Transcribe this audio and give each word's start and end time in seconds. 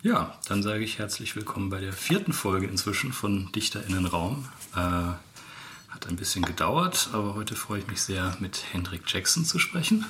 Ja, 0.00 0.38
dann 0.46 0.62
sage 0.62 0.84
ich 0.84 1.00
herzlich 1.00 1.34
willkommen 1.34 1.70
bei 1.70 1.80
der 1.80 1.92
vierten 1.92 2.32
Folge 2.32 2.68
inzwischen 2.68 3.12
von 3.12 3.50
DichterInnenraum. 3.50 4.48
Äh, 4.76 4.78
hat 4.78 6.06
ein 6.06 6.14
bisschen 6.14 6.44
gedauert, 6.44 7.08
aber 7.12 7.34
heute 7.34 7.56
freue 7.56 7.80
ich 7.80 7.88
mich 7.88 8.00
sehr, 8.02 8.36
mit 8.38 8.62
Hendrik 8.72 9.02
Jackson 9.12 9.44
zu 9.44 9.58
sprechen. 9.58 10.06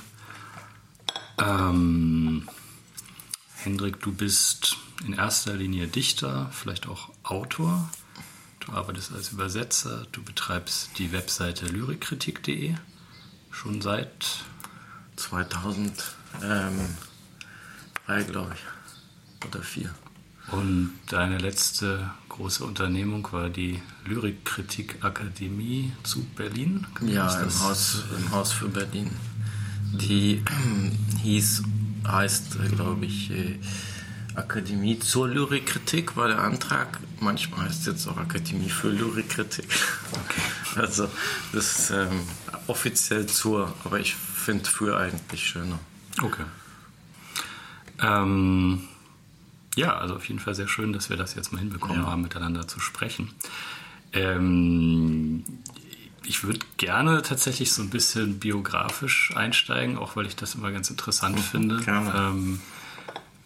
Ähm, 1.39 2.47
Hendrik, 3.55 3.99
du 4.01 4.13
bist 4.13 4.77
in 5.07 5.15
erster 5.15 5.55
Linie 5.55 5.89
Dichter, 5.89 6.51
vielleicht 6.53 6.87
auch 6.87 7.09
Autor. 7.23 7.89
Du 8.61 8.73
arbeitest 8.73 9.15
als 9.15 9.31
Übersetzer, 9.31 10.07
du 10.13 10.23
betreibst 10.23 10.99
die 10.99 11.13
Webseite 11.13 11.65
lyrikkritik.de 11.65 12.75
schon 13.51 13.81
seit 13.81 14.45
2003, 15.17 16.85
glaube 18.25 18.53
ich, 18.53 18.61
oder 19.47 19.63
4. 19.63 19.91
Und 20.51 20.93
deine 21.09 21.39
letzte 21.39 22.11
große 22.29 22.65
Unternehmung 22.65 23.29
war 23.33 23.51
die 23.51 23.83
Lyrikkritik 24.07 25.05
Akademie 25.05 25.93
zu 26.05 26.25
Berlin? 26.37 26.87
Ja, 27.03 27.41
im 27.41 27.61
Haus, 27.61 28.03
im 28.17 28.31
Haus 28.31 28.53
für 28.53 28.69
Berlin. 28.69 29.11
Die 29.93 30.43
hieß, 31.23 31.63
heißt, 32.07 32.59
glaube 32.71 33.05
ich, 33.05 33.31
äh, 33.31 33.59
Akademie 34.37 34.99
zur 34.99 35.29
Lyrikkritik 35.29 36.17
war 36.17 36.29
der 36.29 36.39
Antrag. 36.39 36.99
Manchmal 37.21 37.67
heißt 37.67 37.81
es 37.81 37.87
jetzt 37.87 38.07
auch 38.07 38.17
Akademie 38.17 38.71
für 38.71 38.89
Lyrikkritik. 38.91 39.67
Okay. 40.13 40.43
Also 40.77 41.09
das 41.53 41.81
ist 41.81 41.91
ähm, 41.91 42.21
offiziell 42.69 43.27
zur, 43.27 43.75
aber 43.83 43.99
ich 43.99 44.15
finde 44.15 44.65
für 44.71 44.97
eigentlich 44.97 45.45
schöner. 45.45 45.81
Okay. 46.23 46.45
Ähm, 48.01 48.87
ja, 49.77 49.97
also 49.97 50.17
auf 50.17 50.27
jeden 50.29 50.41
Fall 50.41 50.55
sehr 50.55 50.69
schön, 50.69 50.93
dass 50.93 51.11
wir 51.11 51.17
das 51.17 51.35
jetzt 51.35 51.53
mal 51.53 51.59
hinbekommen 51.59 52.03
ja. 52.03 52.11
haben, 52.11 52.23
miteinander 52.23 52.67
zu 52.67 52.81
sprechen. 52.81 53.31
Ähm, 54.13 55.45
ich 56.25 56.45
würde 56.45 56.61
gerne 56.77 57.23
tatsächlich 57.23 57.73
so 57.73 57.83
ein 57.83 57.91
bisschen 57.91 58.39
biografisch 58.39 59.33
einsteigen, 59.35 59.97
auch 59.97 60.17
weil 60.17 60.27
ich 60.27 60.37
das 60.37 60.55
immer 60.55 60.71
ganz 60.73 60.91
interessant 60.91 61.37
mhm, 61.37 61.43
finde. 61.43 61.83
Ähm, 61.87 62.61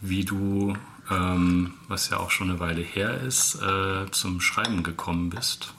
wie 0.00 0.25
du, 0.25 0.77
ähm, 1.11 1.75
was 1.87 2.11
ja 2.11 2.17
auch 2.17 2.31
schon 2.31 2.50
eine 2.50 2.61
Weile 2.61 2.83
her 2.83 3.20
ist, 3.20 3.55
äh, 3.62 4.11
zum 4.11 4.41
Schreiben 4.41 4.83
gekommen 4.83 5.31
bist. 5.31 5.75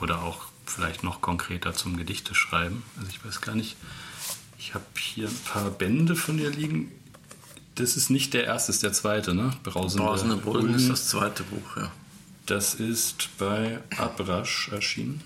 Oder 0.00 0.22
auch 0.22 0.46
vielleicht 0.66 1.04
noch 1.04 1.20
konkreter 1.20 1.74
zum 1.74 1.96
Gedichteschreiben. 1.96 2.82
Also 2.96 3.08
ich 3.08 3.24
weiß 3.24 3.40
gar 3.40 3.54
nicht, 3.54 3.76
ich 4.58 4.74
habe 4.74 4.84
hier 4.98 5.28
ein 5.28 5.40
paar 5.44 5.70
Bände 5.70 6.16
von 6.16 6.36
dir 6.36 6.50
liegen. 6.50 6.90
Das 7.78 7.96
ist 7.96 8.10
nicht 8.10 8.34
der 8.34 8.44
erste, 8.44 8.72
ist 8.72 8.82
der 8.82 8.92
zweite, 8.92 9.34
ne? 9.34 9.52
Brausende, 9.62 10.02
Brausende 10.04 10.36
Bullen 10.36 10.74
ist 10.74 10.90
das 10.90 11.06
zweite 11.06 11.44
Buch, 11.44 11.76
ja. 11.76 11.92
Das 12.46 12.74
ist 12.74 13.28
bei 13.38 13.78
Abrasch 13.96 14.68
erschienen. 14.72 15.20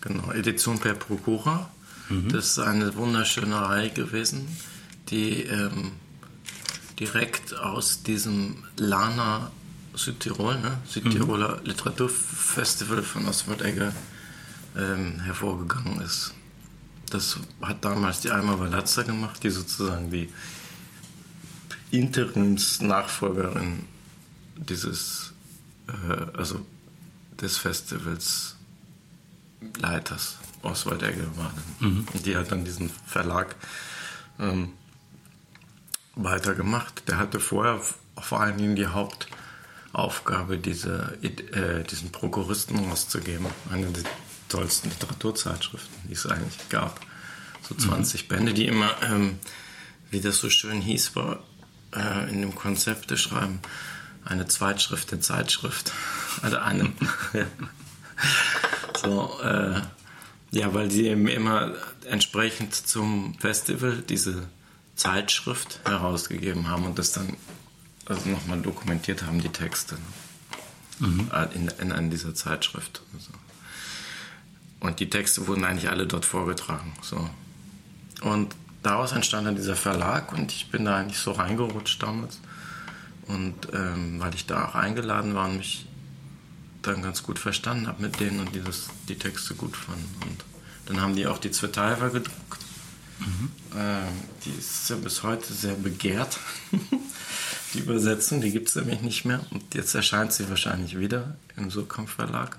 Genau, 0.00 0.30
Edition 0.30 0.78
per 0.78 0.94
Procura. 0.94 1.68
Mhm. 2.08 2.28
Das 2.28 2.46
ist 2.46 2.58
eine 2.60 2.94
wunderschöne 2.94 3.60
Reihe 3.60 3.90
gewesen, 3.90 4.46
die 5.08 5.42
ähm, 5.42 5.90
direkt 7.00 7.58
aus 7.58 8.04
diesem 8.04 8.62
Lana 8.76 9.50
Südtirol, 9.94 10.60
ne? 10.60 10.78
Südtiroler 10.86 11.58
mhm. 11.58 11.66
Literaturfestival 11.66 13.02
von 13.02 13.26
Oswald 13.26 13.60
Egger 13.60 13.92
ähm, 14.78 15.18
hervorgegangen 15.18 16.00
ist. 16.00 16.32
Das 17.10 17.38
hat 17.60 17.84
damals 17.84 18.20
die 18.20 18.30
Alma 18.30 18.56
Valazza 18.60 19.02
gemacht, 19.02 19.42
die 19.42 19.50
sozusagen 19.50 20.12
die 20.12 20.28
Interimsnachfolgerin 21.92 23.84
dieses, 24.56 25.32
äh, 25.88 26.36
also 26.36 26.64
des 27.40 27.58
Festivals 27.58 28.56
Leiters 29.78 30.38
Oswald 30.62 31.02
Egger 31.02 31.36
war. 31.36 31.52
Mhm. 31.80 32.06
Die 32.24 32.36
hat 32.36 32.50
dann 32.50 32.64
diesen 32.64 32.90
Verlag 33.06 33.54
ähm, 34.38 34.72
weitergemacht. 36.14 37.08
Der 37.08 37.18
hatte 37.18 37.40
vorher 37.40 37.80
vor 38.20 38.40
allen 38.40 38.58
Dingen 38.58 38.76
die 38.76 38.86
Hauptaufgabe, 38.86 40.58
diese, 40.58 41.18
äh, 41.22 41.84
diesen 41.84 42.10
Prokuristen 42.10 42.78
rauszugeben. 42.78 43.46
Eine 43.70 43.86
der 43.86 44.04
tollsten 44.48 44.90
Literaturzeitschriften, 44.90 46.08
die 46.08 46.12
es 46.12 46.26
eigentlich 46.26 46.68
gab. 46.68 47.00
So 47.62 47.74
20 47.74 48.24
mhm. 48.24 48.28
Bände, 48.28 48.54
die 48.54 48.66
immer, 48.66 48.94
ähm, 49.02 49.38
wie 50.10 50.20
das 50.20 50.38
so 50.38 50.50
schön 50.50 50.80
hieß, 50.80 51.16
war 51.16 51.42
äh, 51.94 52.30
in 52.30 52.40
dem 52.40 52.54
Konzept 52.54 53.16
Schreiben, 53.18 53.60
eine 54.24 54.46
Zweitschrift 54.46 55.10
der 55.10 55.20
Zeitschrift. 55.20 55.92
Also 56.40 56.56
eine. 56.56 56.90
so, 59.02 59.38
äh, 59.42 59.82
ja, 60.50 60.72
weil 60.72 60.90
sie 60.90 61.08
eben 61.08 61.28
immer 61.28 61.72
entsprechend 62.06 62.74
zum 62.74 63.34
Festival 63.38 64.02
diese 64.08 64.48
Zeitschrift 64.96 65.80
herausgegeben 65.84 66.68
haben 66.68 66.86
und 66.86 66.98
das 66.98 67.12
dann 67.12 67.36
also 68.06 68.30
nochmal 68.30 68.62
dokumentiert 68.62 69.24
haben, 69.24 69.42
die 69.42 69.50
Texte. 69.50 69.98
Mhm. 70.98 71.30
In, 71.54 71.68
in, 71.80 71.90
in, 71.90 72.10
dieser 72.10 72.34
Zeitschrift. 72.34 73.02
Also. 73.14 73.30
Und 74.80 75.00
die 75.00 75.10
Texte 75.10 75.46
wurden 75.46 75.64
eigentlich 75.64 75.90
alle 75.90 76.06
dort 76.06 76.24
vorgetragen. 76.24 76.92
So. 77.02 77.28
Und 78.22 78.54
daraus 78.82 79.12
entstand 79.12 79.46
dann 79.46 79.56
dieser 79.56 79.76
Verlag 79.76 80.32
und 80.32 80.52
ich 80.52 80.70
bin 80.70 80.84
da 80.84 80.96
eigentlich 80.96 81.18
so 81.18 81.32
reingerutscht 81.32 82.02
damals. 82.02 82.40
Und 83.28 83.68
ähm, 83.72 84.20
weil 84.20 84.34
ich 84.34 84.46
da 84.46 84.66
auch 84.66 84.74
eingeladen 84.74 85.34
war 85.34 85.48
und 85.48 85.58
mich 85.58 85.86
dann 86.82 87.02
ganz 87.02 87.22
gut 87.22 87.38
verstanden 87.38 87.86
habe 87.86 88.02
mit 88.02 88.18
denen 88.18 88.40
und 88.40 88.54
die 88.54 88.60
das, 88.60 88.88
die 89.08 89.16
Texte 89.16 89.54
gut 89.54 89.76
fanden. 89.76 90.08
Und 90.28 90.44
dann 90.86 91.00
haben 91.00 91.14
die 91.14 91.26
auch 91.26 91.38
die 91.38 91.52
Zweiteifer 91.52 92.10
gedruckt 92.10 92.62
Mhm. 93.26 93.50
Ähm, 93.76 94.08
die 94.44 94.50
ist 94.50 94.90
ja 94.90 94.96
bis 94.96 95.22
heute 95.22 95.52
sehr 95.52 95.74
begehrt. 95.74 96.38
die 97.74 97.78
Übersetzung, 97.78 98.40
die 98.40 98.50
gibt 98.50 98.68
es 98.68 98.76
nämlich 98.76 99.00
nicht 99.00 99.24
mehr. 99.24 99.40
Und 99.50 99.74
jetzt 99.74 99.94
erscheint 99.94 100.32
sie 100.32 100.48
wahrscheinlich 100.48 100.98
wieder 100.98 101.36
im 101.56 101.70
Surkamp 101.70 102.08
Verlag. 102.08 102.58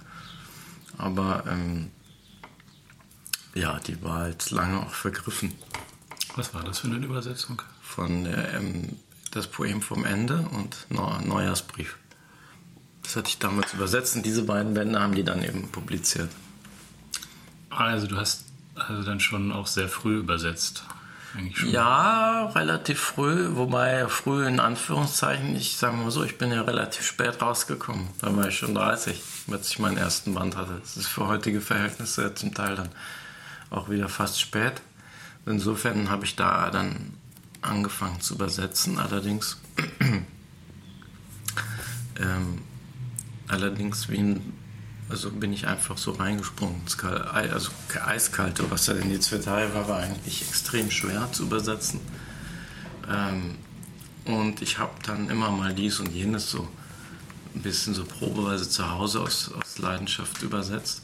Aber 0.98 1.44
ähm, 1.48 1.92
ja, 3.56 3.80
die 3.80 4.02
war 4.02 4.20
halt 4.20 4.52
lange 4.52 4.80
auch 4.80 4.94
vergriffen. 4.94 5.54
Was 6.36 6.54
war 6.54 6.64
das 6.64 6.80
für 6.80 6.88
eine 6.88 6.98
Übersetzung? 6.98 7.62
Von 7.82 8.26
äh, 8.26 8.58
ähm, 8.58 8.98
das 9.32 9.48
Poem 9.48 9.82
vom 9.82 10.06
Ende 10.06 10.48
und 10.52 10.88
Neujahrsbrief. 10.90 11.98
Das 13.02 13.16
hatte 13.16 13.30
ich 13.30 13.40
damals 13.40 13.74
übersetzt 13.74 14.16
und 14.16 14.26
diese 14.26 14.44
beiden 14.44 14.74
Bände 14.74 15.00
haben 15.00 15.16
die 15.16 15.24
dann 15.24 15.44
eben 15.44 15.70
publiziert. 15.70 16.30
Also 17.70 18.08
du 18.08 18.18
hast 18.18 18.46
also 18.76 19.04
dann 19.04 19.20
schon 19.20 19.52
auch 19.52 19.68
sehr 19.68 19.90
früh 19.90 20.20
übersetzt. 20.20 20.84
Ja, 21.66 22.46
relativ 22.50 23.00
früh, 23.00 23.56
wobei 23.56 24.08
früh 24.08 24.46
in 24.46 24.60
Anführungszeichen, 24.60 25.56
ich 25.56 25.78
sage 25.78 25.98
mal 25.98 26.12
so, 26.12 26.24
ich 26.24 26.38
bin 26.38 26.52
ja 26.52 26.62
relativ 26.62 27.08
spät 27.08 27.42
rausgekommen. 27.42 28.08
Da 28.22 28.36
war 28.36 28.50
ich 28.50 28.58
schon 28.60 28.76
30, 28.76 29.20
als 29.52 29.70
ich 29.72 29.80
meinen 29.80 29.98
ersten 29.98 30.36
Band 30.36 30.56
hatte. 30.56 30.78
Das 30.80 30.96
ist 30.96 31.08
für 31.08 31.28
heutige 31.28 31.60
Verhältnisse 31.60 32.36
zum 32.36 32.54
Teil 32.54 32.76
dann 32.76 32.90
auch 33.72 33.90
wieder 33.90 34.10
fast 34.10 34.40
spät. 34.40 34.74
Insofern 35.46 36.09
habe 36.09 36.26
ich 36.26 36.36
da 36.36 36.70
dann 36.72 37.14
angefangen 37.62 38.22
zu 38.22 38.36
übersetzen, 38.36 38.98
allerdings 38.98 39.62
ähm, 42.20 42.62
allerdings 43.48 44.09
wie 44.09 44.38
also 45.09 45.30
bin 45.30 45.54
ich 45.54 45.68
einfach 45.68 45.98
so 45.98 46.12
reingesprungen. 46.12 46.81
Also 47.34 47.70
eiskalte 48.04 48.70
Wasser 48.72 48.98
in 48.98 49.09
die 49.09 49.20
Zweitei 49.20 49.74
war, 49.74 49.88
war 49.88 50.00
eigentlich 50.00 50.42
extrem 50.42 50.90
schwer 50.90 51.30
zu 51.31 51.44
übersetzen. 51.44 52.00
Ähm, 53.10 53.56
und 54.25 54.62
ich 54.62 54.80
habe 54.80 54.94
dann 55.06 55.30
immer 55.30 55.52
mal 55.52 55.74
dies 55.74 56.00
und 56.00 56.12
jenes 56.12 56.50
so 56.50 56.68
ein 57.54 57.62
bisschen 57.62 57.94
so 57.94 58.06
probeweise 58.06 58.68
zu 58.68 58.90
Hause 58.90 59.19
aus, 59.19 59.51
aus 59.51 59.78
Leidenschaft 59.78 60.42
übersetzt. 60.42 61.04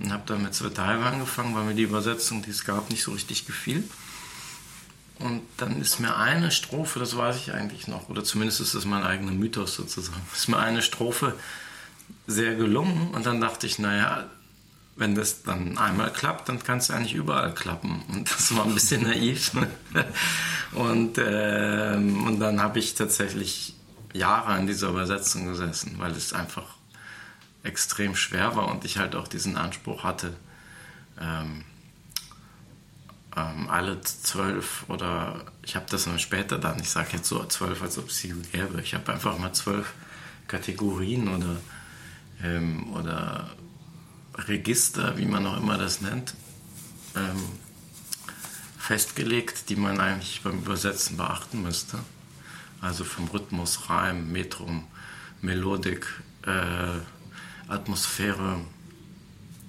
Und 0.00 0.12
habe 0.12 0.24
dann 0.26 0.42
mit 0.42 0.54
Zweitei 0.54 0.94
angefangen, 0.94 1.54
weil 1.54 1.64
mir 1.64 1.74
die 1.74 1.82
Übersetzung, 1.82 2.42
die 2.42 2.50
es 2.50 2.64
gab, 2.64 2.90
nicht 2.90 3.02
so 3.02 3.12
richtig 3.12 3.46
gefiel. 3.46 3.88
Und 5.20 5.42
dann 5.56 5.80
ist 5.80 6.00
mir 6.00 6.16
eine 6.16 6.50
Strophe, 6.50 6.98
das 6.98 7.16
weiß 7.16 7.36
ich 7.36 7.52
eigentlich 7.52 7.86
noch, 7.86 8.08
oder 8.08 8.24
zumindest 8.24 8.60
ist 8.60 8.74
das 8.74 8.84
mein 8.84 9.04
eigener 9.04 9.30
Mythos 9.30 9.74
sozusagen, 9.74 10.20
ist 10.34 10.48
mir 10.48 10.58
eine 10.58 10.82
Strophe 10.82 11.34
sehr 12.26 12.56
gelungen. 12.56 13.12
Und 13.12 13.24
dann 13.24 13.40
dachte 13.40 13.66
ich, 13.66 13.78
naja, 13.78 14.24
wenn 14.96 15.14
das 15.14 15.42
dann 15.42 15.78
einmal 15.78 16.12
klappt, 16.12 16.48
dann 16.48 16.62
kann 16.62 16.78
es 16.78 16.90
eigentlich 16.90 17.14
überall 17.14 17.54
klappen. 17.54 18.02
Und 18.12 18.30
das 18.30 18.54
war 18.56 18.64
ein 18.64 18.74
bisschen 18.74 19.02
naiv. 19.08 19.52
und, 20.72 21.18
äh, 21.18 21.94
und 21.96 22.40
dann 22.40 22.60
habe 22.60 22.78
ich 22.78 22.94
tatsächlich 22.94 23.74
Jahre 24.12 24.48
an 24.48 24.66
dieser 24.66 24.88
Übersetzung 24.90 25.46
gesessen, 25.46 25.96
weil 25.98 26.12
es 26.12 26.32
einfach 26.32 26.66
extrem 27.64 28.14
schwer 28.14 28.54
war 28.54 28.68
und 28.68 28.84
ich 28.84 28.98
halt 28.98 29.16
auch 29.16 29.26
diesen 29.26 29.56
Anspruch 29.56 30.04
hatte, 30.04 30.36
ähm, 31.20 31.64
ähm, 33.36 33.68
alle 33.68 34.00
zwölf 34.02 34.84
oder 34.88 35.44
ich 35.62 35.74
habe 35.74 35.86
das 35.90 36.04
dann 36.04 36.18
später 36.18 36.58
dann, 36.58 36.78
ich 36.78 36.90
sage 36.90 37.08
jetzt 37.14 37.28
so 37.28 37.44
zwölf, 37.46 37.82
als 37.82 37.98
ob 37.98 38.08
es 38.08 38.18
sie 38.18 38.32
gäbe. 38.52 38.80
Ich 38.80 38.94
habe 38.94 39.12
einfach 39.12 39.38
mal 39.38 39.52
zwölf 39.52 39.92
Kategorien 40.46 41.28
oder, 41.28 41.56
ähm, 42.42 42.92
oder 42.92 43.50
Register, 44.36 45.16
wie 45.16 45.26
man 45.26 45.46
auch 45.46 45.56
immer 45.56 45.78
das 45.78 46.00
nennt, 46.00 46.34
ähm, 47.16 47.42
festgelegt, 48.78 49.70
die 49.70 49.76
man 49.76 49.98
eigentlich 50.00 50.42
beim 50.42 50.58
Übersetzen 50.58 51.16
beachten 51.16 51.62
müsste. 51.62 51.98
Also 52.80 53.04
vom 53.04 53.28
Rhythmus, 53.28 53.88
Reim, 53.88 54.30
Metrum, 54.30 54.86
Melodik, 55.40 56.06
äh, 56.42 56.98
Atmosphäre 57.68 58.60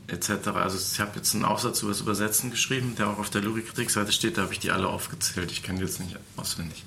etc. 0.07 0.47
Also 0.55 0.77
ich 0.77 0.99
habe 0.99 1.15
jetzt 1.15 1.33
einen 1.33 1.45
Aufsatz 1.45 1.81
über 1.81 1.91
das 1.91 2.01
Übersetzen 2.01 2.51
geschrieben, 2.51 2.95
der 2.95 3.09
auch 3.09 3.17
auf 3.17 3.29
der 3.29 3.41
Lyrikkritikseite 3.41 4.11
steht, 4.11 4.37
da 4.37 4.43
habe 4.43 4.53
ich 4.53 4.59
die 4.59 4.71
alle 4.71 4.87
aufgezählt. 4.87 5.51
Ich 5.51 5.63
kann 5.63 5.77
die 5.77 5.83
jetzt 5.83 5.99
nicht 5.99 6.17
auswendig. 6.37 6.83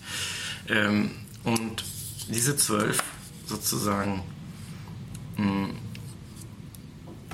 Ähm, 0.68 1.10
und 1.44 1.84
diese 2.28 2.56
zwölf 2.56 3.02
sozusagen, 3.46 4.22
mh, 5.36 5.44
hm, 5.44 5.74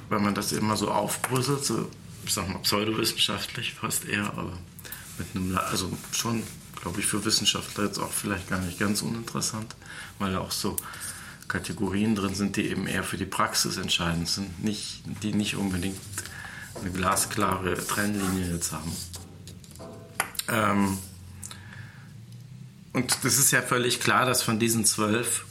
wenn 0.09 0.23
man 0.23 0.35
das 0.35 0.53
immer 0.53 0.77
so 0.77 0.91
aufbröselt, 0.91 1.65
so, 1.65 1.88
ich 2.25 2.32
sag 2.32 2.49
mal 2.49 2.59
pseudowissenschaftlich 2.59 3.75
fast 3.75 4.05
eher, 4.05 4.27
aber 4.27 4.53
mit 5.19 5.27
einem, 5.35 5.59
also 5.59 5.91
schon, 6.12 6.43
glaube 6.81 7.00
ich, 7.00 7.06
für 7.06 7.25
Wissenschaftler 7.25 7.85
jetzt 7.85 7.99
auch 7.99 8.12
vielleicht 8.12 8.49
gar 8.49 8.61
nicht 8.61 8.79
ganz 8.79 9.03
uninteressant, 9.03 9.75
weil 10.19 10.37
auch 10.37 10.50
so 10.50 10.77
Kategorien 11.55 12.17
drin 12.17 12.35
sind, 12.35 12.56
die 12.56 12.69
eben 12.69 12.89
eher 12.89 13.05
für 13.05 13.17
die 13.17 13.27
Praxis 13.27 13.77
entscheidend 13.77 14.29
sind, 14.29 14.65
nicht, 14.65 15.03
die 15.23 15.33
nicht 15.33 15.55
unbedingt 15.55 16.01
eine 16.81 16.91
glasklare 16.91 17.75
Trennlinie 17.75 18.53
jetzt 18.53 18.73
haben. 18.73 18.93
Ähm, 20.49 20.99
und 22.93 23.19
das 23.23 23.39
ist 23.39 23.53
ja 23.53 23.62
völlig 23.62 24.01
klar, 24.01 24.27
dass 24.27 24.43
von 24.43 24.59
diesen 24.59 24.85
zwölf 24.85 25.45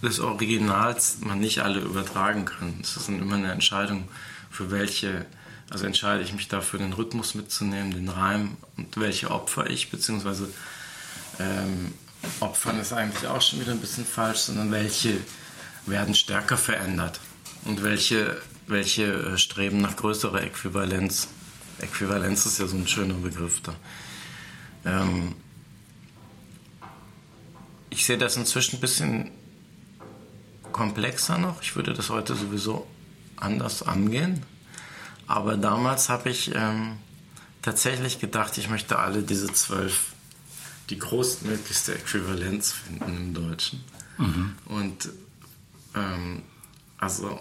des 0.00 0.20
Originals 0.20 1.18
man 1.22 1.40
nicht 1.40 1.58
alle 1.58 1.80
übertragen 1.80 2.44
kann. 2.44 2.78
Es 2.80 2.96
ist 2.96 3.08
immer 3.08 3.34
eine 3.34 3.50
Entscheidung, 3.50 4.08
für 4.52 4.70
welche, 4.70 5.26
also 5.70 5.86
entscheide 5.86 6.22
ich 6.22 6.32
mich 6.32 6.46
dafür, 6.46 6.78
den 6.78 6.92
Rhythmus 6.92 7.34
mitzunehmen, 7.34 7.90
den 7.90 8.08
Reim 8.08 8.56
und 8.76 8.96
welche 8.96 9.32
opfer 9.32 9.68
ich, 9.68 9.90
beziehungsweise 9.90 10.48
ähm, 11.40 11.94
opfern 12.38 12.78
ist 12.78 12.92
eigentlich 12.92 13.26
auch 13.26 13.42
schon 13.42 13.60
wieder 13.60 13.72
ein 13.72 13.80
bisschen 13.80 14.06
falsch, 14.06 14.38
sondern 14.38 14.70
welche 14.70 15.18
werden 15.90 16.14
stärker 16.14 16.56
verändert 16.56 17.20
und 17.64 17.82
welche, 17.82 18.40
welche 18.66 19.04
äh, 19.04 19.38
streben 19.38 19.80
nach 19.80 19.96
größerer 19.96 20.42
Äquivalenz. 20.42 21.28
Äquivalenz 21.80 22.46
ist 22.46 22.58
ja 22.58 22.66
so 22.66 22.76
ein 22.76 22.88
schöner 22.88 23.14
Begriff 23.14 23.60
da. 23.62 23.74
Ähm, 24.84 25.34
ich 27.90 28.04
sehe 28.04 28.18
das 28.18 28.36
inzwischen 28.36 28.76
ein 28.76 28.80
bisschen 28.80 29.30
komplexer 30.72 31.38
noch. 31.38 31.62
Ich 31.62 31.74
würde 31.76 31.92
das 31.92 32.10
heute 32.10 32.34
sowieso 32.34 32.86
anders 33.36 33.82
angehen. 33.82 34.42
Aber 35.26 35.56
damals 35.56 36.08
habe 36.08 36.30
ich 36.30 36.54
ähm, 36.54 36.98
tatsächlich 37.62 38.18
gedacht, 38.18 38.56
ich 38.58 38.70
möchte 38.70 38.98
alle 38.98 39.22
diese 39.22 39.52
zwölf, 39.52 40.12
die 40.90 40.98
größtmöglichste 40.98 41.94
Äquivalenz 41.94 42.72
finden 42.72 43.16
im 43.16 43.34
Deutschen. 43.34 43.84
Mhm. 44.16 44.54
Und 44.66 45.10
ähm, 45.94 46.42
also 46.98 47.40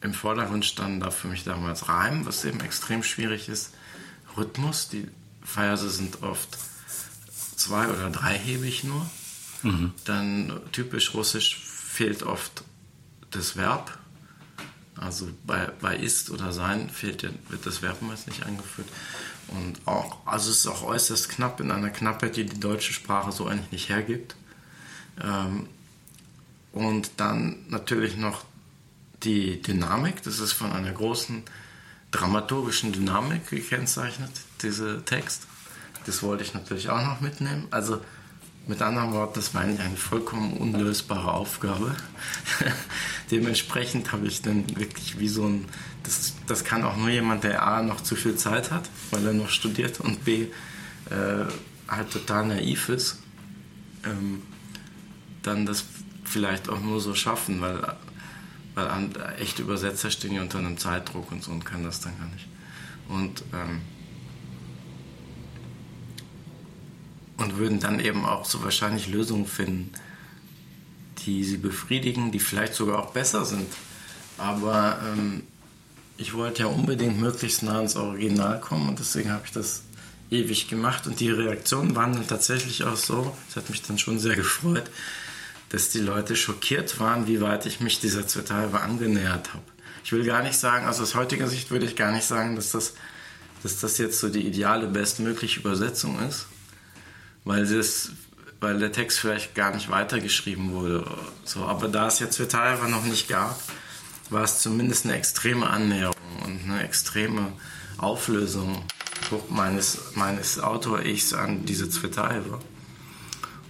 im 0.00 0.14
Vordergrund 0.14 0.64
standen 0.64 1.00
da 1.00 1.10
für 1.10 1.28
mich 1.28 1.44
damals 1.44 1.88
Reim, 1.88 2.26
was 2.26 2.44
eben 2.44 2.60
extrem 2.60 3.02
schwierig 3.02 3.48
ist, 3.48 3.72
Rhythmus, 4.36 4.88
die 4.88 5.08
Verse 5.42 5.88
sind 5.90 6.22
oft 6.22 6.58
zwei- 7.56 7.88
oder 7.88 8.10
dreihebig 8.10 8.84
nur. 8.84 9.08
Mhm. 9.62 9.92
Dann 10.04 10.60
typisch 10.72 11.14
russisch 11.14 11.56
fehlt 11.56 12.22
oft 12.22 12.62
das 13.30 13.56
Verb. 13.56 13.98
Also 14.96 15.28
bei, 15.44 15.70
bei 15.80 15.96
ist 15.96 16.30
oder 16.30 16.52
sein 16.52 16.88
fehlt, 16.90 17.22
wird 17.22 17.66
das 17.66 17.82
Verb 17.82 18.00
meist 18.02 18.28
nicht 18.28 18.44
angeführt. 18.44 18.88
Und 19.48 19.86
auch, 19.86 20.26
also 20.26 20.50
es 20.50 20.58
ist 20.58 20.66
auch 20.66 20.82
äußerst 20.82 21.28
knapp 21.28 21.60
in 21.60 21.70
einer 21.70 21.90
Knappheit, 21.90 22.36
die 22.36 22.46
die 22.46 22.60
deutsche 22.60 22.92
Sprache 22.92 23.32
so 23.32 23.46
eigentlich 23.46 23.72
nicht 23.72 23.88
hergibt. 23.88 24.36
Ähm, 25.22 25.68
und 26.76 27.12
dann 27.16 27.56
natürlich 27.70 28.18
noch 28.18 28.44
die 29.22 29.62
Dynamik. 29.62 30.22
Das 30.22 30.40
ist 30.40 30.52
von 30.52 30.72
einer 30.72 30.92
großen 30.92 31.42
dramaturgischen 32.10 32.92
Dynamik 32.92 33.48
gekennzeichnet, 33.48 34.30
dieser 34.62 35.02
Text. 35.04 35.46
Das 36.04 36.22
wollte 36.22 36.44
ich 36.44 36.52
natürlich 36.52 36.90
auch 36.90 37.02
noch 37.02 37.22
mitnehmen. 37.22 37.66
Also 37.70 38.02
mit 38.66 38.82
anderen 38.82 39.14
Worten, 39.14 39.34
das 39.36 39.54
war 39.54 39.62
eigentlich 39.62 39.80
eine 39.80 39.96
vollkommen 39.96 40.52
unlösbare 40.58 41.32
Aufgabe. 41.32 41.96
Dementsprechend 43.30 44.12
habe 44.12 44.26
ich 44.26 44.42
dann 44.42 44.68
wirklich 44.76 45.18
wie 45.18 45.28
so 45.28 45.46
ein, 45.46 45.64
das, 46.02 46.34
das 46.46 46.62
kann 46.62 46.84
auch 46.84 46.96
nur 46.98 47.08
jemand, 47.08 47.42
der 47.44 47.66
A 47.66 47.82
noch 47.82 48.02
zu 48.02 48.16
viel 48.16 48.36
Zeit 48.36 48.70
hat, 48.70 48.90
weil 49.12 49.26
er 49.26 49.32
noch 49.32 49.48
studiert 49.48 50.00
und 50.00 50.26
B 50.26 50.42
äh, 51.08 51.46
halt 51.88 52.10
total 52.10 52.48
naiv 52.48 52.90
ist, 52.90 53.20
ähm, 54.04 54.42
dann 55.42 55.64
das 55.64 55.84
vielleicht 56.28 56.68
auch 56.68 56.80
nur 56.80 57.00
so 57.00 57.14
schaffen, 57.14 57.60
weil, 57.60 57.96
weil 58.74 59.08
echte 59.38 59.62
Übersetzer 59.62 60.10
stehen 60.10 60.34
ja 60.34 60.42
unter 60.42 60.58
einem 60.58 60.78
Zeitdruck 60.78 61.30
und 61.32 61.42
so 61.42 61.52
und 61.52 61.64
kann 61.64 61.84
das 61.84 62.00
dann 62.00 62.18
gar 62.18 62.28
nicht. 62.28 62.46
Und, 63.08 63.42
ähm, 63.52 63.80
und 67.36 67.56
würden 67.58 67.80
dann 67.80 68.00
eben 68.00 68.24
auch 68.24 68.44
so 68.44 68.62
wahrscheinlich 68.64 69.08
Lösungen 69.08 69.46
finden, 69.46 69.92
die 71.24 71.44
sie 71.44 71.58
befriedigen, 71.58 72.32
die 72.32 72.40
vielleicht 72.40 72.74
sogar 72.74 72.98
auch 72.98 73.12
besser 73.12 73.44
sind. 73.44 73.68
Aber 74.38 74.98
ähm, 75.04 75.42
ich 76.16 76.34
wollte 76.34 76.62
ja 76.62 76.68
unbedingt 76.68 77.20
möglichst 77.20 77.62
nah 77.62 77.76
ans 77.76 77.96
Original 77.96 78.60
kommen 78.60 78.88
und 78.88 78.98
deswegen 78.98 79.30
habe 79.30 79.42
ich 79.44 79.52
das 79.52 79.82
ewig 80.30 80.68
gemacht 80.68 81.06
und 81.06 81.20
die 81.20 81.30
Reaktionen 81.30 81.94
waren 81.94 82.12
dann 82.12 82.26
tatsächlich 82.26 82.84
auch 82.84 82.96
so, 82.96 83.36
das 83.46 83.56
hat 83.56 83.70
mich 83.70 83.82
dann 83.82 83.98
schon 83.98 84.18
sehr 84.18 84.34
gefreut, 84.34 84.90
dass 85.70 85.90
die 85.90 86.00
Leute 86.00 86.36
schockiert 86.36 87.00
waren, 87.00 87.26
wie 87.26 87.40
weit 87.40 87.66
ich 87.66 87.80
mich 87.80 88.00
dieser 88.00 88.26
Zwetalbe 88.26 88.80
angenähert 88.80 89.52
habe. 89.52 89.64
Ich 90.04 90.12
will 90.12 90.24
gar 90.24 90.42
nicht 90.42 90.56
sagen, 90.56 90.86
also 90.86 91.02
aus 91.02 91.14
heutiger 91.14 91.48
Sicht 91.48 91.70
würde 91.70 91.86
ich 91.86 91.96
gar 91.96 92.12
nicht 92.12 92.24
sagen, 92.24 92.54
dass 92.54 92.70
das, 92.70 92.94
dass 93.62 93.80
das 93.80 93.98
jetzt 93.98 94.20
so 94.20 94.28
die 94.28 94.46
ideale, 94.46 94.86
bestmögliche 94.86 95.60
Übersetzung 95.60 96.20
ist, 96.28 96.46
weil, 97.44 97.66
das, 97.66 98.12
weil 98.60 98.78
der 98.78 98.92
Text 98.92 99.18
vielleicht 99.18 99.56
gar 99.56 99.74
nicht 99.74 99.90
weitergeschrieben 99.90 100.72
wurde. 100.72 101.04
So, 101.44 101.64
aber 101.64 101.88
da 101.88 102.06
es 102.06 102.20
jetzt 102.20 102.36
Zwetalbe 102.36 102.88
noch 102.88 103.04
nicht 103.04 103.28
gab, 103.28 103.60
war 104.30 104.44
es 104.44 104.60
zumindest 104.60 105.04
eine 105.04 105.16
extreme 105.16 105.68
Annäherung 105.68 106.14
und 106.44 106.60
eine 106.64 106.84
extreme 106.84 107.52
Auflösung 107.98 108.84
meines, 109.48 109.98
meines 110.14 110.60
Autor-Ichs 110.60 111.32
an 111.32 111.64
diese 111.64 111.90
Zwetalbe. 111.90 112.60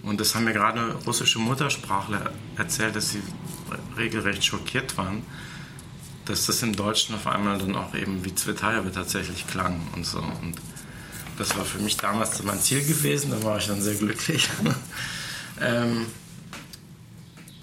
Und 0.07 0.21
das 0.21 0.35
haben 0.35 0.45
mir 0.45 0.53
gerade 0.53 0.93
russische 1.05 1.37
Muttersprachler 1.37 2.31
erzählt, 2.55 2.95
dass 2.95 3.09
sie 3.09 3.21
regelrecht 3.97 4.45
schockiert 4.45 4.97
waren, 4.97 5.23
dass 6.23 6.45
das 6.45 6.63
im 6.63 6.75
Deutschen 6.75 7.15
auf 7.15 7.27
einmal 7.27 7.57
dann 7.57 7.75
auch 7.75 7.93
eben 7.93 8.23
wie 8.23 8.33
Zvetajewe 8.33 8.91
tatsächlich 8.91 9.45
klang 9.47 9.85
und 9.95 10.05
so. 10.05 10.19
Und 10.19 10.55
das 11.37 11.57
war 11.57 11.65
für 11.65 11.79
mich 11.79 11.97
damals 11.97 12.41
mein 12.43 12.59
Ziel 12.59 12.85
gewesen, 12.85 13.31
da 13.31 13.43
war 13.43 13.57
ich 13.57 13.67
dann 13.67 13.81
sehr 13.81 13.95
glücklich. 13.95 14.47
ähm, 15.61 16.05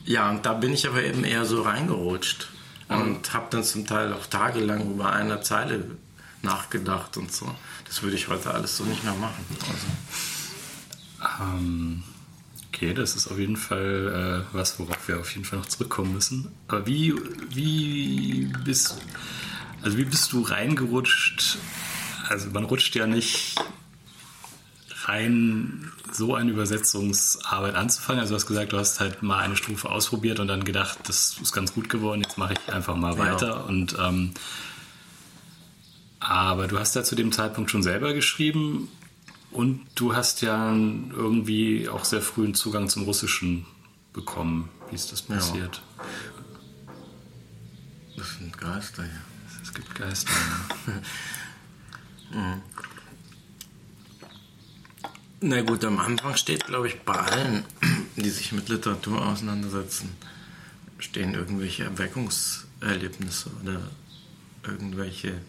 ja, 0.05 0.29
und 0.29 0.45
da 0.45 0.53
bin 0.53 0.75
ich 0.75 0.87
aber 0.87 1.03
eben 1.03 1.25
eher 1.25 1.47
so 1.47 1.63
reingerutscht 1.63 2.49
und 2.89 3.33
habe 3.33 3.47
dann 3.49 3.65
zum 3.65 3.87
Teil 3.87 4.13
auch 4.13 4.27
tagelang 4.27 4.93
über 4.93 5.13
einer 5.13 5.41
Zeile 5.41 5.97
nachgedacht 6.43 7.17
und 7.17 7.33
so. 7.33 7.51
Das 7.87 8.03
würde 8.03 8.17
ich 8.17 8.29
heute 8.29 8.53
alles 8.53 8.77
so 8.77 8.85
nicht 8.85 9.03
mehr 9.03 9.15
machen. 9.15 9.47
Also. 9.61 11.43
Ähm, 11.43 12.05
Okay, 12.75 12.93
das 12.93 13.15
ist 13.15 13.29
auf 13.29 13.39
jeden 13.39 13.57
Fall 13.57 14.45
äh, 14.51 14.55
was, 14.55 14.81
worauf 14.81 15.07
wir 15.07 15.21
auf 15.21 15.31
jeden 15.33 15.45
Fall 15.45 15.61
noch 15.61 15.67
zurückkommen 15.67 16.13
müssen. 16.13 16.49
Aber 16.67 16.87
wie, 16.87 17.15
wie 17.51 18.53
bist 18.65 18.97
also 19.83 19.97
wie 19.99 20.05
bist 20.05 20.33
du 20.33 20.41
reingerutscht? 20.41 21.59
Also 22.29 22.49
man 22.51 22.65
rutscht 22.65 22.97
ja 22.97 23.07
nicht 23.07 23.55
rein, 25.05 25.93
so 26.11 26.35
eine 26.35 26.51
Übersetzungsarbeit 26.51 27.75
anzufangen. 27.75 28.21
Also 28.21 28.33
du 28.33 28.37
hast 28.37 28.47
gesagt, 28.47 28.73
du 28.73 28.79
hast 28.79 28.99
halt 28.99 29.23
mal 29.23 29.39
eine 29.41 29.57
Stufe 29.57 29.91
ausprobiert 29.91 30.41
und 30.41 30.49
dann 30.49 30.65
gedacht, 30.65 30.99
das 31.05 31.37
ist 31.41 31.53
ganz 31.53 31.75
gut 31.75 31.89
geworden, 31.89 32.23
jetzt 32.23 32.39
mache 32.39 32.55
ich 32.55 32.73
einfach 32.73 32.97
mal 32.97 33.19
weiter. 33.19 33.49
Ja. 33.49 33.57
Und 33.57 33.95
ähm, 34.01 34.33
aber 36.19 36.67
du 36.67 36.79
hast 36.79 36.97
ja 36.97 37.05
zu 37.05 37.15
dem 37.15 37.31
Zeitpunkt 37.31 37.71
schon 37.71 37.83
selber 37.83 38.15
geschrieben 38.15 38.89
und 39.55 39.87
du 39.95 40.15
hast 40.15 40.43
ja 40.43 40.73
irgendwie 40.73 41.89
auch 41.89 42.05
sehr 42.05 42.21
früh 42.21 42.45
einen 42.45 42.55
Zugang 42.55 42.89
zum 42.89 43.05
Russischen 43.05 43.65
bekommen. 44.13 44.69
Wie 44.91 44.97
ist 44.97 45.13
das 45.13 45.23
passiert? 45.23 45.81
Ja. 45.97 46.05
Das 48.17 48.35
sind 48.35 48.59
Geister, 48.59 49.05
ja. 49.05 49.21
Es 49.63 49.73
gibt 49.73 49.95
Geister, 49.95 50.33
ja. 52.33 52.61
Na 55.41 55.61
gut, 55.61 55.85
am 55.85 56.01
Anfang 56.01 56.37
steht, 56.37 56.67
glaube 56.67 56.89
ich, 56.89 57.03
bei 57.03 57.15
allen, 57.15 57.65
die 58.17 58.31
sich 58.31 58.51
mit 58.53 58.69
Literatur 58.69 59.25
auseinandersetzen, 59.25 60.11
stehen 60.99 61.35
irgendwelche 61.35 61.85
Erweckungserlebnisse 61.85 63.51
oder 63.63 63.81
irgendwelche 64.65 65.41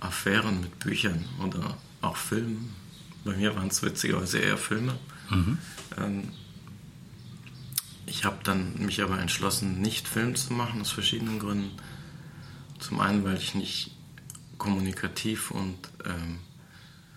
Affären 0.00 0.62
mit 0.62 0.78
Büchern 0.80 1.26
oder 1.38 1.76
auch 2.00 2.16
Filmen. 2.16 2.74
Bei 3.24 3.36
mir 3.36 3.54
waren 3.54 3.68
es 3.68 3.82
witzigerweise 3.82 4.38
eher 4.38 4.56
Filme. 4.56 4.98
Mhm. 5.28 5.58
Ähm, 5.98 6.28
ich 8.06 8.24
habe 8.24 8.38
dann 8.42 8.74
mich 8.84 9.02
aber 9.02 9.18
entschlossen, 9.20 9.80
nicht 9.80 10.08
Film 10.08 10.34
zu 10.34 10.52
machen, 10.52 10.80
aus 10.80 10.90
verschiedenen 10.90 11.38
Gründen. 11.38 11.70
Zum 12.78 13.00
einen, 13.00 13.24
weil 13.24 13.36
ich 13.36 13.54
nicht 13.54 13.92
kommunikativ 14.58 15.50
und 15.50 15.78
ähm, 16.04 16.40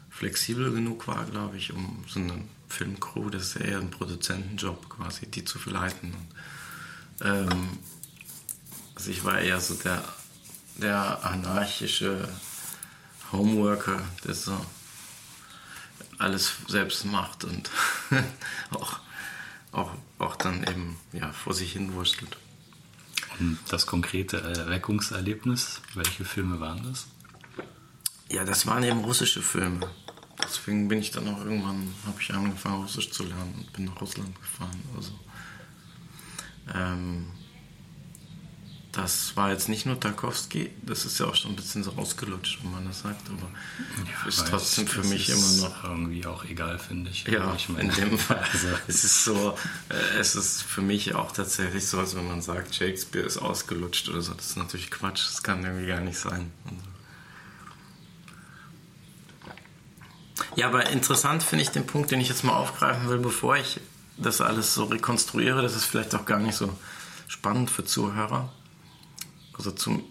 flexibel 0.09 0.71
genug 0.71 1.07
war, 1.07 1.25
glaube 1.25 1.57
ich, 1.57 1.73
um 1.73 2.03
so 2.07 2.19
eine 2.19 2.43
Filmcrew, 2.69 3.29
das 3.29 3.43
ist 3.43 3.55
eher 3.57 3.79
ein 3.79 3.91
Produzentenjob 3.91 4.89
quasi, 4.89 5.25
die 5.27 5.43
zu 5.43 5.57
verleiten. 5.57 6.13
Und, 6.13 7.27
ähm, 7.27 7.77
also 8.95 9.09
ich 9.09 9.23
war 9.23 9.39
eher 9.39 9.59
so 9.59 9.73
der, 9.75 10.03
der 10.77 11.25
anarchische 11.25 12.27
Homeworker, 13.31 14.01
der 14.25 14.35
so 14.35 14.57
alles 16.19 16.53
selbst 16.67 17.05
macht 17.05 17.43
und 17.43 17.69
auch, 18.71 18.99
auch, 19.71 19.91
auch 20.19 20.35
dann 20.35 20.63
eben 20.63 20.97
ja, 21.11 21.31
vor 21.31 21.53
sich 21.53 21.73
hin 21.73 21.93
wurstelt. 21.93 22.37
Und 23.39 23.57
das 23.69 23.87
konkrete 23.87 24.41
Erweckungserlebnis, 24.41 25.81
welche 25.95 26.25
Filme 26.25 26.59
waren 26.59 26.83
das? 26.83 27.07
Ja, 28.29 28.43
das 28.43 28.67
waren 28.67 28.83
eben 28.83 28.99
russische 28.99 29.41
Filme. 29.41 29.89
Deswegen 30.43 30.87
bin 30.87 30.99
ich 30.99 31.11
dann 31.11 31.27
auch 31.27 31.39
irgendwann, 31.39 31.93
habe 32.05 32.21
ich 32.21 32.33
angefangen 32.33 32.81
Russisch 32.81 33.11
zu 33.11 33.23
lernen 33.23 33.53
und 33.57 33.73
bin 33.73 33.85
nach 33.85 33.99
Russland 34.01 34.35
gefahren. 34.39 34.81
Also, 34.95 35.11
ähm, 36.73 37.27
das 38.93 39.35
war 39.35 39.49
jetzt 39.49 39.69
nicht 39.69 39.87
nur 39.87 39.99
Tarkovsky, 39.99 40.69
das 40.83 41.05
ist 41.05 41.19
ja 41.19 41.25
auch 41.25 41.33
schon 41.33 41.51
ein 41.51 41.55
bisschen 41.55 41.83
so 41.83 41.89
rausgelutscht, 41.91 42.63
wenn 42.63 42.71
man 42.71 42.85
das 42.85 42.99
sagt, 42.99 43.27
aber 43.27 43.49
ja, 44.07 44.27
ist 44.27 44.47
trotzdem 44.47 44.85
für 44.85 45.03
mich 45.03 45.29
immer 45.29 45.67
noch 45.67 45.83
irgendwie 45.83 46.23
auch 46.27 46.45
egal, 46.45 46.77
finde 46.77 47.09
ich. 47.09 47.25
Ja, 47.25 47.55
ich 47.55 47.67
in 47.69 47.89
dem 47.89 48.17
Fall. 48.19 48.37
Also, 48.37 48.67
es 48.87 49.03
ist 49.03 49.25
so, 49.25 49.57
äh, 49.89 50.19
es 50.19 50.35
ist 50.35 50.61
für 50.61 50.81
mich 50.81 51.15
auch 51.15 51.31
tatsächlich 51.31 51.87
so, 51.87 51.99
als 51.99 52.15
wenn 52.15 52.27
man 52.27 52.43
sagt, 52.43 52.75
Shakespeare 52.75 53.25
ist 53.25 53.39
ausgelutscht 53.39 54.09
oder 54.09 54.21
so. 54.21 54.35
Das 54.35 54.45
ist 54.45 54.57
natürlich 54.57 54.91
Quatsch, 54.91 55.27
das 55.27 55.41
kann 55.41 55.65
irgendwie 55.65 55.87
gar 55.87 56.01
nicht 56.01 56.19
sein. 56.19 56.51
Ja, 60.55 60.67
aber 60.67 60.87
interessant 60.91 61.41
finde 61.41 61.63
ich 61.63 61.71
den 61.71 61.87
Punkt, 61.87 62.11
den 62.11 62.21
ich 62.21 62.29
jetzt 62.29 62.43
mal 62.43 62.53
aufgreifen 62.53 63.09
will, 63.09 63.17
bevor 63.17 63.57
ich 63.57 63.79
das 64.17 64.39
alles 64.39 64.75
so 64.75 64.83
rekonstruiere. 64.83 65.63
Das 65.63 65.75
ist 65.75 65.85
vielleicht 65.85 66.13
auch 66.13 66.25
gar 66.25 66.37
nicht 66.37 66.55
so 66.55 66.77
spannend 67.27 67.71
für 67.71 67.85
Zuhörer. 67.85 68.51
Also 69.57 69.71
zum, 69.71 70.03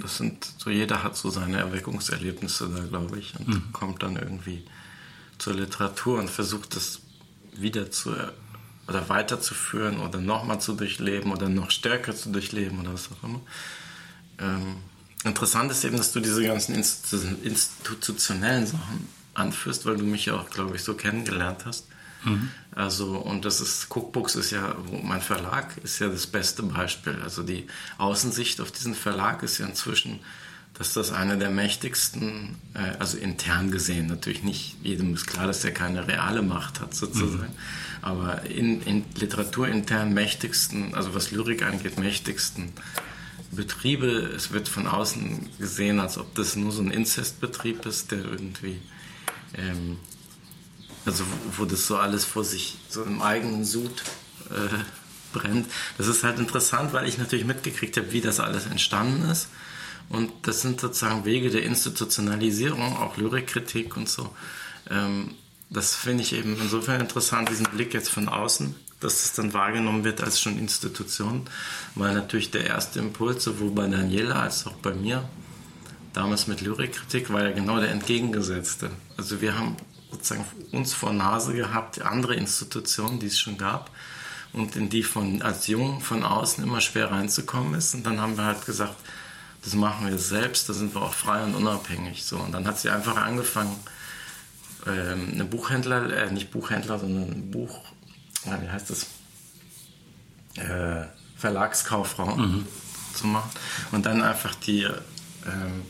das 0.00 0.18
sind 0.18 0.46
so 0.58 0.70
jeder 0.70 1.02
hat 1.02 1.16
so 1.16 1.30
seine 1.30 1.58
Erweckungserlebnisse 1.58 2.68
da, 2.68 2.82
glaube 2.84 3.18
ich, 3.18 3.34
und 3.38 3.48
mhm. 3.48 3.72
kommt 3.72 4.02
dann 4.02 4.16
irgendwie 4.16 4.64
zur 5.38 5.54
Literatur 5.54 6.18
und 6.18 6.30
versucht 6.30 6.76
das 6.76 7.00
wieder 7.54 7.90
zu 7.90 8.14
oder 8.88 9.08
weiterzuführen 9.08 10.00
oder 10.00 10.20
nochmal 10.20 10.60
zu 10.60 10.74
durchleben 10.74 11.32
oder 11.32 11.48
noch 11.48 11.70
stärker 11.70 12.14
zu 12.14 12.30
durchleben 12.30 12.80
oder 12.80 12.92
was 12.94 13.10
auch 13.12 13.24
immer. 13.24 13.40
Ähm, 14.38 14.76
interessant 15.24 15.70
ist 15.70 15.84
eben, 15.84 15.96
dass 15.96 16.12
du 16.12 16.20
diese 16.20 16.44
ganzen 16.44 16.74
institutionellen 16.74 18.66
Sachen 18.66 19.08
anführst, 19.34 19.86
weil 19.86 19.96
du 19.96 20.04
mich 20.04 20.26
ja 20.26 20.34
auch, 20.34 20.50
glaube 20.50 20.76
ich, 20.76 20.82
so 20.82 20.94
kennengelernt 20.94 21.64
hast. 21.64 21.86
Mhm. 22.24 22.50
Also, 22.74 23.18
und 23.18 23.44
das 23.44 23.60
ist, 23.60 23.88
Cookbooks 23.90 24.34
ist 24.34 24.50
ja, 24.50 24.74
mein 25.02 25.20
Verlag 25.20 25.76
ist 25.82 25.98
ja 25.98 26.08
das 26.08 26.26
beste 26.26 26.62
Beispiel. 26.62 27.18
Also 27.22 27.42
die 27.42 27.66
Außensicht 27.98 28.60
auf 28.60 28.72
diesen 28.72 28.94
Verlag 28.94 29.42
ist 29.42 29.58
ja 29.58 29.66
inzwischen, 29.66 30.20
dass 30.74 30.94
das 30.94 31.12
einer 31.12 31.36
der 31.36 31.50
mächtigsten, 31.50 32.56
äh, 32.74 32.98
also 32.98 33.18
intern 33.18 33.70
gesehen, 33.70 34.06
natürlich 34.06 34.42
nicht, 34.42 34.76
jedem 34.82 35.14
ist 35.14 35.26
klar, 35.26 35.46
dass 35.46 35.64
er 35.64 35.72
keine 35.72 36.08
reale 36.08 36.42
Macht 36.42 36.80
hat 36.80 36.94
sozusagen, 36.94 37.52
mhm. 37.52 38.00
aber 38.00 38.42
in, 38.44 38.80
in 38.82 39.04
Literatur 39.16 39.68
intern 39.68 40.14
mächtigsten, 40.14 40.94
also 40.94 41.14
was 41.14 41.30
Lyrik 41.30 41.62
angeht, 41.62 41.98
mächtigsten 41.98 42.72
Betriebe. 43.50 44.06
Es 44.34 44.52
wird 44.52 44.66
von 44.66 44.86
außen 44.86 45.50
gesehen, 45.58 46.00
als 46.00 46.16
ob 46.16 46.34
das 46.34 46.56
nur 46.56 46.72
so 46.72 46.80
ein 46.80 46.90
Inzestbetrieb 46.90 47.84
ist, 47.84 48.10
der 48.10 48.24
irgendwie 48.24 48.80
ähm, 49.54 49.98
also 51.04 51.24
wo, 51.56 51.64
das 51.64 51.86
so 51.86 51.96
alles 51.96 52.24
vor 52.24 52.44
sich 52.44 52.78
so 52.88 53.02
im 53.02 53.22
eigenen 53.22 53.64
Sud 53.64 54.02
äh, 54.50 55.36
brennt. 55.36 55.66
Das 55.98 56.06
ist 56.06 56.24
halt 56.24 56.38
interessant, 56.38 56.92
weil 56.92 57.08
ich 57.08 57.18
natürlich 57.18 57.44
mitgekriegt 57.44 57.96
habe, 57.96 58.12
wie 58.12 58.20
das 58.20 58.40
alles 58.40 58.66
entstanden 58.66 59.28
ist. 59.30 59.48
Und 60.08 60.30
das 60.42 60.60
sind 60.60 60.80
sozusagen 60.80 61.24
Wege 61.24 61.50
der 61.50 61.62
Institutionalisierung, 61.62 62.96
auch 62.98 63.16
Lyrikkritik 63.16 63.96
und 63.96 64.08
so. 64.08 64.34
Ähm, 64.90 65.34
das 65.70 65.96
finde 65.96 66.22
ich 66.22 66.34
eben 66.34 66.56
insofern 66.60 67.00
interessant, 67.00 67.48
diesen 67.48 67.66
Blick 67.66 67.94
jetzt 67.94 68.10
von 68.10 68.28
außen, 68.28 68.74
dass 69.00 69.24
es 69.24 69.32
dann 69.32 69.54
wahrgenommen 69.54 70.04
wird 70.04 70.22
als 70.22 70.38
schon 70.38 70.58
Institution, 70.58 71.46
weil 71.94 72.12
natürlich 72.14 72.50
der 72.50 72.66
erste 72.66 72.98
Impuls, 72.98 73.44
sowohl 73.44 73.70
bei 73.70 73.86
Daniela 73.86 74.42
als 74.42 74.66
auch 74.66 74.74
bei 74.74 74.92
mir, 74.92 75.26
damals 76.12 76.46
mit 76.46 76.60
Lyrikkritik, 76.60 77.32
war 77.32 77.42
ja 77.42 77.52
genau 77.52 77.80
der 77.80 77.90
entgegengesetzte. 77.90 78.90
Also 79.16 79.40
wir 79.40 79.58
haben 79.58 79.76
sozusagen 80.12 80.44
uns 80.70 80.94
vor 80.94 81.12
Nase 81.12 81.54
gehabt, 81.54 82.00
andere 82.02 82.34
Institutionen, 82.34 83.18
die 83.18 83.26
es 83.26 83.38
schon 83.38 83.58
gab 83.58 83.90
und 84.52 84.76
in 84.76 84.88
die 84.88 85.02
von 85.02 85.42
als 85.42 85.66
Jung 85.66 86.00
von 86.00 86.22
außen 86.24 86.62
immer 86.62 86.80
schwer 86.80 87.10
reinzukommen 87.10 87.74
ist. 87.74 87.94
Und 87.94 88.04
dann 88.04 88.20
haben 88.20 88.36
wir 88.36 88.44
halt 88.44 88.64
gesagt, 88.64 88.94
das 89.64 89.74
machen 89.74 90.08
wir 90.08 90.18
selbst, 90.18 90.68
da 90.68 90.72
sind 90.72 90.94
wir 90.94 91.02
auch 91.02 91.14
frei 91.14 91.42
und 91.44 91.54
unabhängig. 91.54 92.24
So. 92.24 92.36
Und 92.36 92.52
dann 92.52 92.66
hat 92.66 92.78
sie 92.78 92.90
einfach 92.90 93.16
angefangen, 93.16 93.76
ähm, 94.86 95.30
eine 95.32 95.44
Buchhändler, 95.44 96.12
äh, 96.12 96.30
nicht 96.30 96.50
Buchhändler, 96.50 96.98
sondern 96.98 97.50
Buch, 97.50 97.80
wie 98.44 98.68
heißt 98.68 98.90
das? 98.90 99.06
Äh, 100.56 101.06
Verlagskauffrau 101.36 102.36
mhm. 102.36 102.66
zu 103.14 103.26
machen. 103.26 103.50
Und 103.92 104.06
dann 104.06 104.22
einfach 104.22 104.54
die 104.54 104.82
ähm, 104.82 105.82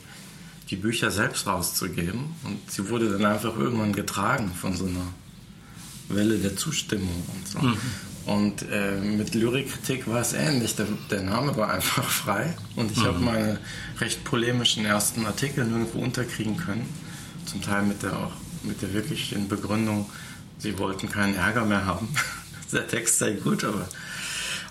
die 0.72 0.76
Bücher 0.76 1.10
selbst 1.10 1.46
rauszugeben. 1.46 2.34
Und 2.44 2.58
sie 2.70 2.88
wurde 2.88 3.10
dann 3.10 3.26
einfach 3.26 3.56
irgendwann 3.56 3.92
getragen 3.92 4.50
von 4.58 4.74
so 4.74 4.86
einer 4.86 5.06
Welle 6.08 6.38
der 6.38 6.56
Zustimmung 6.56 7.22
und 7.34 7.46
so. 7.46 7.58
Mhm. 7.60 7.76
Und 8.24 8.62
äh, 8.70 8.98
mit 9.00 9.34
Lyrikkritik 9.34 10.08
war 10.08 10.20
es 10.20 10.32
ähnlich. 10.32 10.74
Der, 10.74 10.86
der, 11.10 11.22
Name 11.22 11.54
war 11.56 11.70
einfach 11.70 12.08
frei 12.24 12.54
und 12.74 12.90
ich 12.90 12.98
mhm. 12.98 13.04
habe 13.04 13.18
meine 13.18 13.58
recht 14.00 14.24
polemischen 14.24 14.86
ersten 14.86 15.26
Artikel 15.26 15.64
nirgendwo 15.64 15.98
unterkriegen 16.00 16.56
können. 16.56 16.88
Zum 17.44 17.60
Teil 17.60 17.82
mit 17.82 18.02
der 18.02 18.16
auch 18.16 18.32
mit 18.62 18.80
der 18.80 18.94
wirklichen 18.94 19.48
Begründung, 19.48 20.08
sie 20.58 20.78
wollten 20.78 21.10
keinen 21.10 21.34
Ärger 21.34 21.66
mehr 21.66 21.84
haben. 21.84 22.08
der 22.72 22.86
Text 22.88 23.18
sei 23.18 23.32
gut, 23.32 23.64
aber 23.64 23.86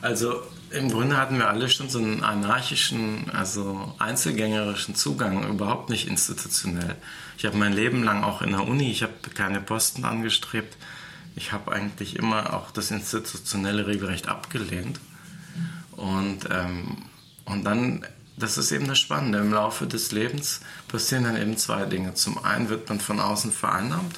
also 0.01 0.41
im 0.71 0.89
Grunde 0.89 1.17
hatten 1.17 1.37
wir 1.37 1.49
alle 1.49 1.69
schon 1.69 1.89
so 1.89 1.99
einen 1.99 2.23
anarchischen, 2.23 3.29
also 3.31 3.93
einzelgängerischen 3.99 4.95
Zugang, 4.95 5.47
überhaupt 5.49 5.89
nicht 5.89 6.07
institutionell. 6.07 6.95
Ich 7.37 7.45
habe 7.45 7.57
mein 7.57 7.73
Leben 7.73 8.03
lang 8.03 8.23
auch 8.23 8.41
in 8.41 8.51
der 8.51 8.67
Uni, 8.67 8.89
ich 8.89 9.03
habe 9.03 9.13
keine 9.33 9.61
Posten 9.61 10.05
angestrebt. 10.05 10.77
Ich 11.35 11.51
habe 11.51 11.71
eigentlich 11.71 12.15
immer 12.17 12.53
auch 12.53 12.71
das 12.71 12.91
institutionelle 12.91 13.87
Regelrecht 13.87 14.27
abgelehnt. 14.27 14.99
Und, 15.91 16.47
ähm, 16.49 16.97
und 17.45 17.63
dann, 17.63 18.05
das 18.37 18.57
ist 18.57 18.71
eben 18.71 18.87
das 18.87 18.99
Spannende, 18.99 19.39
im 19.39 19.51
Laufe 19.51 19.87
des 19.87 20.11
Lebens 20.11 20.61
passieren 20.87 21.25
dann 21.25 21.37
eben 21.37 21.57
zwei 21.57 21.85
Dinge. 21.85 22.13
Zum 22.15 22.43
einen 22.43 22.69
wird 22.69 22.87
man 22.89 22.99
von 22.99 23.19
außen 23.19 23.51
vereinnahmt 23.51 24.17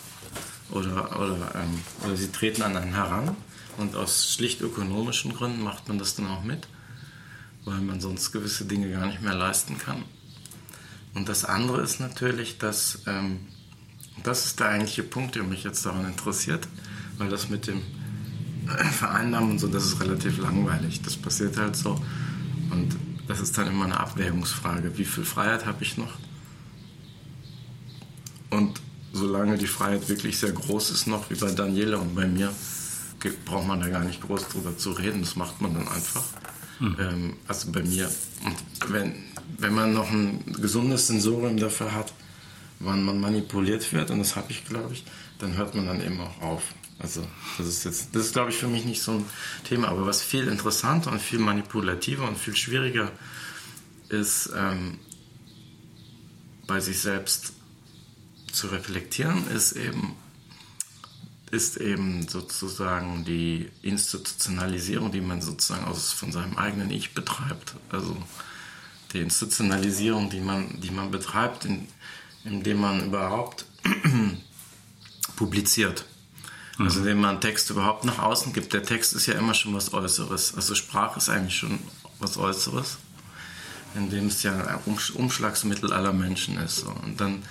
oder, 0.71 1.19
oder, 1.19 1.55
ähm, 1.55 1.81
oder 2.03 2.15
sie 2.15 2.31
treten 2.31 2.61
an 2.61 2.77
einen 2.77 2.93
heran 2.93 3.35
und 3.77 3.95
aus 3.95 4.31
schlicht 4.33 4.61
ökonomischen 4.61 5.33
Gründen 5.33 5.61
macht 5.63 5.87
man 5.87 5.97
das 5.97 6.15
dann 6.15 6.27
auch 6.27 6.43
mit, 6.43 6.67
weil 7.65 7.81
man 7.81 8.01
sonst 8.01 8.31
gewisse 8.31 8.65
Dinge 8.65 8.91
gar 8.91 9.07
nicht 9.07 9.21
mehr 9.21 9.35
leisten 9.35 9.77
kann. 9.77 10.03
Und 11.13 11.29
das 11.29 11.45
andere 11.45 11.81
ist 11.81 11.99
natürlich, 11.99 12.57
dass, 12.57 13.03
ähm, 13.05 13.39
das 14.23 14.45
ist 14.45 14.59
der 14.59 14.69
eigentliche 14.69 15.03
Punkt, 15.03 15.35
der 15.35 15.43
mich 15.43 15.63
jetzt 15.63 15.85
daran 15.85 16.05
interessiert, 16.05 16.67
weil 17.17 17.29
das 17.29 17.49
mit 17.49 17.67
dem 17.67 17.81
Vereinnahmen 18.91 19.51
und 19.51 19.59
so, 19.59 19.67
das 19.67 19.85
ist 19.85 19.99
relativ 19.99 20.39
langweilig. 20.39 21.01
Das 21.01 21.15
passiert 21.15 21.57
halt 21.57 21.75
so. 21.75 21.99
Und 22.71 22.95
das 23.27 23.39
ist 23.39 23.57
dann 23.57 23.67
immer 23.67 23.85
eine 23.85 23.99
Abwägungsfrage. 23.99 24.97
Wie 24.97 25.05
viel 25.05 25.23
Freiheit 25.23 25.65
habe 25.65 25.83
ich 25.83 25.97
noch? 25.97 26.13
Und 28.49 28.81
solange 29.13 29.57
die 29.57 29.67
Freiheit 29.67 30.09
wirklich 30.09 30.37
sehr 30.37 30.51
groß 30.51 30.91
ist, 30.91 31.07
noch 31.07 31.29
wie 31.29 31.35
bei 31.35 31.51
Daniela 31.51 31.97
und 31.97 32.15
bei 32.15 32.27
mir, 32.27 32.53
braucht 33.45 33.67
man 33.67 33.79
da 33.79 33.87
gar 33.89 34.03
nicht 34.03 34.21
groß 34.21 34.49
drüber 34.49 34.77
zu 34.77 34.91
reden, 34.91 35.21
das 35.21 35.35
macht 35.35 35.61
man 35.61 35.73
dann 35.73 35.87
einfach. 35.87 36.23
Mhm. 36.79 36.97
Ähm, 36.99 37.33
also 37.47 37.71
bei 37.71 37.83
mir. 37.83 38.11
Und 38.45 38.91
wenn, 38.91 39.15
wenn 39.57 39.73
man 39.73 39.93
noch 39.93 40.09
ein 40.11 40.43
gesundes 40.61 41.07
Sensorium 41.07 41.57
dafür 41.57 41.93
hat, 41.93 42.13
wann 42.79 43.03
man 43.03 43.19
manipuliert 43.19 43.93
wird, 43.93 44.11
und 44.11 44.19
das 44.19 44.35
habe 44.35 44.51
ich, 44.51 44.65
glaube 44.65 44.93
ich, 44.93 45.05
dann 45.39 45.55
hört 45.55 45.75
man 45.75 45.85
dann 45.85 46.03
eben 46.03 46.19
auch 46.19 46.41
auf. 46.41 46.63
Also 46.99 47.25
das 47.57 47.67
ist 47.67 47.85
jetzt, 47.85 48.15
das 48.15 48.27
ist 48.27 48.33
glaube 48.33 48.51
ich 48.51 48.57
für 48.57 48.67
mich 48.67 48.85
nicht 48.85 49.01
so 49.01 49.11
ein 49.13 49.25
Thema, 49.67 49.89
aber 49.89 50.05
was 50.05 50.21
viel 50.21 50.47
interessanter 50.47 51.11
und 51.11 51.21
viel 51.21 51.39
manipulativer 51.39 52.27
und 52.27 52.37
viel 52.37 52.55
schwieriger 52.55 53.11
ist, 54.09 54.51
ähm, 54.55 54.99
bei 56.67 56.79
sich 56.79 56.99
selbst 56.99 57.53
zu 58.51 58.67
reflektieren, 58.67 59.47
ist 59.49 59.73
eben, 59.73 60.15
ist 61.53 61.77
eben 61.77 62.27
sozusagen 62.27 63.25
die 63.25 63.69
Institutionalisierung, 63.83 65.11
die 65.11 65.21
man 65.21 65.39
sozusagen 65.39 65.85
aus, 65.85 66.11
von 66.11 66.31
seinem 66.31 66.57
eigenen 66.57 66.89
Ich 66.89 67.13
betreibt. 67.13 67.75
Also 67.91 68.17
die 69.13 69.19
Institutionalisierung, 69.19 70.31
die 70.31 70.41
man, 70.41 70.81
die 70.81 70.89
man 70.89 71.11
betreibt, 71.11 71.65
in, 71.65 71.87
indem 72.43 72.81
man 72.81 73.05
überhaupt 73.05 73.65
publiziert. 75.35 76.05
Also 76.79 77.01
indem 77.01 77.21
man 77.21 77.39
Text 77.39 77.69
überhaupt 77.69 78.03
nach 78.03 78.17
außen 78.17 78.51
gibt. 78.51 78.73
Der 78.73 78.81
Text 78.81 79.13
ist 79.13 79.27
ja 79.27 79.35
immer 79.35 79.53
schon 79.53 79.75
was 79.75 79.93
Äußeres. 79.93 80.55
Also 80.55 80.73
Sprache 80.73 81.19
ist 81.19 81.29
eigentlich 81.29 81.55
schon 81.55 81.77
was 82.17 82.35
Äußeres, 82.35 82.97
indem 83.93 84.25
es 84.25 84.41
ja 84.41 84.57
ein 84.57 84.79
Umschlagsmittel 85.13 85.93
aller 85.93 86.13
Menschen 86.13 86.57
ist. 86.57 86.81
Und 86.81 87.21
dann 87.21 87.43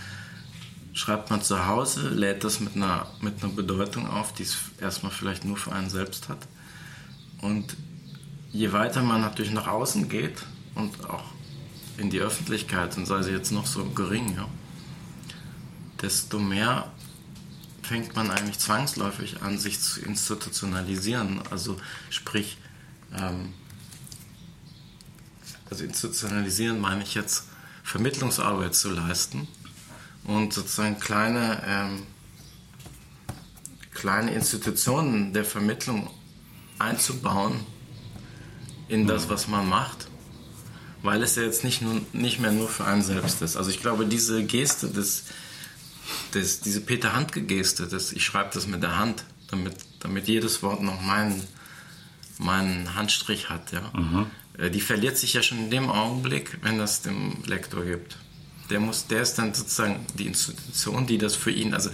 schreibt 0.92 1.30
man 1.30 1.42
zu 1.42 1.66
Hause, 1.66 2.08
lädt 2.08 2.44
das 2.44 2.60
mit 2.60 2.76
einer, 2.76 3.06
mit 3.20 3.42
einer 3.42 3.52
Bedeutung 3.52 4.08
auf, 4.08 4.32
die 4.34 4.42
es 4.42 4.56
erstmal 4.80 5.12
vielleicht 5.12 5.44
nur 5.44 5.56
für 5.56 5.72
einen 5.72 5.90
selbst 5.90 6.28
hat. 6.28 6.46
Und 7.40 7.76
je 8.52 8.72
weiter 8.72 9.02
man 9.02 9.20
natürlich 9.20 9.52
nach 9.52 9.66
außen 9.66 10.08
geht 10.08 10.42
und 10.74 11.08
auch 11.08 11.24
in 11.96 12.10
die 12.10 12.20
Öffentlichkeit, 12.20 12.96
und 12.96 13.06
sei 13.06 13.22
sie 13.22 13.30
jetzt 13.30 13.52
noch 13.52 13.66
so 13.66 13.84
gering, 13.90 14.34
ja, 14.36 14.48
desto 16.00 16.38
mehr 16.38 16.90
fängt 17.82 18.14
man 18.14 18.30
eigentlich 18.30 18.58
zwangsläufig 18.58 19.42
an, 19.42 19.58
sich 19.58 19.80
zu 19.80 20.00
institutionalisieren. 20.00 21.40
Also 21.50 21.76
sprich, 22.10 22.58
ähm, 23.18 23.52
also 25.68 25.84
institutionalisieren 25.84 26.80
meine 26.80 27.02
ich 27.02 27.14
jetzt 27.14 27.48
Vermittlungsarbeit 27.82 28.74
zu 28.74 28.90
leisten 28.90 29.48
und 30.24 30.52
sozusagen 30.52 30.98
kleine, 30.98 31.62
ähm, 31.66 32.02
kleine 33.92 34.32
Institutionen 34.32 35.32
der 35.32 35.44
Vermittlung 35.44 36.08
einzubauen 36.78 37.60
in 38.88 39.06
das, 39.06 39.28
was 39.28 39.48
man 39.48 39.68
macht, 39.68 40.08
weil 41.02 41.22
es 41.22 41.36
ja 41.36 41.42
jetzt 41.42 41.64
nicht, 41.64 41.82
nur, 41.82 42.00
nicht 42.12 42.40
mehr 42.40 42.52
nur 42.52 42.68
für 42.68 42.84
einen 42.84 43.02
selbst 43.02 43.42
ist. 43.42 43.56
Also 43.56 43.70
ich 43.70 43.80
glaube, 43.80 44.06
diese 44.06 44.44
Geste 44.44 44.88
des, 44.88 45.24
des 46.34 46.60
diese 46.60 46.80
Peter 46.80 47.14
Handke-Geste, 47.14 47.88
ich 48.14 48.24
schreibe 48.24 48.50
das 48.54 48.66
mit 48.66 48.82
der 48.82 48.98
Hand, 48.98 49.24
damit, 49.48 49.74
damit 50.00 50.28
jedes 50.28 50.62
Wort 50.62 50.82
noch 50.82 51.00
meinen, 51.00 51.42
meinen 52.38 52.94
Handstrich 52.94 53.50
hat, 53.50 53.72
ja. 53.72 53.90
Mhm. 53.94 54.26
Äh, 54.58 54.70
die 54.70 54.80
verliert 54.80 55.16
sich 55.16 55.32
ja 55.34 55.42
schon 55.42 55.58
in 55.58 55.70
dem 55.70 55.90
Augenblick, 55.90 56.58
wenn 56.62 56.78
das 56.78 57.02
dem 57.02 57.42
Lektor 57.44 57.84
gibt 57.84 58.16
der 58.72 58.80
muss, 58.80 59.06
der 59.06 59.20
ist 59.20 59.34
dann 59.34 59.52
sozusagen 59.52 60.06
die 60.14 60.26
Institution, 60.26 61.06
die 61.06 61.18
das 61.18 61.36
für 61.36 61.50
ihn, 61.50 61.74
also 61.74 61.90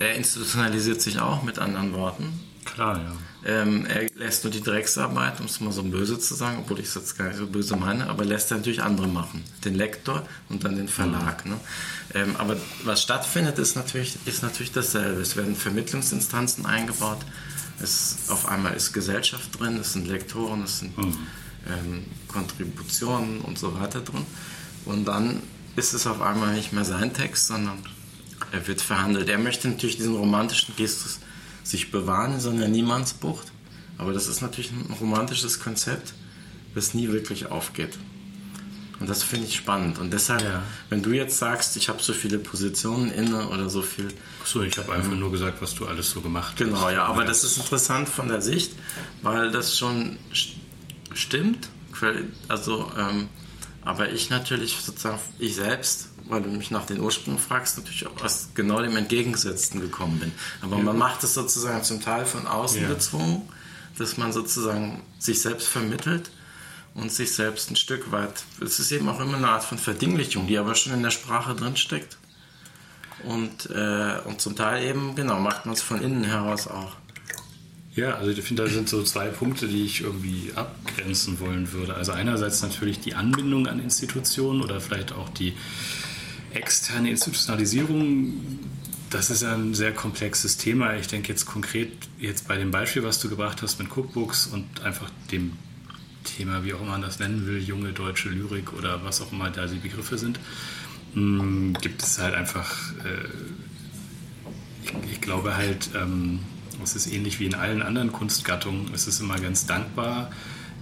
er 0.00 0.16
institutionalisiert 0.16 1.00
sich 1.00 1.20
auch 1.20 1.44
mit 1.44 1.60
anderen 1.60 1.92
Worten. 1.92 2.40
Klar, 2.64 2.98
ja. 2.98 3.12
Ähm, 3.44 3.86
er 3.86 4.08
lässt 4.14 4.44
nur 4.44 4.52
die 4.52 4.60
Drecksarbeit, 4.60 5.38
um 5.40 5.46
es 5.46 5.60
mal 5.60 5.72
so 5.72 5.82
böse 5.82 6.18
zu 6.18 6.34
sagen, 6.34 6.58
obwohl 6.60 6.80
ich 6.80 6.86
es 6.86 6.94
jetzt 6.94 7.18
gar 7.18 7.28
nicht 7.28 7.36
so 7.36 7.46
böse 7.46 7.76
meine, 7.76 8.08
aber 8.08 8.24
lässt 8.24 8.50
er 8.50 8.56
natürlich 8.56 8.82
andere 8.82 9.08
machen. 9.08 9.44
Den 9.64 9.74
Lektor 9.74 10.26
und 10.48 10.64
dann 10.64 10.76
den 10.76 10.88
Verlag. 10.88 11.44
Mhm. 11.44 11.52
Ne? 11.52 11.60
Ähm, 12.14 12.36
aber 12.36 12.56
was 12.84 13.02
stattfindet, 13.02 13.58
ist 13.58 13.76
natürlich, 13.76 14.16
ist 14.26 14.42
natürlich 14.42 14.72
dasselbe. 14.72 15.20
Es 15.20 15.36
werden 15.36 15.56
Vermittlungsinstanzen 15.56 16.66
eingebaut. 16.66 17.18
Es, 17.80 18.28
auf 18.28 18.48
einmal 18.48 18.74
ist 18.74 18.92
Gesellschaft 18.92 19.58
drin, 19.58 19.76
es 19.76 19.92
sind 19.92 20.06
Lektoren, 20.08 20.62
es 20.62 20.80
sind 20.80 20.96
mhm. 20.96 21.16
ähm, 21.66 22.04
Kontributionen 22.28 23.40
und 23.40 23.58
so 23.58 23.78
weiter 23.78 24.00
drin. 24.00 24.24
Und 24.84 25.04
dann 25.06 25.42
ist 25.76 25.94
es 25.94 26.06
auf 26.06 26.20
einmal 26.20 26.54
nicht 26.54 26.72
mehr 26.72 26.84
sein 26.84 27.12
Text, 27.14 27.46
sondern 27.46 27.78
er 28.50 28.66
wird 28.66 28.80
verhandelt. 28.80 29.28
Er 29.28 29.38
möchte 29.38 29.68
natürlich 29.68 29.96
diesen 29.96 30.16
romantischen 30.16 30.76
Gestus 30.76 31.20
sich 31.62 31.90
bewahren 31.90 32.34
in 32.34 32.40
so 32.40 32.50
einer 32.50 32.68
Niemandsbucht, 32.68 33.52
aber 33.98 34.12
das 34.12 34.26
ist 34.26 34.42
natürlich 34.42 34.72
ein 34.72 34.94
romantisches 35.00 35.60
Konzept, 35.60 36.12
das 36.74 36.94
nie 36.94 37.08
wirklich 37.08 37.46
aufgeht. 37.46 37.98
Und 39.02 39.08
das 39.08 39.24
finde 39.24 39.48
ich 39.48 39.56
spannend. 39.56 39.98
Und 39.98 40.12
deshalb, 40.12 40.42
ja. 40.42 40.62
wenn 40.88 41.02
du 41.02 41.10
jetzt 41.10 41.36
sagst, 41.36 41.76
ich 41.76 41.88
habe 41.88 42.00
so 42.00 42.12
viele 42.12 42.38
Positionen 42.38 43.10
inne 43.10 43.48
oder 43.48 43.68
so 43.68 43.82
viel. 43.82 44.06
Achso, 44.40 44.62
ich 44.62 44.78
habe 44.78 44.92
einfach 44.92 45.10
ähm, 45.10 45.18
nur 45.18 45.32
gesagt, 45.32 45.60
was 45.60 45.74
du 45.74 45.86
alles 45.86 46.10
so 46.10 46.20
gemacht 46.20 46.56
genau, 46.56 46.74
hast. 46.74 46.80
Genau, 46.80 46.90
ja, 46.90 47.04
aber 47.06 47.22
ja. 47.22 47.26
das 47.26 47.42
ist 47.42 47.56
interessant 47.56 48.08
von 48.08 48.28
der 48.28 48.40
Sicht, 48.40 48.72
weil 49.22 49.50
das 49.50 49.76
schon 49.76 50.18
stimmt. 51.14 51.68
Also, 52.46 52.92
ähm, 52.96 53.28
aber 53.84 54.10
ich 54.10 54.30
natürlich 54.30 54.76
sozusagen, 54.80 55.18
ich 55.38 55.56
selbst, 55.56 56.08
weil 56.28 56.42
du 56.42 56.48
mich 56.50 56.70
nach 56.70 56.86
den 56.86 57.00
Ursprüngen 57.00 57.40
fragst, 57.40 57.78
natürlich 57.78 58.06
auch 58.06 58.24
aus 58.24 58.48
genau 58.54 58.80
dem 58.80 58.96
Entgegengesetzten 58.96 59.80
gekommen 59.80 60.20
bin. 60.20 60.32
Aber 60.60 60.76
ja. 60.76 60.82
man 60.82 60.98
macht 60.98 61.24
es 61.24 61.34
sozusagen 61.34 61.82
zum 61.82 62.00
Teil 62.00 62.24
von 62.24 62.46
außen 62.46 62.82
ja. 62.82 62.88
gezwungen, 62.88 63.48
dass 63.98 64.16
man 64.16 64.32
sozusagen 64.32 65.02
sich 65.18 65.42
selbst 65.42 65.68
vermittelt 65.68 66.30
und 66.94 67.10
sich 67.10 67.32
selbst 67.32 67.70
ein 67.70 67.76
Stück 67.76 68.12
weit. 68.12 68.44
Es 68.60 68.78
ist 68.78 68.92
eben 68.92 69.08
auch 69.08 69.20
immer 69.20 69.36
eine 69.36 69.48
Art 69.48 69.64
von 69.64 69.78
Verdinglichung, 69.78 70.46
die 70.46 70.58
aber 70.58 70.74
schon 70.74 70.92
in 70.92 71.02
der 71.02 71.10
Sprache 71.10 71.54
drinsteckt. 71.54 72.18
Und, 73.24 73.70
äh, 73.70 74.18
und 74.24 74.40
zum 74.40 74.56
Teil 74.56 74.84
eben, 74.84 75.14
genau, 75.14 75.38
macht 75.38 75.64
man 75.64 75.74
es 75.74 75.82
von 75.82 76.00
innen 76.00 76.24
heraus 76.24 76.66
auch. 76.66 76.96
Ja, 77.94 78.14
also 78.14 78.30
ich 78.30 78.40
finde, 78.40 78.64
da 78.64 78.70
sind 78.70 78.88
so 78.88 79.02
zwei 79.02 79.28
Punkte, 79.28 79.68
die 79.68 79.84
ich 79.84 80.00
irgendwie 80.00 80.50
abgrenzen 80.54 81.38
wollen 81.40 81.72
würde. 81.72 81.94
Also 81.94 82.12
einerseits 82.12 82.62
natürlich 82.62 83.00
die 83.00 83.14
Anbindung 83.14 83.66
an 83.66 83.80
Institutionen 83.80 84.62
oder 84.62 84.80
vielleicht 84.80 85.12
auch 85.12 85.28
die 85.28 85.52
externe 86.54 87.10
Institutionalisierung. 87.10 88.40
Das 89.10 89.28
ist 89.28 89.44
ein 89.44 89.74
sehr 89.74 89.92
komplexes 89.92 90.56
Thema. 90.56 90.96
Ich 90.96 91.06
denke 91.06 91.28
jetzt 91.28 91.44
konkret 91.44 91.92
jetzt 92.18 92.48
bei 92.48 92.56
dem 92.56 92.70
Beispiel, 92.70 93.02
was 93.02 93.20
du 93.20 93.28
gebracht 93.28 93.60
hast 93.60 93.78
mit 93.78 93.94
Cookbooks 93.94 94.46
und 94.46 94.80
einfach 94.82 95.10
dem 95.30 95.52
Thema, 96.24 96.64
wie 96.64 96.72
auch 96.72 96.80
immer 96.80 96.92
man 96.92 97.02
das 97.02 97.18
nennen 97.18 97.46
will, 97.46 97.62
junge 97.62 97.92
deutsche 97.92 98.30
Lyrik 98.30 98.72
oder 98.72 99.04
was 99.04 99.20
auch 99.20 99.32
immer 99.32 99.50
da 99.50 99.66
die 99.66 99.78
Begriffe 99.78 100.16
sind, 100.16 100.40
hm, 101.14 101.74
gibt 101.80 102.02
es 102.02 102.18
halt 102.18 102.34
einfach, 102.34 102.92
äh, 103.04 103.28
ich, 104.84 105.12
ich, 105.12 105.20
glaube 105.20 105.56
halt, 105.56 105.90
ähm, 105.94 106.40
es 106.82 106.96
ist 106.96 107.12
ähnlich 107.12 107.40
wie 107.40 107.46
in 107.46 107.54
allen 107.54 107.82
anderen 107.82 108.12
Kunstgattungen. 108.12 108.92
Es 108.94 109.06
ist 109.06 109.20
immer 109.20 109.38
ganz 109.38 109.66
dankbar, 109.66 110.30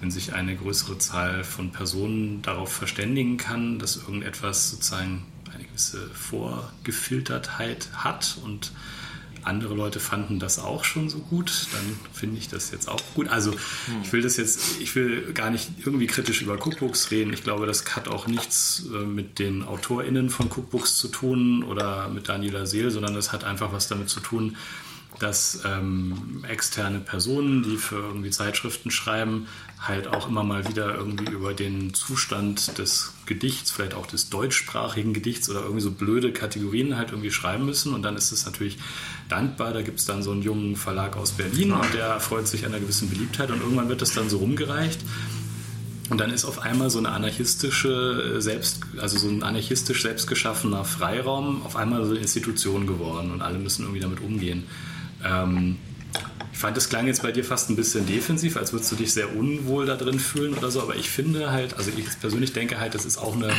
wenn 0.01 0.11
sich 0.11 0.33
eine 0.33 0.57
größere 0.57 0.99
Zahl 0.99 1.45
von 1.45 1.71
Personen 1.73 2.43
darauf 2.43 2.73
verständigen 2.73 3.37
kann, 3.37 3.79
dass 3.79 3.97
irgendetwas 3.97 4.71
sozusagen 4.71 5.27
eine 5.53 5.65
gewisse 5.65 6.09
Vorgefiltertheit 6.11 7.89
hat 7.93 8.39
und 8.45 8.73
andere 9.43 9.75
Leute 9.75 10.01
fanden 10.01 10.39
das 10.39 10.59
auch 10.59 10.85
schon 10.85 11.09
so 11.09 11.19
gut, 11.19 11.67
dann 11.73 11.99
finde 12.13 12.39
ich 12.39 12.49
das 12.49 12.71
jetzt 12.71 12.89
auch 12.89 13.01
gut. 13.15 13.29
Also 13.29 13.55
ich 14.03 14.13
will 14.13 14.23
das 14.23 14.37
jetzt, 14.37 14.81
ich 14.81 14.95
will 14.95 15.33
gar 15.33 15.51
nicht 15.51 15.71
irgendwie 15.85 16.07
kritisch 16.07 16.43
über 16.43 16.55
Cookbooks 16.55 17.11
reden. 17.11 17.33
Ich 17.33 17.43
glaube, 17.43 17.67
das 17.67 17.85
hat 17.97 18.09
auch 18.09 18.27
nichts 18.27 18.85
äh, 18.93 18.99
mit 18.99 19.39
den 19.39 19.63
AutorInnen 19.63 20.31
von 20.31 20.51
Cookbooks 20.51 20.97
zu 20.97 21.09
tun 21.09 21.65
oder 21.65 22.09
mit 22.09 22.29
Daniela 22.29 22.67
Seel, 22.67 22.91
sondern 22.91 23.15
das 23.15 23.33
hat 23.33 23.45
einfach 23.45 23.73
was 23.73 23.89
damit 23.89 24.09
zu 24.09 24.21
tun, 24.21 24.57
dass 25.21 25.61
ähm, 25.67 26.45
externe 26.49 26.99
Personen, 26.99 27.63
die 27.63 27.77
für 27.77 27.97
irgendwie 27.97 28.31
Zeitschriften 28.31 28.91
schreiben, 28.91 29.47
halt 29.79 30.09
auch 30.09 30.29
immer 30.29 30.43
mal 30.43 30.67
wieder 30.67 30.95
irgendwie 30.95 31.31
über 31.31 31.53
den 31.55 31.95
Zustand 31.95 32.79
des 32.79 33.13
Gedichts, 33.27 33.71
vielleicht 33.71 33.95
auch 33.95 34.07
des 34.07 34.31
deutschsprachigen 34.31 35.13
Gedichts 35.13 35.49
oder 35.51 35.61
irgendwie 35.61 35.83
so 35.83 35.91
blöde 35.91 36.33
Kategorien 36.33 36.97
halt 36.97 37.11
irgendwie 37.11 37.31
schreiben 37.31 37.67
müssen. 37.67 37.95
Und 37.95 38.03
dann 38.03 38.17
ist 38.17 38.33
es 38.33 38.47
natürlich 38.47 38.79
dankbar. 39.29 39.73
Da 39.73 39.83
gibt 39.83 40.01
es 40.01 40.07
dann 40.07 40.23
so 40.23 40.33
einen 40.33 40.43
jungen 40.43 40.75
Verlag 40.75 41.17
aus 41.17 41.33
Berlin 41.33 41.73
und 41.73 41.95
der 41.95 42.19
freut 42.19 42.49
sich 42.49 42.65
einer 42.65 42.81
gewissen 42.81 43.11
Beliebtheit 43.11 43.51
und 43.51 43.61
irgendwann 43.61 43.91
wird 43.91 44.01
das 44.01 44.15
dann 44.15 44.31
so 44.31 44.39
rumgereicht. 44.39 45.01
Und 46.09 46.19
dann 46.19 46.31
ist 46.31 46.45
auf 46.45 46.61
einmal 46.61 46.91
so 46.91 46.99
eine 46.99 47.11
anarchistische 47.11 48.41
selbst, 48.41 48.81
also 48.99 49.17
so 49.17 49.29
ein 49.29 49.43
anarchistisch 49.43 50.03
selbstgeschaffener 50.03 50.85
Freiraum 50.85 51.63
auf 51.63 51.77
einmal 51.77 52.05
so 52.05 52.11
eine 52.11 52.21
Institution 52.21 52.87
geworden 52.87 53.31
und 53.31 53.43
alle 53.43 53.59
müssen 53.59 53.83
irgendwie 53.83 54.01
damit 54.01 54.21
umgehen. 54.21 54.65
Ähm, 55.25 55.77
ich 56.53 56.59
fand, 56.59 56.77
das 56.77 56.89
klang 56.89 57.07
jetzt 57.07 57.23
bei 57.23 57.33
dir 57.33 57.45
fast 57.45 57.71
ein 57.71 57.77
bisschen 57.77 58.07
defensiv, 58.07 58.57
als 58.57 58.73
würdest 58.73 58.93
du 58.93 58.97
dich 58.97 59.13
sehr 59.13 59.35
unwohl 59.35 59.87
da 59.87 59.97
drin 59.97 60.19
fühlen 60.19 60.55
oder 60.55 60.71
so. 60.71 60.83
Aber 60.83 60.97
ich 60.97 61.09
finde 61.09 61.51
halt, 61.51 61.75
also 61.75 61.91
ich 61.97 62.07
persönlich 62.21 62.53
denke 62.53 62.79
halt, 62.81 62.95
das 62.95 63.05
ist 63.05 63.19
auch 63.19 63.35
eine 63.35 63.53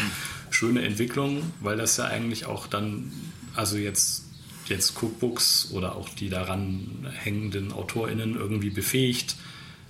schöne 0.50 0.84
Entwicklung, 0.84 1.42
weil 1.62 1.78
das 1.78 1.98
ja 1.98 2.06
eigentlich 2.06 2.46
auch 2.46 2.68
dann, 2.68 3.12
also 3.56 3.78
jetzt, 3.78 4.26
jetzt 4.68 5.02
Cookbooks 5.02 5.70
oder 5.72 5.96
auch 5.96 6.10
die 6.10 6.30
daran 6.30 7.08
hängenden 7.24 7.72
AutorInnen 7.72 8.36
irgendwie 8.36 8.70
befähigt, 8.70 9.36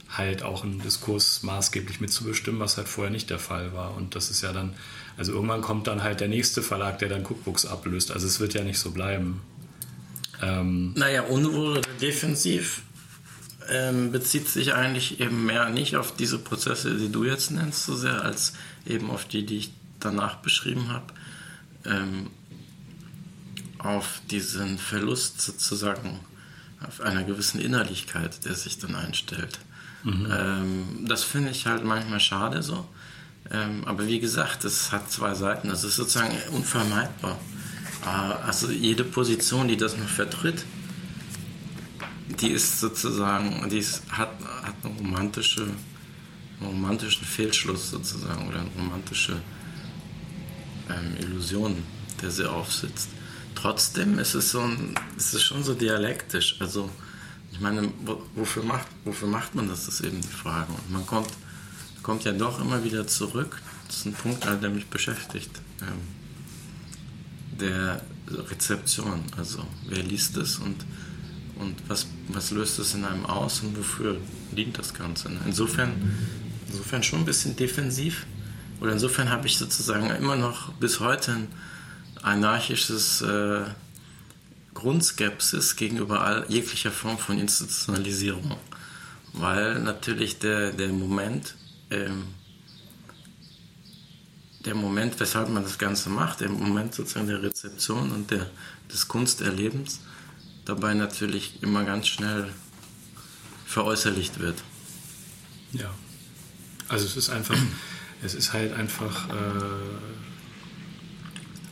halt 0.10 0.44
auch 0.44 0.64
einen 0.64 0.82
Diskurs 0.82 1.44
maßgeblich 1.44 2.02
mitzubestimmen, 2.02 2.60
was 2.60 2.78
halt 2.78 2.88
vorher 2.88 3.12
nicht 3.12 3.30
der 3.30 3.40
Fall 3.40 3.74
war. 3.74 3.96
Und 3.96 4.16
das 4.16 4.30
ist 4.30 4.42
ja 4.42 4.54
dann, 4.54 4.74
also 5.18 5.34
irgendwann 5.34 5.62
kommt 5.62 5.88
dann 5.88 6.04
halt 6.04 6.20
der 6.20 6.28
nächste 6.28 6.62
Verlag, 6.62 7.00
der 7.00 7.10
dann 7.10 7.24
Cookbooks 7.24 7.66
ablöst. 7.66 8.12
Also 8.12 8.28
es 8.28 8.40
wird 8.40 8.54
ja 8.54 8.64
nicht 8.64 8.80
so 8.80 8.92
bleiben. 8.92 9.42
Ähm, 10.42 10.94
naja, 10.96 11.24
unwohl 11.24 11.78
oder 11.78 11.82
defensiv 12.02 12.82
ähm, 13.70 14.12
bezieht 14.12 14.48
sich 14.48 14.74
eigentlich 14.74 15.20
eben 15.20 15.46
mehr 15.46 15.70
nicht 15.70 15.96
auf 15.96 16.16
diese 16.16 16.40
Prozesse, 16.40 16.96
die 16.98 17.12
du 17.12 17.24
jetzt 17.24 17.52
nennst, 17.52 17.86
so 17.86 17.96
sehr, 17.96 18.24
als 18.24 18.54
eben 18.86 19.10
auf 19.10 19.26
die, 19.26 19.46
die 19.46 19.58
ich 19.58 19.74
danach 20.00 20.38
beschrieben 20.38 20.90
habe. 20.90 21.14
Ähm, 21.86 22.28
auf 23.78 24.22
diesen 24.30 24.78
Verlust 24.78 25.42
sozusagen, 25.42 26.20
auf 26.86 27.02
einer 27.02 27.24
gewissen 27.24 27.60
Innerlichkeit, 27.60 28.46
der 28.46 28.56
sich 28.56 28.80
dann 28.80 28.96
einstellt. 28.96 29.60
Mhm. 30.04 30.28
Ähm, 30.32 31.06
das 31.08 31.24
finde 31.24 31.52
ich 31.52 31.66
halt 31.66 31.84
manchmal 31.84 32.20
schade 32.20 32.64
so. 32.64 32.88
Ähm, 33.52 33.84
aber 33.86 34.08
wie 34.08 34.20
gesagt, 34.20 34.66
es 34.66 34.92
hat 34.92 35.12
zwei 35.12 35.34
Seiten. 35.34 35.70
Das 35.70 35.84
ist 35.84 35.96
sozusagen 35.96 36.36
unvermeidbar. 36.52 37.38
Äh, 38.04 38.08
also 38.08 38.70
jede 38.72 39.04
Position, 39.04 39.68
die 39.68 39.78
das 39.78 39.98
noch 39.98 40.08
vertritt, 40.08 40.66
die 42.40 42.50
ist 42.50 42.80
sozusagen, 42.80 43.70
die 43.70 43.78
ist, 43.78 44.04
hat, 44.10 44.32
hat 44.64 44.76
eine 44.84 44.96
romantische, 44.96 45.64
einen 45.64 46.70
romantischen 46.70 47.26
Fehlschluss 47.26 47.92
sozusagen 47.92 48.48
oder 48.48 48.62
eine 48.62 48.70
romantische 48.78 49.42
ähm, 50.90 51.16
Illusion, 51.20 51.84
der 52.22 52.32
sie 52.32 52.50
aufsitzt. 52.50 53.10
Trotzdem 53.56 54.18
ist 54.18 54.34
es, 54.34 54.52
so 54.52 54.62
ein, 54.62 54.96
ist 55.18 55.34
es 55.34 55.44
schon 55.44 55.64
so 55.64 55.74
dialektisch. 55.74 56.56
Also 56.60 56.90
ich 57.52 57.60
meine, 57.60 57.92
wofür 58.36 58.64
macht, 58.64 58.88
wofür 59.04 59.28
macht 59.28 59.54
man 59.56 59.68
das, 59.68 59.88
ist 59.88 60.02
eben 60.02 60.22
die 60.22 60.28
Frage. 60.28 60.72
Und 60.72 60.92
man 60.92 61.06
kommt, 61.06 61.30
kommt 62.02 62.24
ja 62.24 62.32
doch 62.32 62.60
immer 62.62 62.84
wieder 62.84 63.06
zurück. 63.06 63.62
Das 63.88 63.98
ist 63.98 64.06
ein 64.06 64.14
Punkt, 64.14 64.46
der 64.46 64.70
mich 64.70 64.88
beschäftigt. 64.88 65.52
Ähm, 65.82 66.21
der 67.62 68.02
Rezeption. 68.28 69.24
Also 69.38 69.66
wer 69.88 70.04
liest 70.04 70.38
es 70.38 70.58
und, 70.58 70.86
und 71.60 71.76
was, 71.88 72.08
was 72.30 72.52
löst 72.52 72.80
es 72.80 72.94
in 72.94 73.06
einem 73.06 73.26
aus 73.26 73.62
und 73.62 73.78
wofür 73.78 74.18
dient 74.52 74.78
das 74.78 74.94
Ganze. 74.94 75.30
Insofern, 75.46 75.92
insofern 76.68 77.04
schon 77.04 77.20
ein 77.20 77.26
bisschen 77.26 77.56
defensiv. 77.56 78.26
Oder 78.80 78.94
insofern 78.94 79.30
habe 79.30 79.48
ich 79.48 79.58
sozusagen 79.58 80.10
immer 80.10 80.36
noch 80.36 80.74
bis 80.74 81.00
heute 81.00 81.34
ein 81.34 81.48
anarchisches 82.24 83.22
äh, 83.22 83.62
Grundskepsis 84.74 85.76
gegenüber 85.76 86.22
all, 86.22 86.46
jeglicher 86.50 86.92
Form 86.92 87.18
von 87.18 87.38
Institutionalisierung. 87.38 88.58
Weil 89.34 89.80
natürlich 89.80 90.40
der, 90.40 90.72
der 90.72 90.90
Moment, 90.90 91.56
ähm, 91.90 92.24
der 94.66 94.76
Moment, 94.76 95.20
weshalb 95.20 95.50
man 95.50 95.64
das 95.64 95.78
Ganze 95.78 96.10
macht, 96.10 96.42
der 96.42 96.50
Moment 96.50 96.94
sozusagen 96.94 97.28
der 97.28 97.42
Rezeption 97.42 98.12
und 98.12 98.32
der, 98.32 98.50
des 98.92 99.08
Kunsterlebens, 99.08 100.02
dabei 100.66 100.94
natürlich 100.94 101.62
immer 101.64 101.84
ganz 101.84 102.08
schnell 102.08 102.52
veräußerlicht 103.66 104.40
wird. 104.40 104.62
Ja. 105.72 105.90
Also 106.88 107.06
es 107.06 107.18
ist 107.18 107.30
einfach, 107.30 107.58
es 108.24 108.36
ist 108.36 108.54
halt 108.54 108.74
einfach, 108.74 109.30
äh, 109.30 109.34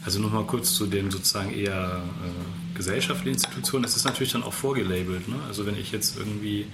also 0.04 0.20
nochmal 0.20 0.46
kurz 0.46 0.74
zu 0.74 0.88
den 0.88 1.12
sozusagen 1.12 1.52
eher 1.54 2.02
äh, 2.24 2.76
gesellschaftlichen 2.76 3.34
Institutionen, 3.34 3.86
es 3.86 3.96
ist 3.96 4.06
natürlich 4.06 4.32
dann 4.32 4.44
auch 4.44 4.54
vorgelabelt. 4.54 5.28
Ne? 5.28 5.36
Also 5.48 5.66
wenn 5.66 5.78
ich 5.78 5.92
jetzt 5.92 6.18
irgendwie 6.18 6.68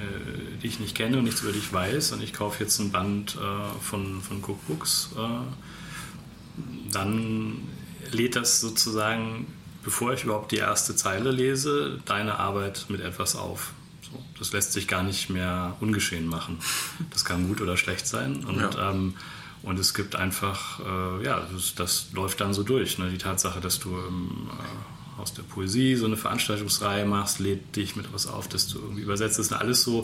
äh, 0.00 0.62
dich 0.62 0.80
nicht 0.80 0.94
kenne 0.94 1.18
und 1.18 1.24
nichts 1.24 1.42
über 1.42 1.52
dich 1.52 1.72
weiß 1.72 2.12
und 2.12 2.22
ich 2.22 2.32
kaufe 2.32 2.62
jetzt 2.62 2.78
ein 2.78 2.90
Band 2.90 3.36
äh, 3.36 3.80
von, 3.80 4.20
von 4.20 4.42
Cookbooks, 4.42 5.10
äh, 5.16 6.92
dann 6.92 7.68
lädt 8.10 8.36
das 8.36 8.60
sozusagen, 8.60 9.46
bevor 9.84 10.12
ich 10.12 10.24
überhaupt 10.24 10.52
die 10.52 10.56
erste 10.56 10.96
Zeile 10.96 11.30
lese, 11.30 12.00
deine 12.04 12.38
Arbeit 12.38 12.86
mit 12.88 13.00
etwas 13.00 13.36
auf. 13.36 13.72
So, 14.02 14.22
das 14.38 14.52
lässt 14.52 14.72
sich 14.72 14.88
gar 14.88 15.02
nicht 15.02 15.30
mehr 15.30 15.76
ungeschehen 15.80 16.26
machen. 16.26 16.58
Das 17.10 17.24
kann 17.24 17.48
gut 17.48 17.60
oder 17.60 17.76
schlecht 17.76 18.06
sein. 18.06 18.44
Und, 18.44 18.60
ja. 18.60 18.90
ähm, 18.90 19.14
und 19.62 19.78
es 19.78 19.94
gibt 19.94 20.16
einfach, 20.16 20.80
äh, 20.80 21.24
ja, 21.24 21.46
das, 21.52 21.74
das, 21.74 22.06
läuft 22.12 22.40
dann 22.40 22.54
so 22.54 22.62
durch. 22.62 22.98
Ne? 22.98 23.10
Die 23.10 23.18
Tatsache, 23.18 23.60
dass 23.60 23.78
du 23.78 23.90
im, 23.90 24.50
aus 25.20 25.34
der 25.34 25.42
Poesie 25.42 25.96
so 25.96 26.06
eine 26.06 26.16
Veranstaltungsreihe 26.16 27.04
machst, 27.04 27.38
lädt 27.38 27.76
dich 27.76 27.96
mit 27.96 28.12
was 28.12 28.26
auf, 28.26 28.48
dass 28.48 28.68
du 28.68 28.78
irgendwie 28.78 29.02
übersetzt. 29.02 29.38
Das 29.38 29.48
sind 29.48 29.56
alles 29.56 29.82
so, 29.82 30.02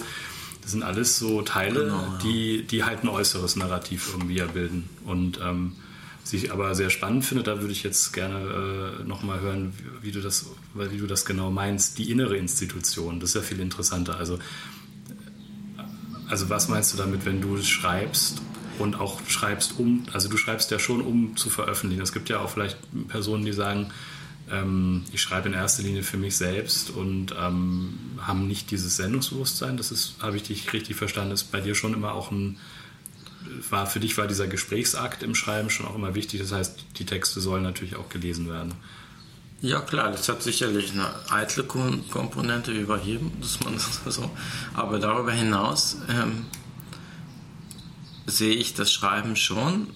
das 0.63 0.73
sind 0.73 0.83
alles 0.83 1.19
so 1.19 1.43
Teile, 1.43 1.85
genau, 1.85 1.97
ja. 1.97 2.19
die, 2.23 2.63
die 2.63 2.85
halt 2.85 3.03
ein 3.05 3.09
äußeres 3.09 3.57
Narrativ 3.57 4.11
irgendwie 4.13 4.37
ja 4.37 4.47
bilden. 4.47 4.89
Und 5.05 5.41
ähm, 5.43 5.73
was 6.23 6.33
ich 6.33 6.51
aber 6.51 6.75
sehr 6.75 6.91
spannend 6.91 7.25
finde, 7.25 7.45
da 7.45 7.61
würde 7.61 7.73
ich 7.73 7.85
jetzt 7.85 8.13
gerne 8.13 8.99
äh, 9.01 9.05
nochmal 9.05 9.41
hören, 9.41 9.73
wie, 9.79 10.09
wie, 10.09 10.11
du 10.11 10.21
das, 10.21 10.47
wie 10.75 10.99
du 10.99 11.07
das 11.07 11.25
genau 11.25 11.53
meinst, 11.53 11.99
die 11.99 12.11
innere 12.11 12.37
Institution. 12.37 13.21
Das 13.21 13.31
ist 13.31 13.35
ja 13.37 13.43
viel 13.43 13.61
interessanter. 13.61 14.17
Also, 14.17 14.41
also 16.29 16.51
was 16.51 16.67
meinst 16.67 16.93
du 16.93 16.97
damit, 16.97 17.25
wenn 17.27 17.41
du 17.41 17.63
schreibst 17.63 18.43
und 18.81 18.99
auch 18.99 19.21
schreibst 19.29 19.79
um, 19.79 20.05
also 20.13 20.29
du 20.29 20.37
schreibst 20.37 20.71
ja 20.73 20.81
schon 20.81 21.01
um 21.01 21.37
zu 21.37 21.49
veröffentlichen. 21.49 22.03
Es 22.03 22.13
gibt 22.13 22.29
ja 22.29 22.41
auch 22.41 22.51
vielleicht 22.51 22.79
Personen, 23.07 23.45
die 23.45 23.53
sagen, 23.53 23.93
ähm, 24.51 25.05
ich 25.13 25.21
schreibe 25.21 25.49
in 25.49 25.55
erster 25.55 25.83
Linie 25.83 26.03
für 26.03 26.17
mich 26.17 26.37
selbst 26.37 26.91
und 26.91 27.35
ähm, 27.39 27.99
haben 28.21 28.47
nicht 28.47 28.71
dieses 28.71 28.97
Sendungsbewusstsein. 28.97 29.77
Das 29.77 29.91
ist, 29.91 30.15
habe 30.21 30.37
ich 30.37 30.45
dich 30.45 30.73
richtig 30.73 30.97
verstanden, 30.97 31.33
ist 31.33 31.51
bei 31.51 31.61
dir 31.61 31.75
schon 31.75 31.95
immer 31.95 32.13
auch 32.15 32.31
ein, 32.31 32.59
war 33.71 33.87
für 33.87 34.01
dich 34.01 34.17
war 34.19 34.27
dieser 34.27 34.47
Gesprächsakt 34.47 35.23
im 35.23 35.35
Schreiben 35.35 35.71
schon 35.71 35.87
auch 35.87 35.95
immer 35.95 36.15
wichtig. 36.15 36.41
Das 36.41 36.53
heißt, 36.53 36.79
die 36.99 37.07
Texte 37.07 37.41
sollen 37.41 37.63
natürlich 37.63 37.97
auch 37.97 38.09
gelesen 38.09 38.49
werden. 38.49 38.75
Ja 39.63 39.81
klar, 39.81 40.11
das 40.13 40.29
hat 40.29 40.43
sicherlich 40.43 40.93
eine 40.93 41.09
eitle 41.31 41.65
Komponente 41.65 42.73
überheben, 42.73 43.33
dass 43.41 43.61
man 43.61 43.79
so. 44.07 44.31
Aber 44.75 44.99
darüber 44.99 45.33
hinaus 45.33 45.97
ähm, 46.09 46.45
sehe 48.27 48.55
ich 48.55 48.75
das 48.75 48.93
Schreiben 48.93 49.35
schon 49.35 49.89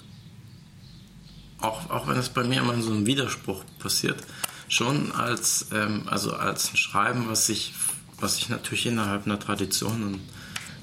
auch, 1.60 1.90
auch 1.90 2.08
wenn 2.08 2.16
es 2.16 2.28
bei 2.28 2.44
mir 2.44 2.60
immer 2.60 2.74
in 2.74 2.82
so 2.82 2.90
einem 2.90 3.06
Widerspruch 3.06 3.64
passiert, 3.78 4.22
schon 4.68 5.12
als, 5.12 5.66
ähm, 5.72 6.02
also 6.06 6.34
als 6.34 6.70
ein 6.70 6.76
Schreiben, 6.76 7.28
was 7.28 7.46
sich, 7.46 7.74
was 8.18 8.36
sich 8.36 8.48
natürlich 8.48 8.86
innerhalb 8.86 9.26
einer 9.26 9.38
Tradition 9.38 10.02
und 10.02 10.20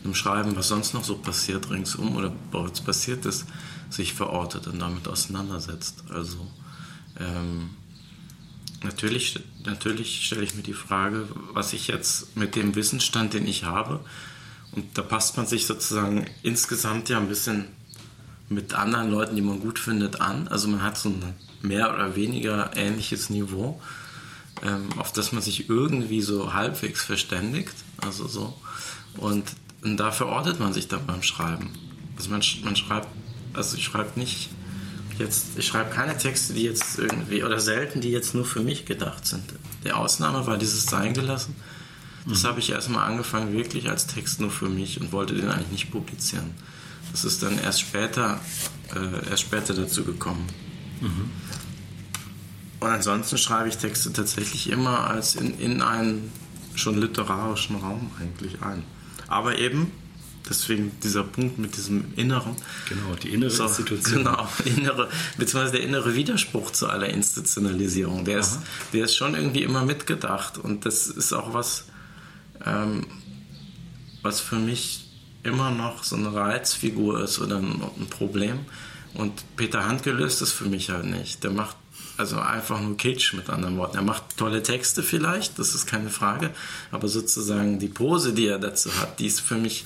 einem 0.03 0.15
Schreiben, 0.15 0.55
was 0.55 0.67
sonst 0.67 0.93
noch 0.93 1.03
so 1.03 1.17
passiert 1.17 1.69
ringsum 1.69 2.15
oder 2.15 2.31
bereits 2.51 2.81
passiert 2.81 3.25
ist, 3.25 3.45
sich 3.89 4.13
verortet 4.13 4.67
und 4.67 4.79
damit 4.79 5.07
auseinandersetzt. 5.07 6.03
Also 6.09 6.45
ähm, 7.19 7.69
natürlich, 8.83 9.39
natürlich 9.65 10.25
stelle 10.25 10.43
ich 10.43 10.55
mir 10.55 10.63
die 10.63 10.73
Frage, 10.73 11.27
was 11.53 11.73
ich 11.73 11.87
jetzt 11.87 12.35
mit 12.35 12.55
dem 12.55 12.75
Wissensstand, 12.75 13.33
den 13.33 13.47
ich 13.47 13.63
habe, 13.63 14.01
und 14.73 14.97
da 14.97 15.01
passt 15.01 15.37
man 15.37 15.47
sich 15.47 15.65
sozusagen 15.65 16.25
insgesamt 16.43 17.09
ja 17.09 17.17
ein 17.17 17.29
bisschen 17.29 17.65
mit 18.49 18.73
anderen 18.73 19.11
Leuten, 19.11 19.35
die 19.35 19.41
man 19.41 19.59
gut 19.59 19.79
findet, 19.79 20.21
an. 20.21 20.47
Also 20.47 20.67
man 20.67 20.81
hat 20.81 20.97
so 20.97 21.09
ein 21.09 21.35
mehr 21.61 21.93
oder 21.93 22.15
weniger 22.15 22.71
ähnliches 22.75 23.29
Niveau, 23.29 23.81
ähm, 24.63 24.87
auf 24.97 25.11
das 25.11 25.31
man 25.31 25.41
sich 25.41 25.69
irgendwie 25.69 26.21
so 26.21 26.53
halbwegs 26.53 27.03
verständigt. 27.03 27.73
Also 28.01 28.27
so. 28.27 28.53
Und, 29.17 29.45
und 29.83 29.97
da 29.97 30.11
verortet 30.11 30.59
man 30.59 30.73
sich 30.73 30.87
dann 30.87 31.05
beim 31.05 31.23
Schreiben. 31.23 31.69
Also 32.15 32.29
man, 32.29 32.41
man 32.63 32.75
schreibt, 32.75 33.07
also 33.53 33.77
ich 33.77 33.83
schreibe 33.83 34.19
nicht 34.19 34.49
jetzt, 35.19 35.57
ich 35.57 35.65
schreibe 35.65 35.89
keine 35.89 36.17
Texte, 36.17 36.53
die 36.53 36.63
jetzt 36.63 36.99
irgendwie, 36.99 37.43
oder 37.43 37.59
selten, 37.59 38.01
die 38.01 38.11
jetzt 38.11 38.35
nur 38.35 38.45
für 38.45 38.61
mich 38.61 38.85
gedacht 38.85 39.25
sind. 39.25 39.43
Die 39.83 39.91
Ausnahme 39.91 40.45
war 40.47 40.57
dieses 40.57 40.85
Sein 40.85 41.13
gelassen. 41.13 41.55
Das 42.27 42.43
mhm. 42.43 42.47
habe 42.47 42.59
ich 42.59 42.69
erstmal 42.69 43.09
angefangen, 43.09 43.53
wirklich 43.53 43.89
als 43.89 44.07
Text 44.07 44.41
nur 44.41 44.51
für 44.51 44.69
mich 44.69 44.99
und 45.01 45.11
wollte 45.11 45.33
den 45.33 45.49
eigentlich 45.49 45.71
nicht 45.71 45.91
publizieren. 45.91 46.51
Das 47.11 47.25
ist 47.25 47.43
dann 47.43 47.59
erst 47.59 47.81
später, 47.81 48.39
äh, 48.95 49.29
erst 49.29 49.43
später 49.43 49.73
dazu 49.73 50.03
gekommen. 50.03 50.47
Mhm. 51.01 51.31
Und 52.79 52.89
ansonsten 52.89 53.37
schreibe 53.37 53.69
ich 53.69 53.77
Texte 53.77 54.13
tatsächlich 54.13 54.69
immer 54.69 55.09
als 55.09 55.35
in, 55.35 55.57
in 55.59 55.81
einen 55.81 56.31
schon 56.75 56.99
literarischen 56.99 57.77
Raum 57.77 58.11
eigentlich 58.19 58.61
ein. 58.61 58.83
Aber 59.27 59.57
eben, 59.57 59.91
deswegen 60.47 60.91
dieser 61.03 61.23
Punkt 61.23 61.57
mit 61.57 61.75
diesem 61.75 62.13
Inneren. 62.15 62.55
Genau, 62.87 63.15
die 63.15 63.29
innere 63.29 63.49
so, 63.49 63.65
Institution. 63.65 64.19
Genau, 64.19 64.47
innere, 64.65 65.09
beziehungsweise 65.37 65.73
der 65.73 65.83
innere 65.83 66.15
Widerspruch 66.15 66.71
zu 66.71 66.87
aller 66.87 67.09
Institutionalisierung. 67.09 68.25
Der 68.25 68.39
ist, 68.39 68.59
der 68.93 69.05
ist 69.05 69.15
schon 69.15 69.33
irgendwie 69.33 69.63
immer 69.63 69.83
mitgedacht. 69.83 70.57
Und 70.57 70.85
das 70.85 71.07
ist 71.07 71.33
auch 71.33 71.53
was, 71.53 71.85
ähm, 72.63 73.07
was 74.21 74.39
für 74.39 74.57
mich 74.57 75.06
immer 75.47 75.71
noch 75.71 76.03
so 76.03 76.15
eine 76.15 76.33
Reizfigur 76.33 77.23
ist 77.23 77.39
oder 77.39 77.57
ein, 77.57 77.81
ein 77.99 78.07
Problem. 78.09 78.59
Und 79.13 79.33
Peter 79.55 79.85
Handke 79.85 80.11
löst 80.11 80.41
das 80.41 80.51
für 80.51 80.65
mich 80.65 80.89
halt 80.89 81.05
nicht. 81.05 81.43
Der 81.43 81.51
macht 81.51 81.75
also 82.17 82.39
einfach 82.39 82.81
nur 82.81 82.97
Kitsch 82.97 83.33
mit 83.33 83.49
anderen 83.49 83.77
Worten. 83.77 83.97
Er 83.97 84.03
macht 84.03 84.37
tolle 84.37 84.63
Texte 84.63 85.03
vielleicht, 85.03 85.59
das 85.59 85.75
ist 85.75 85.85
keine 85.85 86.09
Frage, 86.09 86.49
aber 86.91 87.07
sozusagen 87.07 87.79
die 87.79 87.87
Pose, 87.87 88.33
die 88.33 88.47
er 88.47 88.59
dazu 88.59 88.89
hat, 88.99 89.19
die 89.19 89.27
ist 89.27 89.39
für 89.39 89.55
mich 89.55 89.85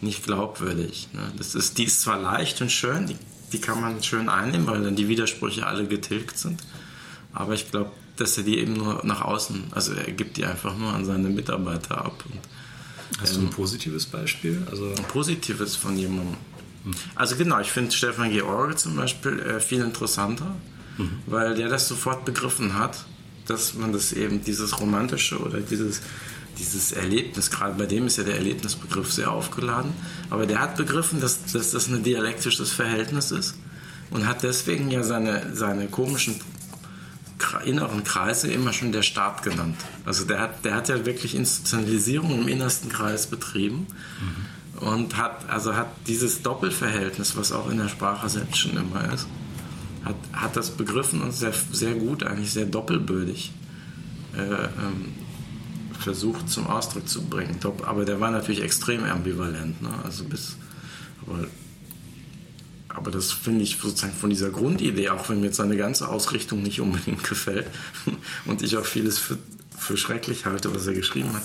nicht 0.00 0.24
glaubwürdig. 0.24 1.08
Ne? 1.12 1.32
Das 1.38 1.54
ist, 1.54 1.78
die 1.78 1.84
ist 1.84 2.02
zwar 2.02 2.20
leicht 2.20 2.60
und 2.60 2.72
schön, 2.72 3.06
die, 3.06 3.16
die 3.52 3.60
kann 3.60 3.80
man 3.80 4.02
schön 4.02 4.28
einnehmen, 4.28 4.66
weil 4.66 4.82
dann 4.82 4.96
die 4.96 5.08
Widersprüche 5.08 5.66
alle 5.66 5.86
getilgt 5.86 6.36
sind. 6.36 6.60
Aber 7.32 7.54
ich 7.54 7.70
glaube, 7.70 7.92
dass 8.16 8.36
er 8.36 8.44
die 8.44 8.58
eben 8.58 8.74
nur 8.74 9.00
nach 9.04 9.22
außen, 9.22 9.68
also 9.70 9.92
er 9.92 10.12
gibt 10.12 10.36
die 10.36 10.44
einfach 10.44 10.76
nur 10.76 10.92
an 10.92 11.04
seine 11.04 11.28
Mitarbeiter 11.28 12.04
ab. 12.04 12.24
Und, 12.26 12.40
Hast 13.20 13.34
ähm, 13.34 13.42
du 13.42 13.46
ein 13.46 13.50
positives 13.50 14.06
Beispiel? 14.06 14.66
Also 14.70 14.88
ein 14.88 15.04
positives 15.04 15.76
von 15.76 15.96
jemandem. 15.96 16.36
Also 17.14 17.36
genau, 17.36 17.60
ich 17.60 17.70
finde 17.70 17.92
Stefan 17.92 18.30
George 18.30 18.76
zum 18.76 18.96
Beispiel 18.96 19.38
äh, 19.38 19.60
viel 19.60 19.80
interessanter, 19.80 20.56
mhm. 20.98 21.18
weil 21.26 21.54
der 21.54 21.68
das 21.68 21.86
sofort 21.86 22.24
begriffen 22.24 22.76
hat, 22.76 23.04
dass 23.46 23.74
man 23.74 23.92
das 23.92 24.12
eben 24.12 24.42
dieses 24.42 24.80
romantische 24.80 25.38
oder 25.38 25.60
dieses 25.60 26.00
dieses 26.58 26.92
Erlebnis, 26.92 27.50
gerade 27.50 27.74
bei 27.74 27.86
dem 27.86 28.06
ist 28.06 28.18
ja 28.18 28.24
der 28.24 28.36
Erlebnisbegriff 28.36 29.10
sehr 29.10 29.30
aufgeladen, 29.30 29.92
aber 30.30 30.46
der 30.46 30.60
hat 30.60 30.76
begriffen, 30.76 31.20
dass, 31.20 31.50
dass 31.52 31.70
das 31.70 31.88
ein 31.88 32.02
dialektisches 32.02 32.70
Verhältnis 32.70 33.30
ist 33.30 33.54
und 34.10 34.26
hat 34.26 34.42
deswegen 34.42 34.90
ja 34.90 35.02
seine, 35.02 35.54
seine 35.54 35.88
komischen 35.88 36.40
inneren 37.64 38.04
Kreise 38.04 38.50
immer 38.50 38.72
schon 38.72 38.92
der 38.92 39.02
Staat 39.02 39.42
genannt. 39.42 39.76
Also 40.04 40.24
der 40.24 40.40
hat, 40.40 40.64
der 40.64 40.74
hat 40.74 40.88
ja 40.88 41.04
wirklich 41.04 41.34
Institutionalisierung 41.34 42.42
im 42.42 42.48
innersten 42.48 42.90
Kreis 42.90 43.26
betrieben 43.26 43.86
mhm. 44.80 44.88
und 44.88 45.16
hat, 45.16 45.48
also 45.48 45.74
hat 45.74 45.88
dieses 46.06 46.42
Doppelverhältnis, 46.42 47.36
was 47.36 47.52
auch 47.52 47.70
in 47.70 47.78
der 47.78 47.88
Sprache 47.88 48.28
selbst 48.28 48.58
schon 48.58 48.76
immer 48.76 49.12
ist, 49.12 49.26
hat, 50.04 50.16
hat 50.32 50.56
das 50.56 50.70
begriffen 50.70 51.22
und 51.22 51.32
sehr, 51.32 51.52
sehr 51.70 51.94
gut, 51.94 52.24
eigentlich 52.24 52.52
sehr 52.52 52.66
doppelbödig 52.66 53.52
äh, 54.36 54.40
ähm, 54.40 55.14
versucht 55.98 56.48
zum 56.48 56.66
Ausdruck 56.66 57.08
zu 57.08 57.22
bringen. 57.22 57.58
Aber 57.86 58.04
der 58.04 58.20
war 58.20 58.30
natürlich 58.30 58.62
extrem 58.62 59.04
ambivalent. 59.04 59.80
Ne? 59.80 59.90
Also 60.04 60.24
bis, 60.24 60.56
aber, 61.26 61.46
aber 62.94 63.10
das 63.10 63.32
finde 63.32 63.62
ich 63.62 63.78
sozusagen 63.80 64.12
von 64.12 64.30
dieser 64.30 64.50
Grundidee, 64.50 65.08
auch 65.10 65.28
wenn 65.28 65.40
mir 65.40 65.46
jetzt 65.46 65.56
seine 65.56 65.76
ganze 65.76 66.08
Ausrichtung 66.08 66.62
nicht 66.62 66.80
unbedingt 66.80 67.24
gefällt 67.28 67.66
und 68.44 68.62
ich 68.62 68.76
auch 68.76 68.84
vieles 68.84 69.18
für, 69.18 69.38
für 69.78 69.96
schrecklich 69.96 70.46
halte, 70.46 70.74
was 70.74 70.86
er 70.86 70.94
geschrieben 70.94 71.32
hat. 71.32 71.42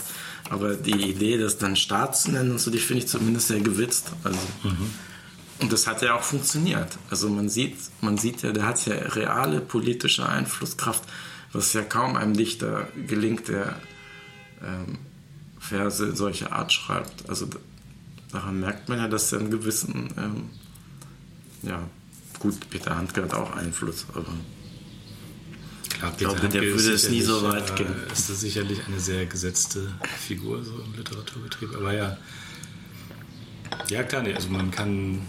Aber 0.49 0.75
die 0.75 1.09
Idee, 1.09 1.37
das 1.37 1.57
dann 1.57 1.75
Staat 1.75 2.17
zu 2.17 2.31
nennen 2.31 2.51
und 2.51 2.59
so, 2.59 2.71
die 2.71 2.79
finde 2.79 3.03
ich 3.03 3.09
zumindest 3.09 3.47
sehr 3.47 3.59
gewitzt. 3.59 4.11
Also, 4.23 4.39
mhm. 4.63 4.91
Und 5.59 5.73
das 5.73 5.87
hat 5.87 6.01
ja 6.01 6.15
auch 6.15 6.21
funktioniert. 6.21 6.97
Also 7.09 7.29
man 7.29 7.49
sieht, 7.49 7.77
man 8.01 8.17
sieht 8.17 8.43
ja, 8.43 8.51
der 8.51 8.65
hat 8.65 8.85
ja 8.85 8.93
reale 8.93 9.59
politische 9.59 10.27
Einflusskraft, 10.27 11.03
was 11.51 11.73
ja 11.73 11.81
kaum 11.81 12.15
einem 12.15 12.35
Dichter 12.35 12.87
gelingt, 13.07 13.47
der 13.47 13.75
ähm, 14.61 14.99
Verse 15.59 16.15
solcher 16.15 16.51
Art 16.51 16.71
schreibt. 16.71 17.27
Also 17.27 17.47
daran 18.31 18.59
merkt 18.59 18.87
man 18.87 18.99
ja, 18.99 19.07
dass 19.07 19.31
er 19.33 19.39
einen 19.39 19.49
gewissen, 19.49 20.13
ähm, 20.17 20.49
ja, 21.67 21.89
gut, 22.39 22.69
Peter 22.69 22.95
Handke 22.95 23.23
hat 23.23 23.33
auch 23.33 23.55
Einfluss, 23.55 24.05
aber 24.13 24.33
Klar, 25.97 26.11
ich 26.11 26.17
glaube, 26.17 26.47
der 26.47 26.61
würde 26.61 26.91
es 26.91 27.09
nie 27.09 27.21
so 27.21 27.41
weit 27.43 27.75
gehen. 27.75 27.87
Äh, 27.87 28.11
ist 28.13 28.29
das 28.29 28.41
sicherlich 28.41 28.85
eine 28.85 28.99
sehr 28.99 29.25
gesetzte 29.25 29.91
Figur 30.19 30.63
so 30.63 30.79
im 30.79 30.93
Literaturbetrieb, 30.95 31.75
aber 31.75 31.93
ja, 31.93 32.17
ja 33.89 34.03
klar, 34.03 34.21
nee, 34.21 34.33
also 34.33 34.49
man 34.49 34.69
kann, 34.69 35.21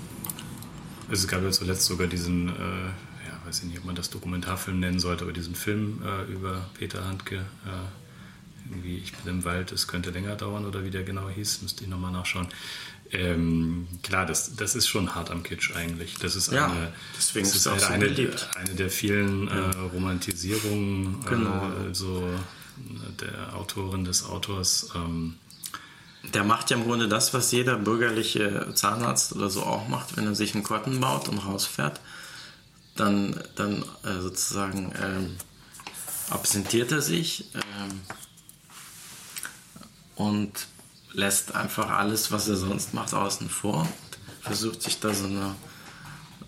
also 1.09 1.23
es 1.23 1.29
gab 1.29 1.43
ja 1.43 1.51
zuletzt 1.51 1.87
sogar 1.87 2.07
diesen, 2.07 2.49
äh, 2.49 2.53
ja, 2.53 3.47
weiß 3.47 3.61
ich 3.61 3.65
nicht, 3.65 3.79
ob 3.79 3.85
man 3.87 3.95
das 3.95 4.11
Dokumentarfilm 4.11 4.79
nennen 4.79 4.99
sollte, 4.99 5.25
aber 5.25 5.33
diesen 5.33 5.55
Film 5.55 6.03
äh, 6.05 6.31
über 6.31 6.69
Peter 6.75 7.05
Handke, 7.05 7.37
äh, 7.37 8.69
irgendwie 8.69 8.99
Ich 8.99 9.15
bin 9.15 9.33
im 9.33 9.45
Wald, 9.45 9.73
es 9.73 9.89
könnte 9.89 10.11
länger 10.11 10.37
dauern 10.37 10.67
oder 10.67 10.85
wie 10.85 10.91
der 10.91 11.03
genau 11.03 11.29
hieß, 11.29 11.63
müsste 11.63 11.85
ich 11.85 11.91
nochmal 11.91 12.13
nachschauen. 12.13 12.49
Ähm, 13.11 13.89
klar, 14.03 14.27
das, 14.27 14.55
das 14.57 14.75
ist 14.75 14.89
schon 14.89 15.15
hart 15.15 15.31
am 15.31 15.43
Kitsch 15.43 15.75
eigentlich. 15.75 16.19
Das 16.19 16.37
ist 16.37 16.53
ja, 16.53 16.67
eine, 16.67 16.93
deswegen 17.17 17.47
das 17.47 17.55
ist, 17.55 17.67
ist 17.67 17.81
so 17.81 17.93
eine, 17.93 18.07
eine, 18.07 18.75
der 18.75 18.91
vielen 18.91 19.49
ja. 19.49 19.71
äh, 19.71 19.79
Romantisierungen 19.93 21.25
genau. 21.25 21.71
äh, 21.89 21.95
so 21.95 22.29
der 23.21 23.55
Autorin 23.57 24.05
des 24.05 24.25
Autors. 24.25 24.91
Ähm, 24.95 25.37
der 26.35 26.45
macht 26.45 26.71
ja 26.71 26.77
im 26.77 26.85
Grunde 26.85 27.09
das, 27.09 27.33
was 27.33 27.51
jeder 27.53 27.77
bürgerliche 27.77 28.69
Zahnarzt 28.75 29.33
oder 29.33 29.49
so 29.49 29.63
auch 29.63 29.89
macht, 29.89 30.17
wenn 30.17 30.27
er 30.27 30.35
sich 30.35 30.55
einen 30.55 30.65
Kotten 30.65 31.01
baut 31.01 31.29
und 31.29 31.39
rausfährt. 31.39 32.01
Dann, 32.97 33.41
dann 33.55 33.85
äh, 34.05 34.21
sozusagen 34.21 34.93
ähm, 35.01 35.37
absentiert 36.31 36.93
er 36.93 37.01
sich, 37.01 37.45
ähm, 37.55 38.01
und 40.19 40.67
lässt 41.13 41.55
einfach 41.55 41.91
alles, 41.91 42.31
was 42.33 42.49
er 42.49 42.57
sonst 42.57 42.95
macht, 42.95 43.15
außen 43.15 43.49
vor 43.49 43.81
und 43.83 43.89
versucht 44.41 44.83
sich 44.83 45.01
da 45.01 45.13
so 45.15 45.27
eine, 45.27 45.55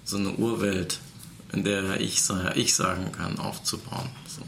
so 0.04 0.16
eine 0.16 0.30
Urwelt, 0.32 1.00
in 1.52 1.64
der 1.64 1.82
er 1.82 2.00
ich, 2.00 2.22
ich 2.54 2.74
sagen 2.74 3.12
kann, 3.12 3.38
aufzubauen. 3.38 4.10
So. 4.26 4.42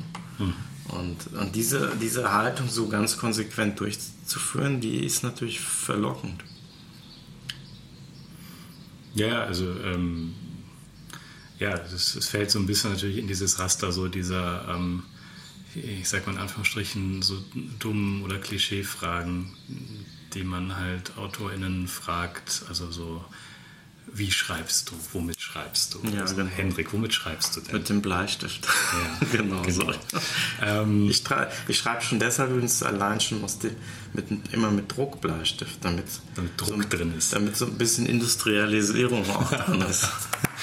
Hm. 0.44 0.54
Und, 0.88 1.38
und 1.38 1.54
diese, 1.54 1.92
diese 2.00 2.32
Haltung 2.32 2.68
so 2.68 2.88
ganz 2.88 3.16
konsequent 3.16 3.80
durchzuführen, 3.80 4.80
die 4.80 5.04
ist 5.04 5.22
natürlich 5.22 5.60
verlockend. 5.60 6.44
Ja, 9.14 9.44
also 9.44 9.66
ähm, 9.84 10.34
ja, 11.58 11.74
es 11.74 12.26
fällt 12.26 12.50
so 12.50 12.58
ein 12.58 12.66
bisschen 12.66 12.92
natürlich 12.92 13.18
in 13.18 13.28
dieses 13.28 13.58
Raster 13.58 13.92
so 13.92 14.08
dieser 14.08 14.68
ähm, 14.68 15.04
ich 15.74 16.08
sag 16.08 16.26
mal 16.26 16.34
in 16.34 16.38
Anführungsstrichen, 16.38 17.22
so 17.22 17.42
dummen 17.78 18.22
oder 18.22 18.38
Klischee-Fragen, 18.38 19.56
die 20.34 20.44
man 20.44 20.76
halt 20.76 21.16
AutorInnen 21.16 21.88
fragt, 21.88 22.64
also 22.68 22.90
so, 22.90 23.24
wie 24.14 24.30
schreibst 24.30 24.90
du, 24.90 24.94
womit 25.12 25.40
schreibst 25.40 25.94
du? 25.94 26.00
Ja, 26.12 26.22
also, 26.22 26.34
genau. 26.36 26.50
Hendrik, 26.50 26.92
womit 26.92 27.14
schreibst 27.14 27.56
du 27.56 27.60
denn? 27.60 27.74
Mit 27.74 27.88
dem 27.88 28.02
Bleistift. 28.02 28.66
Ja, 28.66 29.26
genau, 29.32 29.62
genau. 29.62 29.92
so. 29.92 29.94
Ähm, 30.60 31.08
ich, 31.08 31.24
ich 31.68 31.78
schreibe 31.78 32.02
schon 32.02 32.18
deshalb 32.18 32.50
übrigens 32.50 32.82
allein 32.82 33.20
schon 33.20 33.40
musste 33.40 33.74
mit, 34.12 34.26
immer 34.52 34.70
mit 34.70 34.94
Druckbleistift, 34.94 35.82
damit, 35.82 36.04
damit 36.34 36.60
Druck 36.60 36.82
so, 36.82 36.88
drin 36.88 37.14
ist. 37.16 37.32
Damit 37.32 37.56
so 37.56 37.66
ein 37.66 37.78
bisschen 37.78 38.06
Industrialisierung 38.06 39.28
auch 39.30 39.50
drin 39.50 39.80
ist. 39.82 40.08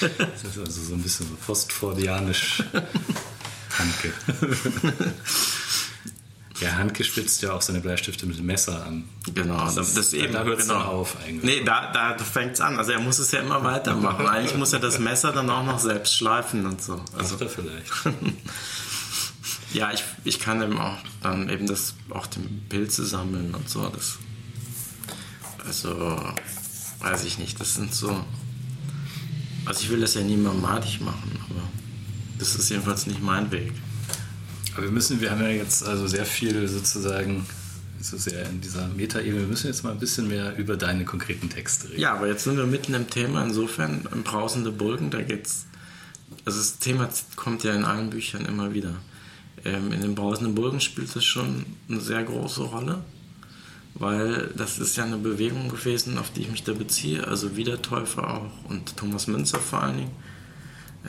das 0.00 0.44
ist 0.44 0.58
also 0.58 0.82
so 0.82 0.94
ein 0.94 1.02
bisschen 1.02 1.26
so 1.26 1.34
postfordianisch 1.34 2.62
Handke. 3.78 4.12
ja, 6.60 6.72
Handke 6.72 7.04
spitzt 7.04 7.42
ja 7.42 7.52
auch 7.52 7.62
seine 7.62 7.80
Bleistifte 7.80 8.26
mit 8.26 8.38
dem 8.38 8.46
Messer 8.46 8.84
an. 8.84 9.08
Genau, 9.34 9.64
das, 9.64 9.74
das, 9.74 9.94
das 9.94 10.12
eben, 10.12 10.32
da 10.32 10.44
hört 10.44 10.60
es 10.60 10.66
genau. 10.66 10.80
dann 10.80 10.88
auf 10.88 11.16
eigentlich. 11.24 11.60
Nee, 11.60 11.64
da, 11.64 11.92
da 11.92 12.16
fängt 12.18 12.54
es 12.54 12.60
an. 12.60 12.78
Also 12.78 12.92
er 12.92 13.00
muss 13.00 13.18
es 13.18 13.30
ja 13.32 13.40
immer 13.40 13.62
weitermachen. 13.64 14.26
Eigentlich 14.26 14.56
muss 14.56 14.72
er 14.72 14.80
das 14.80 14.98
Messer 14.98 15.32
dann 15.32 15.48
auch 15.50 15.64
noch 15.64 15.78
selbst 15.78 16.16
schleifen 16.16 16.66
und 16.66 16.82
so. 16.82 17.00
Also 17.16 17.34
Macht 17.34 17.42
er 17.42 17.48
vielleicht. 17.48 17.92
ja, 19.72 19.92
ich, 19.92 20.04
ich 20.24 20.40
kann 20.40 20.62
eben 20.62 20.78
auch 20.78 20.98
dann 21.22 21.48
eben 21.48 21.66
das 21.66 21.94
auch 22.10 22.26
den 22.26 22.66
Pilze 22.68 23.04
sammeln 23.06 23.54
und 23.54 23.68
so. 23.68 23.88
Das, 23.88 24.18
also 25.64 26.18
weiß 27.00 27.24
ich 27.24 27.38
nicht. 27.38 27.60
Das 27.60 27.74
sind 27.74 27.94
so. 27.94 28.24
Also 29.64 29.82
ich 29.82 29.90
will 29.90 30.00
das 30.00 30.14
ja 30.14 30.22
niemandem 30.22 30.62
madig 30.62 31.00
machen, 31.00 31.38
aber 31.48 31.62
das 32.40 32.56
ist 32.56 32.70
jedenfalls 32.70 33.06
nicht 33.06 33.22
mein 33.22 33.52
Weg. 33.52 33.72
Aber 34.74 34.84
wir 34.84 34.90
müssen, 34.90 35.20
wir 35.20 35.30
haben 35.30 35.42
ja 35.42 35.48
jetzt 35.48 35.84
also 35.86 36.06
sehr 36.06 36.24
viel 36.24 36.66
sozusagen 36.66 37.46
so 38.00 38.16
sehr 38.16 38.48
in 38.48 38.60
dieser 38.60 38.88
Metaebene. 38.88 39.40
Wir 39.40 39.46
müssen 39.46 39.66
jetzt 39.66 39.84
mal 39.84 39.92
ein 39.92 39.98
bisschen 39.98 40.28
mehr 40.28 40.56
über 40.56 40.76
deine 40.76 41.04
konkreten 41.04 41.50
Texte 41.50 41.90
reden. 41.90 42.00
Ja, 42.00 42.14
aber 42.14 42.28
jetzt 42.28 42.44
sind 42.44 42.56
wir 42.56 42.64
mitten 42.64 42.94
im 42.94 43.10
Thema. 43.10 43.44
Insofern, 43.44 44.08
im 44.12 44.22
Brausende 44.22 44.72
Burgen, 44.72 45.10
da 45.10 45.20
geht's. 45.20 45.66
Also 46.44 46.58
das 46.58 46.78
Thema 46.78 47.08
kommt 47.36 47.62
ja 47.64 47.74
in 47.74 47.84
allen 47.84 48.08
Büchern 48.08 48.46
immer 48.46 48.72
wieder. 48.72 48.94
Ähm, 49.64 49.92
in 49.92 50.00
den 50.00 50.14
Brausenden 50.14 50.54
Burgen 50.54 50.80
spielt 50.80 51.14
es 51.14 51.24
schon 51.24 51.66
eine 51.88 52.00
sehr 52.00 52.22
große 52.22 52.62
Rolle, 52.62 53.04
weil 53.94 54.48
das 54.56 54.78
ist 54.78 54.96
ja 54.96 55.04
eine 55.04 55.18
Bewegung 55.18 55.68
gewesen, 55.68 56.16
auf 56.16 56.32
die 56.32 56.42
ich 56.42 56.50
mich 56.50 56.64
da 56.64 56.72
beziehe. 56.72 57.26
Also 57.26 57.56
Wiedertäufer 57.56 58.34
auch 58.34 58.70
und 58.70 58.96
Thomas 58.96 59.26
Münzer 59.26 59.58
vor 59.58 59.82
allen 59.82 59.98
Dingen. 59.98 60.16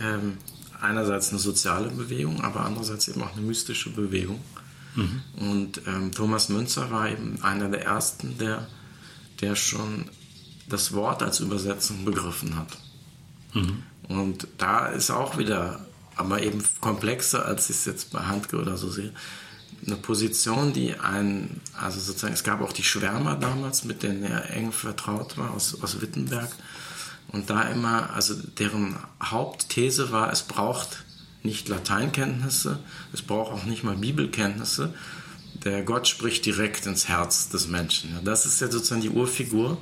Ähm, 0.01 0.37
einerseits 0.81 1.29
eine 1.29 1.39
soziale 1.39 1.89
Bewegung, 1.89 2.41
aber 2.41 2.61
andererseits 2.65 3.07
eben 3.07 3.21
auch 3.23 3.33
eine 3.33 3.41
mystische 3.41 3.91
Bewegung. 3.91 4.39
Mhm. 4.95 5.21
Und 5.37 5.81
ähm, 5.87 6.11
Thomas 6.11 6.49
Münzer 6.49 6.91
war 6.91 7.09
eben 7.09 7.41
einer 7.41 7.69
der 7.69 7.83
ersten, 7.83 8.37
der, 8.37 8.67
der 9.39 9.55
schon 9.55 10.09
das 10.67 10.93
Wort 10.93 11.23
als 11.23 11.39
Übersetzung 11.39 12.05
begriffen 12.05 12.55
hat. 12.57 12.77
Mhm. 13.53 13.83
Und 14.07 14.47
da 14.57 14.87
ist 14.87 15.11
auch 15.11 15.37
wieder, 15.37 15.85
aber 16.15 16.41
eben 16.41 16.63
komplexer, 16.81 17.45
als 17.45 17.69
ich 17.69 17.77
es 17.77 17.85
jetzt 17.85 18.11
bei 18.11 18.19
Handke 18.19 18.57
oder 18.57 18.77
so 18.77 18.89
sehe, 18.89 19.13
eine 19.85 19.95
Position, 19.95 20.73
die 20.73 20.95
ein, 20.99 21.61
also 21.79 21.99
sozusagen, 21.99 22.33
es 22.33 22.43
gab 22.43 22.61
auch 22.61 22.73
die 22.73 22.83
Schwärmer 22.83 23.35
damals, 23.35 23.83
mit 23.83 24.03
denen 24.03 24.23
er 24.23 24.51
eng 24.51 24.71
vertraut 24.71 25.37
war, 25.37 25.51
aus, 25.51 25.81
aus 25.81 26.01
Wittenberg, 26.01 26.49
und 27.31 27.49
da 27.49 27.63
immer, 27.63 28.13
also 28.13 28.35
deren 28.59 28.97
Hauptthese 29.23 30.11
war, 30.11 30.31
es 30.31 30.43
braucht 30.43 31.03
nicht 31.43 31.69
Lateinkenntnisse, 31.69 32.79
es 33.13 33.21
braucht 33.21 33.51
auch 33.51 33.63
nicht 33.65 33.83
mal 33.83 33.95
Bibelkenntnisse. 33.95 34.93
Der 35.63 35.83
Gott 35.83 36.07
spricht 36.07 36.45
direkt 36.45 36.85
ins 36.85 37.07
Herz 37.07 37.49
des 37.49 37.67
Menschen. 37.67 38.17
Das 38.23 38.45
ist 38.45 38.61
ja 38.61 38.69
sozusagen 38.69 39.01
die 39.01 39.09
Urfigur 39.09 39.77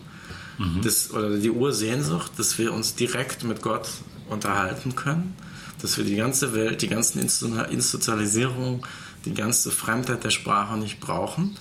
mhm. 0.58 0.82
das, 0.84 1.12
oder 1.12 1.38
die 1.38 1.52
Ursehnsucht, 1.52 2.38
dass 2.38 2.58
wir 2.58 2.74
uns 2.74 2.96
direkt 2.96 3.44
mit 3.44 3.62
Gott 3.62 3.90
unterhalten 4.30 4.96
können, 4.96 5.36
dass 5.82 5.98
wir 5.98 6.06
die 6.06 6.16
ganze 6.16 6.54
Welt, 6.54 6.82
die 6.82 6.88
ganzen 6.88 7.20
Institutionalisierung, 7.20 8.86
die 9.26 9.34
ganze 9.34 9.72
Fremdheit 9.72 10.24
der 10.24 10.30
Sprache 10.30 10.78
nicht 10.78 11.00
brauchen. 11.00 11.58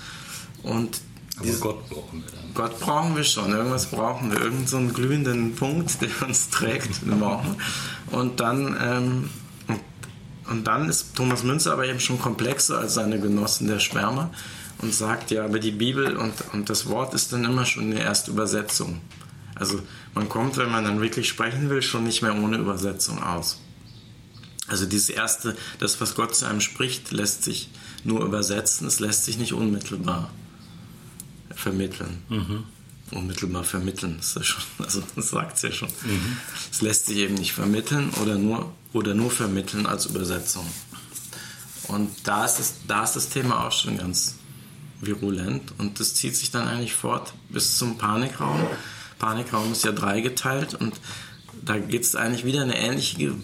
Und 0.63 1.01
aber 1.41 1.53
Gott 1.53 1.89
brauchen 1.89 2.25
wir 2.25 2.31
dann. 2.33 2.55
Gott 2.55 2.81
brauchen 2.81 3.17
wir 3.17 3.25
schon. 3.25 3.53
Irgendwas 3.53 3.87
brauchen 3.87 4.31
wir. 4.33 4.41
Irgend 4.41 4.69
so 4.69 4.77
einen 4.77 4.93
glühenden 4.93 5.55
Punkt, 5.55 6.01
der 6.03 6.11
uns 6.27 6.51
trägt. 6.51 7.01
Und 8.11 8.41
dann, 8.41 8.77
ähm, 8.81 9.31
und 10.51 10.67
dann 10.67 10.89
ist 10.89 11.15
Thomas 11.15 11.45
Münzer 11.45 11.73
aber 11.73 11.87
eben 11.87 12.01
schon 12.01 12.19
komplexer 12.19 12.79
als 12.79 12.95
seine 12.95 13.21
Genossen 13.21 13.69
der 13.69 13.79
Schwärmer 13.79 14.31
und 14.79 14.95
sagt, 14.95 15.31
ja, 15.31 15.45
aber 15.45 15.59
die 15.59 15.71
Bibel 15.71 16.17
und, 16.17 16.33
und 16.53 16.71
das 16.71 16.87
Wort 16.87 17.15
ist 17.15 17.33
dann 17.33 17.45
immer 17.45 17.67
schon 17.67 17.85
eine 17.85 18.01
erste 18.01 18.31
Übersetzung. 18.31 19.01
Also 19.55 19.81
man 20.15 20.29
kommt, 20.29 20.57
wenn 20.57 20.71
man 20.71 20.85
dann 20.85 21.01
wirklich 21.01 21.29
sprechen 21.29 21.69
will, 21.69 21.83
schon 21.83 22.05
nicht 22.05 22.23
mehr 22.23 22.35
ohne 22.35 22.59
Übersetzung 22.59 23.23
aus. 23.23 23.61
Also 24.69 24.87
dieses 24.87 25.09
erste, 25.09 25.57
das, 25.79 26.01
was 26.01 26.15
Gott 26.15 26.35
zu 26.35 26.47
einem 26.47 26.61
spricht, 26.61 27.11
lässt 27.11 27.43
sich 27.43 27.71
nur 28.05 28.25
übersetzen, 28.25 28.87
es 28.87 29.01
lässt 29.01 29.25
sich 29.25 29.39
nicht 29.39 29.53
unmittelbar 29.53 30.31
vermitteln. 31.59 32.23
Mhm. 32.29 32.65
Unmittelbar 33.11 33.65
vermitteln, 33.65 34.19
ist 34.21 34.37
das 34.37 34.47
schon, 34.47 34.63
also 34.79 35.03
das 35.17 35.31
sagt 35.31 35.57
es 35.57 35.63
ja 35.63 35.73
schon. 35.73 35.89
Mhm. 36.05 36.37
Es 36.71 36.81
lässt 36.81 37.07
sich 37.07 37.19
eben 37.19 37.35
nicht 37.35 37.53
vermitteln 37.53 38.11
oder 38.23 38.37
nur, 38.37 38.73
oder 38.93 39.15
nur 39.15 39.31
vermitteln 39.31 39.87
als 39.87 40.07
Übersetzung. 40.07 40.67
Und 41.89 42.11
da 42.25 42.45
ist, 42.45 42.57
das, 42.59 42.75
da 42.87 43.05
ist 43.05 43.15
das 43.15 43.29
Thema 43.31 43.67
auch 43.67 43.73
schon 43.73 43.97
ganz 43.97 44.37
virulent 45.01 45.73
und 45.79 46.01
das 46.01 46.15
zieht 46.15 46.37
sich 46.37 46.51
dann 46.51 46.69
eigentlich 46.69 46.95
fort 46.95 47.33
bis 47.49 47.79
zum 47.79 47.99
Panikraum. 47.99 48.61
Panikraum 49.19 49.73
ist 49.73 49.85
ja 49.85 49.93
dreigeteilt 49.93 50.75
und 50.75 50.95
da 51.65 51.79
geht 51.79 52.03
es 52.03 52.15
eigentlich 52.15 52.45
wieder 52.45 52.63
eine 52.63 52.77
ähnliche 52.77 53.35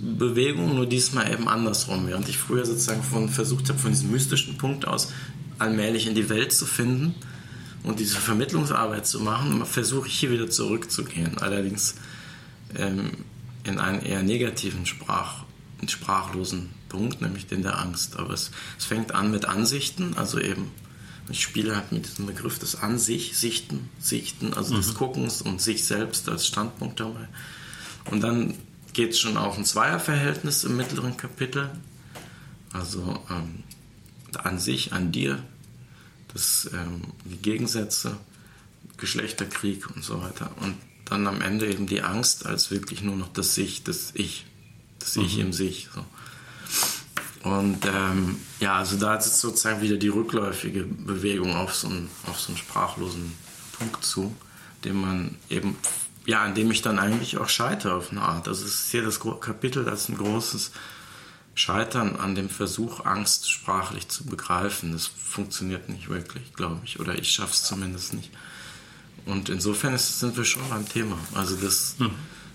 Bewegung, 0.00 0.74
nur 0.74 0.86
diesmal 0.86 1.32
eben 1.32 1.48
andersrum. 1.48 2.06
Während 2.06 2.28
ich 2.28 2.38
früher 2.38 2.66
sozusagen 2.66 3.02
von, 3.02 3.28
versucht 3.28 3.68
habe, 3.68 3.78
von 3.78 3.92
diesem 3.92 4.10
mystischen 4.10 4.58
Punkt 4.58 4.86
aus 4.86 5.12
allmählich 5.58 6.06
in 6.06 6.14
die 6.14 6.28
Welt 6.28 6.52
zu 6.52 6.66
finden 6.66 7.14
und 7.82 7.98
diese 7.98 8.16
Vermittlungsarbeit 8.16 9.06
zu 9.06 9.20
machen, 9.20 9.64
versuche 9.66 10.08
ich 10.08 10.18
hier 10.18 10.30
wieder 10.30 10.48
zurückzugehen. 10.48 11.38
Allerdings 11.38 11.94
ähm, 12.76 13.10
in 13.64 13.78
einen 13.78 14.02
eher 14.02 14.22
negativen 14.22 14.86
Sprach, 14.86 15.44
sprachlosen 15.86 16.70
Punkt, 16.88 17.20
nämlich 17.20 17.46
den 17.46 17.62
der 17.62 17.78
Angst. 17.78 18.18
Aber 18.18 18.34
es, 18.34 18.50
es 18.78 18.84
fängt 18.84 19.12
an 19.14 19.30
mit 19.30 19.46
Ansichten, 19.46 20.14
also 20.16 20.38
eben 20.38 20.70
ich 21.28 21.42
spiele 21.42 21.76
halt 21.76 21.92
mit 21.92 22.06
diesem 22.06 22.26
Begriff 22.26 22.58
des 22.58 22.76
An 22.76 22.98
sich, 22.98 23.36
Sichten, 23.36 23.88
Sichten, 23.98 24.54
also 24.54 24.74
mhm. 24.74 24.78
des 24.78 24.94
Guckens 24.94 25.42
und 25.42 25.60
sich 25.60 25.84
selbst 25.84 26.28
als 26.28 26.46
Standpunkt 26.46 27.00
dabei. 27.00 27.28
Und 28.10 28.22
dann 28.22 28.54
geht 28.92 29.12
es 29.12 29.20
schon 29.20 29.36
auf 29.36 29.56
ein 29.56 29.64
Zweierverhältnis 29.64 30.64
im 30.64 30.76
mittleren 30.76 31.16
Kapitel. 31.16 31.70
Also 32.72 33.20
ähm, 33.30 33.62
an 34.36 34.58
sich, 34.58 34.92
an 34.92 35.12
dir, 35.12 35.42
das, 36.32 36.70
ähm, 36.72 37.02
die 37.24 37.36
Gegensätze, 37.36 38.16
Geschlechterkrieg 38.96 39.88
und 39.94 40.04
so 40.04 40.20
weiter. 40.22 40.50
Und 40.60 40.76
dann 41.04 41.26
am 41.26 41.40
Ende 41.40 41.66
eben 41.66 41.86
die 41.86 42.02
Angst 42.02 42.46
als 42.46 42.70
wirklich 42.70 43.02
nur 43.02 43.16
noch 43.16 43.32
das 43.32 43.54
Sich, 43.54 43.84
das 43.84 44.12
Ich, 44.14 44.46
das 44.98 45.16
Ich 45.16 45.36
mhm. 45.36 45.42
im 45.42 45.52
Sich. 45.52 45.88
So. 45.94 46.04
Und 47.48 47.84
ähm, 47.86 48.36
ja, 48.60 48.76
also 48.76 48.96
da 48.98 49.16
ist 49.16 49.40
sozusagen 49.40 49.80
wieder 49.80 49.96
die 49.96 50.08
rückläufige 50.08 50.84
Bewegung 50.84 51.54
auf 51.56 51.74
so 51.74 51.88
einen, 51.88 52.08
auf 52.26 52.38
so 52.40 52.48
einen 52.48 52.58
sprachlosen 52.58 53.32
Punkt 53.78 54.04
zu, 54.04 54.34
den 54.84 55.00
man 55.00 55.36
eben 55.50 55.76
ja, 56.24 56.42
an 56.42 56.54
dem 56.54 56.70
ich 56.70 56.82
dann 56.82 56.98
eigentlich 56.98 57.38
auch 57.38 57.48
scheitere 57.48 57.94
auf 57.94 58.10
eine 58.10 58.22
Art. 58.22 58.48
Also 58.48 58.64
es 58.64 58.74
ist 58.84 58.90
hier 58.90 59.02
das 59.02 59.20
Kapitel 59.20 59.88
als 59.88 60.08
ein 60.08 60.16
großes 60.16 60.72
Scheitern 61.54 62.16
an 62.16 62.34
dem 62.34 62.48
Versuch, 62.48 63.04
Angst 63.04 63.50
sprachlich 63.50 64.08
zu 64.08 64.24
begreifen. 64.24 64.92
Das 64.92 65.06
funktioniert 65.06 65.88
nicht 65.88 66.08
wirklich, 66.08 66.54
glaube 66.54 66.80
ich. 66.84 66.98
Oder 66.98 67.18
ich 67.18 67.30
schaffe 67.30 67.52
es 67.52 67.64
zumindest 67.64 68.14
nicht. 68.14 68.30
Und 69.26 69.48
insofern 69.48 69.94
ist, 69.94 70.18
sind 70.18 70.36
wir 70.36 70.44
schon 70.44 70.68
beim 70.68 70.88
Thema. 70.88 71.18
Also 71.34 71.56
das, 71.56 71.96
hm. 71.98 72.10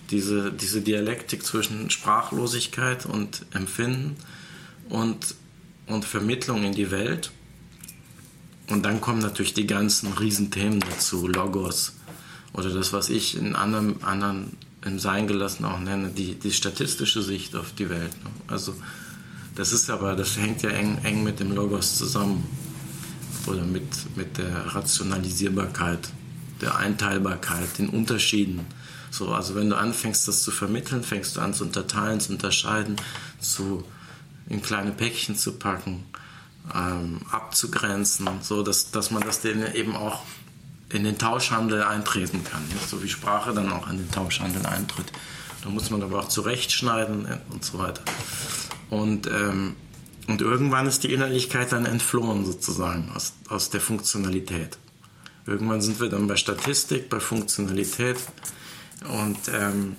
diese, 0.10 0.51
diese 0.51 0.81
Dialektik 0.81 1.45
zwischen 1.45 1.89
Sprachlosigkeit 1.89 3.05
und 3.05 3.45
Empfinden 3.53 4.15
und, 4.89 5.36
und 5.86 6.03
Vermittlung 6.03 6.63
in 6.63 6.73
die 6.73 6.91
Welt. 6.91 7.31
Und 8.69 8.83
dann 8.83 8.99
kommen 8.99 9.19
natürlich 9.19 9.53
die 9.53 9.67
ganzen 9.67 10.12
Riesenthemen 10.12 10.79
dazu, 10.81 11.27
Logos, 11.27 11.93
oder 12.53 12.73
das, 12.73 12.91
was 12.91 13.10
ich 13.10 13.38
in 13.38 13.55
anderen, 13.55 14.03
anderen 14.03 14.57
im 14.88 15.00
Sein 15.00 15.28
gelassen 15.28 15.65
auch 15.65 15.80
nenne, 15.80 16.10
die, 16.10 16.36
die 16.36 16.52
statistische 16.52 17.21
Sicht 17.21 17.56
auf 17.56 17.73
die 17.73 17.89
Welt. 17.89 18.12
Ne? 18.23 18.32
Also 18.47 18.76
das 19.56 19.73
ist 19.73 19.89
aber, 19.89 20.15
das 20.15 20.38
hängt 20.38 20.62
ja 20.62 20.69
eng, 20.69 21.00
eng 21.04 21.23
mit 21.23 21.39
dem 21.39 21.52
Logos 21.52 21.97
zusammen 21.97 22.47
oder 23.47 23.63
mit, 23.63 23.84
mit 24.15 24.38
der 24.38 24.76
Rationalisierbarkeit, 24.76 26.10
der 26.62 26.78
Einteilbarkeit, 26.78 27.78
den 27.78 27.89
Unterschieden. 27.89 28.62
So, 29.10 29.30
also 29.30 29.56
wenn 29.56 29.69
du 29.69 29.78
anfängst, 29.78 30.28
das 30.28 30.43
zu 30.43 30.52
vermitteln, 30.52 31.04
fängst 31.04 31.38
du 31.38 31.41
an 31.41 31.54
zu 31.54 31.63
unterteilen, 31.63 32.19
zu 32.19 32.34
unterscheiden, 32.34 32.97
zu 33.39 33.84
in 34.50 34.62
kleine 34.62 34.91
Päckchen 34.91 35.36
zu 35.36 35.54
packen, 35.54 36.06
ähm, 36.73 37.21
abzugrenzen, 37.32 38.28
so 38.41 38.63
dass, 38.63 38.91
dass 38.91 39.12
man 39.12 39.23
das 39.23 39.41
denen 39.41 39.73
eben 39.73 39.95
auch 39.95 40.21
in 40.89 41.04
den 41.04 41.17
Tauschhandel 41.17 41.84
eintreten 41.84 42.43
kann. 42.43 42.63
So 42.88 43.04
wie 43.04 43.10
Sprache 43.10 43.54
dann 43.54 43.71
auch 43.71 43.89
in 43.89 43.97
den 43.97 44.12
Tauschhandel 44.12 44.65
eintritt. 44.65 45.12
Da 45.63 45.69
muss 45.69 45.89
man 45.89 46.02
aber 46.02 46.19
auch 46.19 46.30
zurechtschneiden 46.30 47.28
und 47.50 47.63
so 47.63 47.80
weiter. 47.80 48.02
Und, 48.89 49.28
ähm, 49.28 49.76
und 50.28 50.41
irgendwann 50.41 50.88
ist 50.88 51.04
die 51.04 51.13
Innerlichkeit 51.13 51.71
dann 51.71 51.86
entflohen 51.86 52.45
sozusagen 52.45 53.12
aus, 53.13 53.34
aus 53.50 53.69
der 53.69 53.82
Funktionalität. 53.82 54.78
Irgendwann 55.45 55.82
sind 55.82 56.00
wir 56.00 56.10
dann 56.10 56.28
bei 56.28 56.36
Statistik, 56.36 57.10
bei 57.10 57.19
Funktionalität. 57.19 58.17
Und, 59.10 59.38
ähm, 59.54 59.95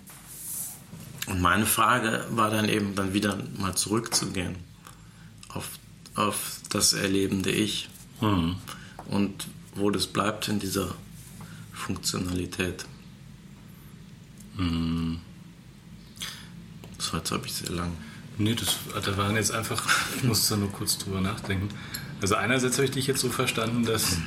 und 1.27 1.41
meine 1.41 1.67
Frage 1.67 2.25
war 2.31 2.51
dann 2.51 2.69
eben 2.69 2.95
dann 2.95 3.13
wieder 3.13 3.39
mal 3.59 3.75
zurückzugehen 3.75 4.57
auf, 5.49 5.69
auf 6.15 6.61
das 6.71 6.93
erlebende 6.93 7.51
Ich. 7.51 7.89
Mhm. 8.21 8.57
Und 9.07 9.49
wo 9.79 9.91
das 9.91 10.07
bleibt 10.07 10.49
in 10.49 10.59
dieser 10.59 10.95
Funktionalität. 11.73 12.85
Hm. 14.57 15.21
Das 16.97 17.13
war 17.13 17.21
jetzt, 17.21 17.31
habe 17.31 17.47
ich 17.47 17.53
sehr 17.55 17.71
lang. 17.71 17.93
Nee, 18.39 18.55
das, 18.55 18.77
das 18.95 19.17
waren 19.17 19.37
jetzt 19.37 19.53
einfach, 19.53 19.89
ich 20.17 20.25
musste 20.25 20.57
nur 20.57 20.71
kurz 20.71 20.99
drüber 20.99 21.21
nachdenken. 21.21 21.69
Also 22.21 22.35
einerseits 22.35 22.77
habe 22.77 22.87
ich 22.87 22.91
dich 22.91 23.07
jetzt 23.07 23.21
so 23.21 23.31
verstanden, 23.31 23.85
dass 23.85 24.19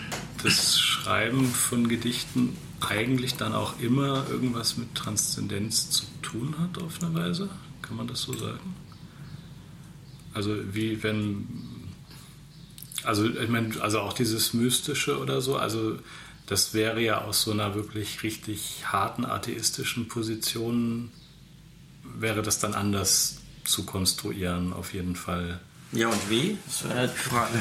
das 0.44 0.80
Schreiben 0.80 1.46
von 1.46 1.88
Gedichten 1.88 2.58
eigentlich 2.80 3.36
dann 3.36 3.54
auch 3.54 3.80
immer 3.80 4.26
irgendwas 4.30 4.78
mit 4.78 4.96
Transzendenz 4.96 5.90
zu 5.90 6.06
tun 6.22 6.56
hat 6.60 6.82
auf 6.82 7.02
eine 7.02 7.14
Weise. 7.14 7.50
Kann 7.82 7.98
man 7.98 8.08
das 8.08 8.22
so 8.24 8.34
sagen? 8.34 8.76
Also 10.34 10.56
wie 10.74 11.04
wenn 11.04 11.48
also 13.04 13.26
ich 13.26 13.50
meine, 13.50 13.82
also 13.82 14.00
auch 14.00 14.14
dieses 14.14 14.54
Mystische 14.54 15.20
oder 15.20 15.42
so, 15.42 15.58
also 15.58 15.98
das 16.46 16.74
wäre 16.74 17.02
ja 17.02 17.22
aus 17.22 17.44
so 17.44 17.52
einer 17.52 17.76
wirklich 17.76 18.24
richtig 18.24 18.84
harten 18.86 19.26
atheistischen 19.26 20.08
Position, 20.08 21.12
wäre 22.04 22.42
das 22.42 22.60
dann 22.60 22.74
anders 22.74 23.38
zu 23.64 23.86
konstruieren, 23.86 24.74
auf 24.74 24.94
jeden 24.94 25.16
Fall. 25.16 25.60
Ja, 25.94 26.10
und 26.10 26.30
wie? 26.30 26.58
Das 26.66 26.84
wäre 26.84 26.96
halt 26.96 27.14
die 27.14 27.30
Frage. 27.30 27.60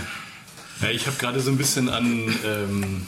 Ja, 0.83 0.88
ich 0.90 1.07
habe 1.07 1.16
gerade 1.18 1.40
so 1.40 1.50
ein 1.50 1.59
bisschen 1.59 1.88
an, 1.88 2.35
ähm, 2.44 3.07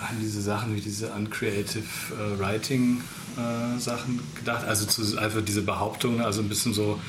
an 0.00 0.16
diese 0.20 0.42
Sachen 0.42 0.76
wie 0.76 0.80
diese 0.80 1.10
Uncreative 1.12 1.84
äh, 2.12 2.38
Writing 2.38 3.02
äh, 3.36 3.78
Sachen 3.78 4.20
gedacht. 4.34 4.64
Also 4.64 4.84
zu, 4.84 5.18
einfach 5.18 5.42
diese 5.42 5.62
Behauptungen, 5.62 6.20
also 6.20 6.42
ein 6.42 6.48
bisschen 6.48 6.74
so 6.74 7.00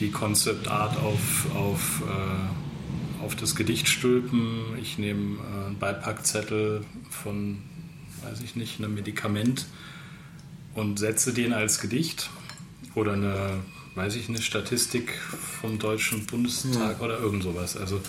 die 0.00 0.10
Concept 0.10 0.68
Art 0.68 0.96
auf, 0.96 1.54
auf 1.54 2.02
äh, 2.02 2.65
auf 3.26 3.34
das 3.34 3.56
Gedicht 3.56 3.88
stülpen. 3.88 4.78
Ich 4.80 4.98
nehme 4.98 5.38
äh, 5.38 5.66
einen 5.66 5.78
Beipackzettel 5.78 6.84
von, 7.10 7.58
weiß 8.22 8.40
ich 8.40 8.54
nicht, 8.54 8.78
einem 8.78 8.94
Medikament 8.94 9.66
und 10.74 10.98
setze 10.98 11.34
den 11.34 11.52
als 11.52 11.80
Gedicht 11.80 12.30
oder 12.94 13.14
eine, 13.14 13.60
weiß 13.96 14.14
ich, 14.14 14.28
eine 14.28 14.40
Statistik 14.40 15.12
vom 15.60 15.80
Deutschen 15.80 16.24
Bundestag 16.26 16.98
ja. 16.98 17.04
oder 17.04 17.18
irgend 17.18 17.42
sowas. 17.42 17.76
Also, 17.76 18.00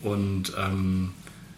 und 0.00 0.52
ähm, 0.56 1.10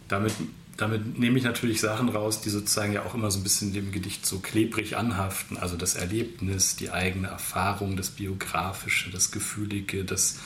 damit, 0.09 0.32
damit 0.78 1.18
nehme 1.18 1.36
ich 1.36 1.44
natürlich 1.44 1.80
Sachen 1.82 2.09
raus, 2.09 2.40
die 2.40 2.48
sozusagen 2.48 2.94
ja 2.94 3.05
auch 3.05 3.14
immer 3.14 3.30
so 3.30 3.38
ein 3.38 3.42
bisschen 3.42 3.74
dem 3.74 3.92
Gedicht 3.92 4.24
so 4.24 4.38
klebrig 4.38 4.96
anhaften. 4.96 5.59
Also 5.59 5.76
das 5.76 5.94
Erlebnis, 5.94 6.76
die 6.76 6.90
eigene 6.90 7.28
Erfahrung, 7.28 7.98
das 7.98 8.11
Biografische, 8.11 9.11
das 9.11 9.30
Gefühlige, 9.30 10.05
das 10.05 10.38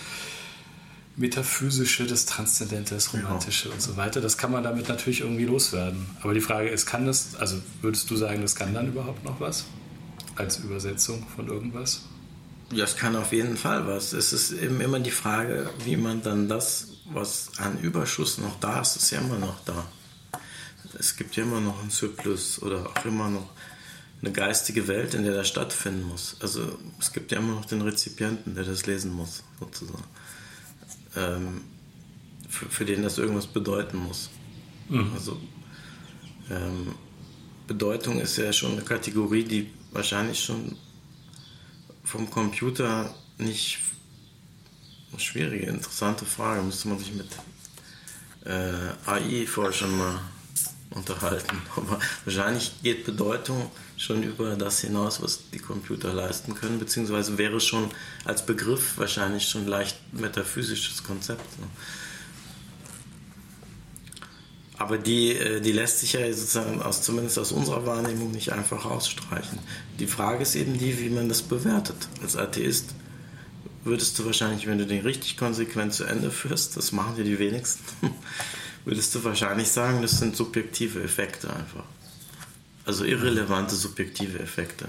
Metaphysische, 1.19 2.07
das 2.07 2.27
Transzendente, 2.27 2.95
das 2.95 3.13
Romantische 3.13 3.69
ja. 3.69 3.75
und 3.75 3.83
so 3.83 3.97
weiter. 3.97 4.21
Das 4.21 4.39
kann 4.39 4.53
man 4.53 4.63
damit 4.63 4.89
natürlich 4.89 5.21
irgendwie 5.21 5.45
loswerden. 5.45 6.07
Aber 6.23 6.33
die 6.33 6.41
Frage 6.41 6.69
ist, 6.69 6.87
kann 6.87 7.07
das, 7.07 7.35
also 7.35 7.61
würdest 7.83 8.09
du 8.11 8.17
sagen, 8.17 8.41
das 8.41 8.55
kann 8.55 8.73
dann 8.73 8.87
überhaupt 8.87 9.25
noch 9.25 9.41
was? 9.41 9.65
Als 10.37 10.59
Übersetzung 10.59 11.27
von 11.35 11.49
irgendwas? 11.49 12.03
Ja, 12.71 12.85
es 12.85 12.97
kann 12.97 13.17
auf 13.17 13.33
jeden 13.33 13.57
Fall 13.57 13.89
was. 13.89 14.13
Es 14.13 14.33
ist 14.33 14.53
eben 14.53 14.81
immer 14.81 15.01
die 15.01 15.11
Frage, 15.11 15.69
wie 15.85 15.97
man 15.97 16.23
dann 16.23 16.49
das, 16.49 16.89
was 17.13 17.51
an 17.57 17.81
Überschuss 17.81 18.39
noch 18.39 18.61
da 18.61 18.81
ist, 18.81 18.95
ist 18.95 19.11
ja 19.11 19.19
immer 19.19 19.39
noch 19.39 19.59
da. 19.65 19.87
Es 20.97 21.17
gibt 21.17 21.35
ja 21.35 21.43
immer 21.43 21.61
noch 21.61 21.81
einen 21.81 21.91
Zyklus 21.91 22.63
oder 22.63 22.87
auch 22.87 23.05
immer 23.05 23.29
noch 23.29 23.51
eine 24.23 24.31
geistige 24.33 24.87
Welt, 24.87 25.15
in 25.15 25.25
der 25.25 25.35
das 25.35 25.49
stattfinden 25.49 26.03
muss. 26.09 26.37
Also 26.41 26.79
es 27.01 27.13
gibt 27.13 27.33
ja 27.33 27.39
immer 27.39 27.55
noch 27.55 27.65
den 27.65 27.83
Rezipienten, 27.83 28.55
der 28.55 28.65
das 28.65 28.87
lesen 28.87 29.13
muss, 29.13 29.43
sozusagen 29.59 30.05
ähm, 31.17 31.63
für, 32.49 32.67
für, 32.67 32.85
den 32.85 33.03
das 33.03 33.19
irgendwas 33.19 33.47
bedeuten 33.47 33.99
muss. 33.99 34.31
Mhm. 34.89 35.11
Also 35.15 35.41
ähm, 36.51 36.95
Bedeutung 37.67 38.21
ist 38.21 38.37
ja 38.39 38.53
schon 38.53 38.73
eine 38.73 38.83
Kategorie, 38.83 39.45
die 39.45 39.71
wahrscheinlich 39.93 40.43
schon 40.43 40.77
vom 42.05 42.31
Computer 42.31 43.15
nicht 43.39 43.79
eine 45.11 45.21
schwierige, 45.21 45.67
interessante 45.67 46.25
Frage, 46.25 46.63
müsste 46.63 46.89
man 46.89 46.99
sich 46.99 47.13
mit 47.13 47.29
äh, 48.45 49.11
AI-Forschern 49.11 49.97
mal 49.97 50.21
unterhalten. 50.91 51.59
Aber 51.77 51.99
wahrscheinlich 52.25 52.73
geht 52.83 53.05
Bedeutung 53.05 53.71
schon 53.97 54.23
über 54.23 54.57
das 54.57 54.81
hinaus, 54.81 55.23
was 55.23 55.51
die 55.51 55.59
Computer 55.59 56.13
leisten 56.13 56.55
können, 56.55 56.79
beziehungsweise 56.79 57.39
wäre 57.39 57.61
schon 57.61 57.91
als 58.25 58.45
Begriff 58.45 58.97
wahrscheinlich 58.97 59.49
schon 59.49 59.67
leicht 59.67 59.97
metaphysisches 60.13 61.03
Konzept. 61.03 61.59
Ne? 61.59 61.67
Aber 64.79 64.97
die, 64.97 65.33
äh, 65.33 65.61
die 65.61 65.73
lässt 65.73 66.01
sich 66.01 66.13
ja 66.13 66.33
sozusagen 66.33 66.81
aus, 66.81 67.03
zumindest 67.03 67.39
aus 67.39 67.51
unserer 67.51 67.85
Wahrnehmung 67.85 68.31
nicht 68.31 68.53
einfach 68.53 68.85
ausstreichen. 68.85 69.59
Die 69.99 70.07
Frage 70.07 70.43
ist 70.43 70.55
eben 70.55 70.79
die, 70.79 70.99
wie 71.01 71.11
man 71.11 71.29
das 71.29 71.43
bewertet. 71.43 71.97
Als 72.23 72.37
Atheist 72.37 72.95
würdest 73.83 74.19
du 74.19 74.25
wahrscheinlich, 74.25 74.69
wenn 74.69 74.79
du 74.79 74.87
den 74.87 75.03
richtig 75.03 75.37
konsequent 75.37 75.95
zu 75.95 76.05
Ende 76.05 76.31
führst, 76.31 76.77
das 76.77 76.93
machen 76.93 77.15
ja 77.17 77.25
die 77.25 77.41
wenigsten, 77.41 77.85
würdest 78.85 79.15
du 79.15 79.25
wahrscheinlich 79.25 79.69
sagen, 79.69 80.03
das 80.03 80.19
sind 80.19 80.37
subjektive 80.37 81.03
Effekte 81.03 81.53
einfach. 81.53 81.85
Also 82.85 83.05
irrelevante 83.05 83.75
subjektive 83.75 84.39
Effekte. 84.39 84.89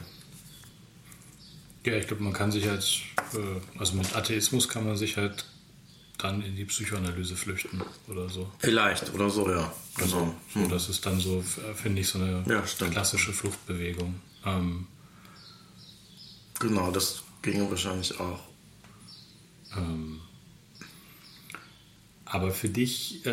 Ja, 1.86 1.96
ich 1.96 2.08
glaube, 2.08 2.24
man 2.24 2.34
kann 2.34 2.52
sich 2.52 2.70
als, 2.70 3.00
äh, 3.34 3.80
also 3.80 3.96
mit 3.96 4.16
Atheismus 4.16 4.70
kann 4.70 4.86
man 4.86 4.98
sich 4.98 5.18
halt 5.18 5.46
dann 6.18 6.42
in 6.42 6.56
die 6.56 6.66
Psychoanalyse 6.66 7.36
flüchten 7.36 7.82
oder 8.08 8.30
so. 8.30 8.52
Vielleicht, 8.60 9.14
oder 9.14 9.30
so, 9.30 9.50
ja. 9.50 9.72
Also, 9.96 10.34
hm. 10.54 10.64
so, 10.64 10.70
das 10.70 10.90
ist 10.90 11.06
dann 11.06 11.20
so, 11.20 11.44
finde 11.76 12.02
ich, 12.02 12.08
so 12.08 12.20
eine 12.20 12.44
ja, 12.48 12.62
klassische 12.62 13.34
Fluchtbewegung. 13.34 14.20
Ähm, 14.46 14.88
genau, 16.60 16.92
das 16.92 17.24
ginge 17.42 17.70
wahrscheinlich 17.70 18.20
auch. 18.20 18.40
Ähm, 19.76 20.22
aber 22.32 22.52
für 22.52 22.70
dich, 22.70 23.26
äh, 23.26 23.30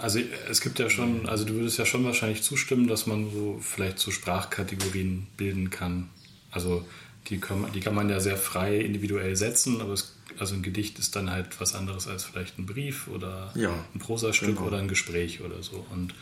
also 0.00 0.20
es 0.48 0.62
gibt 0.62 0.78
ja 0.78 0.88
schon, 0.88 1.28
also 1.28 1.44
du 1.44 1.54
würdest 1.54 1.78
ja 1.78 1.84
schon 1.84 2.04
wahrscheinlich 2.04 2.42
zustimmen, 2.42 2.86
dass 2.86 3.06
man 3.06 3.30
so 3.30 3.58
vielleicht 3.60 3.98
so 3.98 4.10
Sprachkategorien 4.10 5.26
bilden 5.36 5.68
kann. 5.68 6.08
Also 6.50 6.86
die 7.28 7.38
kann, 7.38 7.60
man, 7.60 7.72
die 7.72 7.80
kann 7.80 7.94
man 7.94 8.08
ja 8.08 8.20
sehr 8.20 8.38
frei 8.38 8.78
individuell 8.78 9.36
setzen, 9.36 9.82
aber 9.82 9.92
es, 9.92 10.16
also 10.38 10.54
ein 10.54 10.62
Gedicht 10.62 10.98
ist 10.98 11.14
dann 11.14 11.30
halt 11.30 11.60
was 11.60 11.74
anderes 11.74 12.08
als 12.08 12.24
vielleicht 12.24 12.58
ein 12.58 12.64
Brief 12.64 13.08
oder 13.08 13.52
ja, 13.54 13.84
ein 13.94 13.98
Prosastück 13.98 14.56
genau. 14.56 14.68
oder 14.68 14.78
ein 14.78 14.88
Gespräch 14.88 15.42
oder 15.42 15.62
so. 15.62 15.84
Und 15.90 16.14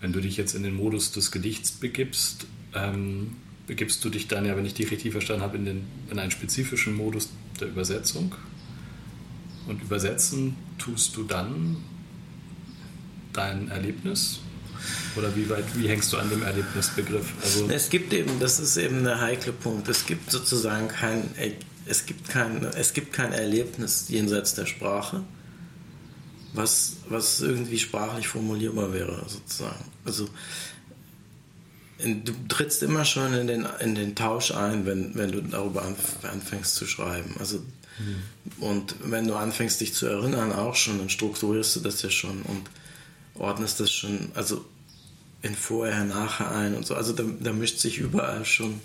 wenn 0.00 0.14
du 0.14 0.20
dich 0.22 0.38
jetzt 0.38 0.54
in 0.54 0.62
den 0.62 0.74
Modus 0.74 1.12
des 1.12 1.30
Gedichts 1.30 1.72
begibst, 1.72 2.46
ähm, 2.74 3.36
begibst 3.66 4.02
du 4.02 4.08
dich 4.08 4.28
dann 4.28 4.46
ja, 4.46 4.56
wenn 4.56 4.64
ich 4.64 4.72
dich 4.72 4.90
richtig 4.90 5.12
verstanden 5.12 5.42
habe, 5.42 5.58
in, 5.58 5.66
den, 5.66 5.86
in 6.10 6.18
einen 6.18 6.30
spezifischen 6.30 6.94
Modus 6.94 7.28
der 7.60 7.68
Übersetzung. 7.68 8.34
Und 9.66 9.82
übersetzen 9.82 10.56
tust 10.78 11.16
du 11.16 11.22
dann 11.24 11.76
dein 13.32 13.68
Erlebnis? 13.68 14.40
Oder 15.16 15.34
wie 15.34 15.48
weit, 15.48 15.64
wie 15.74 15.88
hängst 15.88 16.12
du 16.12 16.18
an 16.18 16.28
dem 16.28 16.42
Erlebnisbegriff? 16.42 17.32
Also 17.42 17.68
es 17.68 17.88
gibt 17.88 18.12
eben, 18.12 18.38
das 18.40 18.60
ist 18.60 18.76
eben 18.76 19.04
der 19.04 19.20
heikle 19.20 19.52
Punkt, 19.52 19.88
es 19.88 20.06
gibt 20.06 20.30
sozusagen 20.30 20.88
kein, 20.88 21.30
es 21.86 22.06
gibt 22.06 22.28
kein, 22.28 22.64
es 22.64 22.92
gibt 22.92 23.12
kein 23.12 23.32
Erlebnis 23.32 24.06
jenseits 24.08 24.54
der 24.54 24.66
Sprache, 24.66 25.22
was, 26.52 26.98
was 27.08 27.40
irgendwie 27.40 27.78
sprachlich 27.78 28.28
formulierbar 28.28 28.92
wäre, 28.92 29.24
sozusagen. 29.26 29.84
Also 30.04 30.28
du 31.98 32.32
trittst 32.48 32.82
immer 32.82 33.04
schon 33.04 33.32
in 33.34 33.46
den, 33.46 33.66
in 33.80 33.94
den 33.94 34.14
Tausch 34.14 34.52
ein, 34.52 34.84
wenn, 34.84 35.14
wenn 35.14 35.32
du 35.32 35.40
darüber 35.40 35.82
anfängst 36.22 36.74
zu 36.74 36.86
schreiben. 36.86 37.34
Also 37.38 37.62
Und 38.60 38.96
wenn 39.02 39.26
du 39.26 39.34
anfängst, 39.34 39.80
dich 39.80 39.94
zu 39.94 40.06
erinnern, 40.06 40.52
auch 40.52 40.74
schon, 40.74 40.98
dann 40.98 41.08
strukturierst 41.08 41.76
du 41.76 41.80
das 41.80 42.02
ja 42.02 42.10
schon 42.10 42.42
und 42.42 42.68
ordnest 43.34 43.80
das 43.80 43.90
schon, 43.90 44.30
also 44.34 44.64
in 45.42 45.54
vorher, 45.54 46.04
nachher 46.04 46.50
ein 46.50 46.74
und 46.74 46.86
so. 46.86 46.94
Also 46.94 47.12
da, 47.12 47.24
da 47.40 47.52
mischt 47.52 47.78
sich 47.78 47.98
überall 47.98 48.44
schon, 48.44 48.80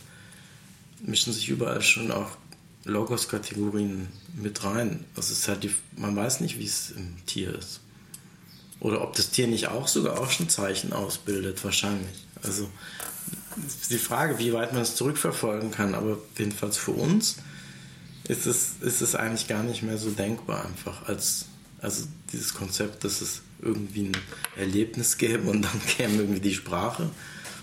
mischen 1.02 1.34
sich 1.34 1.50
überall 1.50 1.82
schon 1.82 2.12
auch 2.12 2.38
Logos-Kategorien 2.86 4.08
mit 4.36 4.64
rein. 4.64 5.06
Das 5.16 5.32
ist 5.32 5.48
halt 5.48 5.64
die, 5.64 5.72
man 5.98 6.16
weiß 6.16 6.42
nicht, 6.42 6.58
wie 6.60 6.66
es 6.66 6.92
im 6.92 7.26
Tier 7.26 7.56
ist. 7.56 7.82
Oder 8.80 9.02
ob 9.02 9.16
das 9.16 9.30
Tier 9.30 9.48
nicht 9.48 9.68
auch 9.68 9.88
sogar 9.88 10.20
auch 10.20 10.32
schon 10.32 10.50
Zeichen 10.50 10.92
ausbildet, 10.94 11.64
wahrscheinlich. 11.64 12.26
Also 12.42 12.70
die 13.90 13.98
Frage, 13.98 14.40
wie 14.40 14.54
weit 14.54 14.74
man 14.74 14.82
es 14.82 14.96
zurückverfolgen 14.96 15.72
kann, 15.72 15.94
aber 15.94 16.18
jedenfalls 16.38 16.78
für 16.78 16.92
uns 16.92 17.38
ist 18.28 18.46
es, 18.46 18.74
ist 18.82 19.02
es 19.02 19.16
eigentlich 19.16 19.48
gar 19.48 19.64
nicht 19.64 19.84
mehr 19.84 19.98
so 19.98 20.10
denkbar 20.12 20.66
einfach 20.66 21.08
als 21.08 21.46
also 21.82 22.06
dieses 22.32 22.54
Konzept, 22.54 23.04
dass 23.04 23.22
es 23.22 23.42
irgendwie 23.62 24.06
ein 24.06 24.18
Erlebnis 24.56 25.18
gäbe 25.18 25.50
und 25.50 25.64
dann 25.64 25.86
käme 25.88 26.16
irgendwie 26.18 26.40
die 26.40 26.54
Sprache 26.54 27.10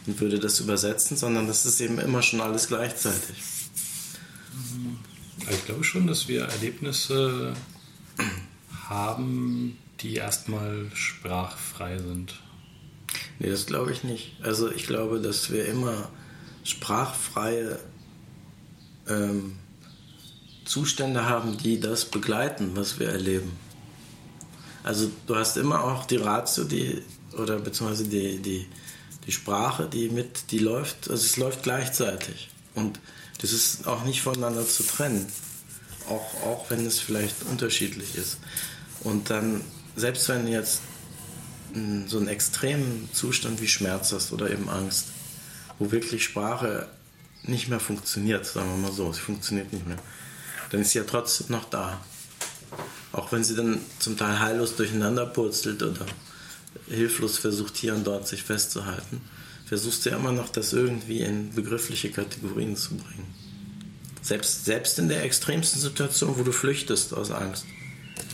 und 0.07 0.21
würde 0.21 0.39
das 0.39 0.61
übersetzen, 0.61 1.17
sondern 1.17 1.47
das 1.47 1.65
ist 1.67 1.81
eben 1.81 1.99
immer 1.99 2.23
schon 2.23 2.41
alles 2.41 2.69
gleichzeitig. 2.69 3.37
Ich 5.51 5.65
glaube 5.67 5.85
schon, 5.85 6.07
dass 6.07 6.29
wir 6.29 6.45
Erlebnisse 6.45 7.55
haben, 8.89 9.79
die 10.01 10.17
erstmal 10.17 10.91
sprachfrei 10.95 11.99
sind. 11.99 12.41
Nee, 13.39 13.51
das 13.51 13.67
glaube 13.67 13.93
ich 13.93 14.03
nicht. 14.03 14.37
Also 14.43 14.71
ich 14.71 14.87
glaube, 14.87 15.21
dass 15.21 15.51
wir 15.51 15.67
immer 15.67 16.11
sprachfreie 16.65 17.79
ähm, 19.09 19.57
Zustände 20.69 21.25
haben, 21.25 21.57
die 21.57 21.81
das 21.81 22.05
begleiten, 22.05 22.73
was 22.75 23.01
wir 23.01 23.09
erleben. 23.09 23.53
Also 24.85 25.11
du 25.27 25.35
hast 25.35 25.57
immer 25.57 25.83
auch 25.83 26.05
die 26.05 26.17
Ratio, 26.17 26.65
die 26.65 27.03
oder 27.33 27.59
beziehungsweise 27.59 28.05
die, 28.05 28.39
die, 28.39 28.67
die 29.27 29.33
Sprache, 29.33 29.89
die 29.89 30.11
mit, 30.11 30.51
die 30.51 30.59
läuft, 30.59 31.11
also 31.11 31.25
es 31.25 31.37
läuft 31.39 31.63
gleichzeitig. 31.63 32.51
Und 32.75 33.01
das 33.41 33.53
ist 33.53 33.87
auch 33.87 34.05
nicht 34.05 34.23
voneinander 34.23 34.67
zu 34.67 34.83
trennen. 34.83 35.27
Auch, 36.09 36.47
auch 36.47 36.71
wenn 36.71 36.85
es 36.87 37.01
vielleicht 37.01 37.43
unterschiedlich 37.51 38.15
ist. 38.15 38.39
Und 39.01 39.31
dann, 39.31 39.63
selbst 39.97 40.29
wenn 40.29 40.47
du 40.47 40.53
jetzt 40.53 40.81
so 42.07 42.19
einen 42.19 42.29
extremen 42.29 43.09
Zustand 43.13 43.61
wie 43.61 43.69
Schmerz 43.69 44.13
hast 44.13 44.33
oder 44.33 44.51
eben 44.51 44.69
Angst, 44.69 45.07
wo 45.79 45.91
wirklich 45.91 46.25
Sprache 46.25 46.89
nicht 47.43 47.69
mehr 47.69 47.81
funktioniert, 47.81 48.47
sagen 48.47 48.71
wir 48.71 48.89
mal 48.89 48.93
so, 48.93 49.13
sie 49.13 49.21
funktioniert 49.21 49.73
nicht 49.73 49.87
mehr 49.87 49.99
dann 50.71 50.81
ist 50.81 50.93
sie 50.93 50.99
ja 50.99 51.05
trotzdem 51.05 51.47
noch 51.51 51.65
da. 51.65 52.01
Auch 53.13 53.33
wenn 53.33 53.43
sie 53.43 53.57
dann 53.57 53.81
zum 53.99 54.17
Teil 54.17 54.39
heillos 54.39 54.77
durcheinander 54.77 55.27
purzelt 55.27 55.83
oder 55.83 56.07
hilflos 56.89 57.39
versucht, 57.39 57.77
hier 57.77 57.95
und 57.95 58.07
dort 58.07 58.29
sich 58.29 58.43
festzuhalten, 58.43 59.21
versuchst 59.67 60.05
du 60.05 60.11
ja 60.11 60.17
immer 60.17 60.33
noch, 60.33 60.49
das 60.49 60.73
irgendwie 60.73 61.21
in 61.21 61.55
begriffliche 61.55 62.11
Kategorien 62.11 62.77
zu 62.77 62.97
bringen. 62.97 63.35
Selbst, 64.23 64.65
selbst 64.65 64.99
in 64.99 65.09
der 65.09 65.25
extremsten 65.25 65.81
Situation, 65.81 66.39
wo 66.39 66.43
du 66.43 66.53
flüchtest 66.53 67.15
aus 67.15 67.31
Angst. 67.31 67.65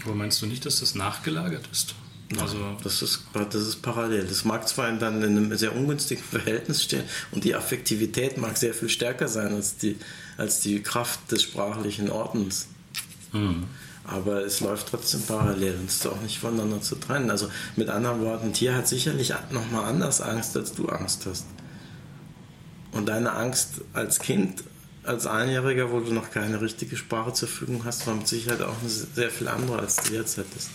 Aber 0.05 0.15
meinst 0.15 0.43
du 0.43 0.47
nicht, 0.47 0.67
dass 0.67 0.81
das 0.81 0.95
nachgelagert 0.95 1.69
ist? 1.71 1.95
Also 2.41 2.59
das 2.83 3.03
ist, 3.03 3.25
das 3.33 3.55
ist 3.55 3.83
parallel. 3.83 4.25
Das 4.27 4.45
mag 4.45 4.67
zwar 4.67 4.91
dann 4.93 5.23
in 5.23 5.37
einem 5.37 5.57
sehr 5.57 5.75
ungünstigen 5.75 6.25
Verhältnis 6.31 6.83
stehen 6.83 7.05
und 7.31 7.45
die 7.45 7.55
Affektivität 7.55 8.39
mag 8.39 8.57
sehr 8.57 8.75
viel 8.75 8.89
stärker 8.89 9.29
sein 9.29 9.55
als 9.55 9.77
die, 9.77 9.97
als 10.37 10.61
die 10.61 10.83
Kraft 10.83 11.31
des 11.31 11.43
sprachlichen 11.43 12.11
Ordens. 12.11 12.69
Mhm. 13.33 13.65
Aber 14.07 14.45
es 14.45 14.61
läuft 14.61 14.89
trotzdem 14.89 15.23
parallel 15.23 15.77
und 15.77 15.87
ist 15.87 16.07
auch 16.07 16.21
nicht 16.21 16.39
voneinander 16.39 16.83
zu 16.83 16.97
trennen. 16.97 17.31
Also 17.31 17.49
mit 17.77 17.89
anderen 17.89 18.21
Worten, 18.21 18.49
ein 18.49 18.53
Tier 18.53 18.75
hat 18.75 18.87
sicherlich 18.87 19.33
nochmal 19.51 19.87
anders 19.87 20.21
Angst, 20.21 20.57
als 20.57 20.75
du 20.75 20.89
Angst 20.89 21.27
hast. 21.27 21.47
Und 22.93 23.07
deine 23.07 23.33
Angst 23.33 23.81
als 23.95 24.19
Kind 24.21 24.63
als 25.05 25.27
Einjähriger, 25.27 25.91
wo 25.91 26.01
du 26.01 26.13
noch 26.13 26.31
keine 26.31 26.61
richtige 26.61 26.97
Sprache 26.97 27.33
zur 27.33 27.49
Verfügung 27.49 27.85
hast, 27.85 28.07
war 28.07 28.15
mit 28.15 28.27
Sicherheit 28.27 28.63
auch 28.63 28.81
eine 28.81 28.89
sehr 28.89 29.31
viel 29.31 29.49
andere, 29.49 29.79
als 29.79 29.97
du 29.97 30.15
jetzt 30.15 30.37
hättest. 30.37 30.71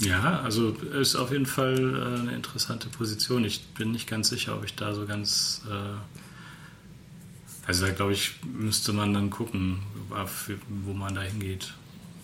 Ja, 0.00 0.40
also 0.40 0.70
ist 0.70 1.16
auf 1.16 1.30
jeden 1.30 1.46
Fall 1.46 1.76
äh, 1.78 2.20
eine 2.20 2.32
interessante 2.32 2.88
Position. 2.88 3.44
Ich 3.44 3.64
bin 3.68 3.92
nicht 3.92 4.08
ganz 4.08 4.28
sicher, 4.28 4.56
ob 4.56 4.64
ich 4.64 4.74
da 4.74 4.94
so 4.94 5.06
ganz. 5.06 5.62
Äh, 5.70 5.98
also 7.66 7.86
da 7.86 7.92
glaube 7.92 8.12
ich, 8.12 8.34
müsste 8.42 8.92
man 8.92 9.14
dann 9.14 9.30
gucken, 9.30 9.80
wo 10.84 10.92
man 10.92 11.14
da 11.14 11.22
hingeht. 11.22 11.74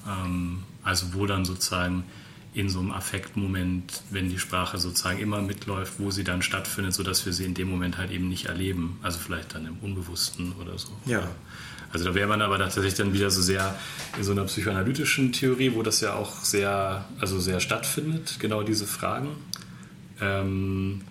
Ähm, 0.07 0.63
also 0.83 1.15
wo 1.15 1.27
dann 1.27 1.45
sozusagen 1.45 2.05
in 2.53 2.69
so 2.69 2.81
einem 2.81 2.91
Affektmoment, 2.91 4.03
wenn 4.11 4.29
die 4.29 4.39
Sprache 4.39 4.79
sozusagen 4.79 5.21
immer 5.21 5.41
mitläuft, 5.41 5.95
wo 5.99 6.11
sie 6.11 6.25
dann 6.25 6.43
stattfindet, 6.43 6.95
sodass 6.95 7.25
wir 7.25 7.33
sie 7.33 7.45
in 7.45 7.55
dem 7.55 7.71
Moment 7.71 7.97
halt 7.97 8.11
eben 8.11 8.29
nicht 8.29 8.47
erleben. 8.47 8.99
Also 9.03 9.19
vielleicht 9.19 9.55
dann 9.55 9.67
im 9.67 9.79
Unbewussten 9.79 10.53
oder 10.61 10.77
so. 10.79 10.91
Ja. 11.07 11.29
Also 11.93 12.05
da 12.05 12.15
wäre 12.15 12.29
man 12.29 12.41
aber 12.41 12.59
tatsächlich 12.59 12.95
dann 12.95 13.13
wieder 13.13 13.31
so 13.31 13.43
sehr 13.43 13.75
in 14.17 14.23
so 14.23 14.33
einer 14.33 14.45
psychoanalytischen 14.45 15.33
Theorie, 15.33 15.75
wo 15.75 15.83
das 15.83 16.01
ja 16.01 16.15
auch 16.15 16.45
sehr, 16.45 17.05
also 17.21 17.41
sehr 17.41 17.61
stattfindet, 17.61 18.37
genau 18.39 18.63
diese 18.63 18.87
Fragen. 18.87 19.37
Ähm, 20.21 21.03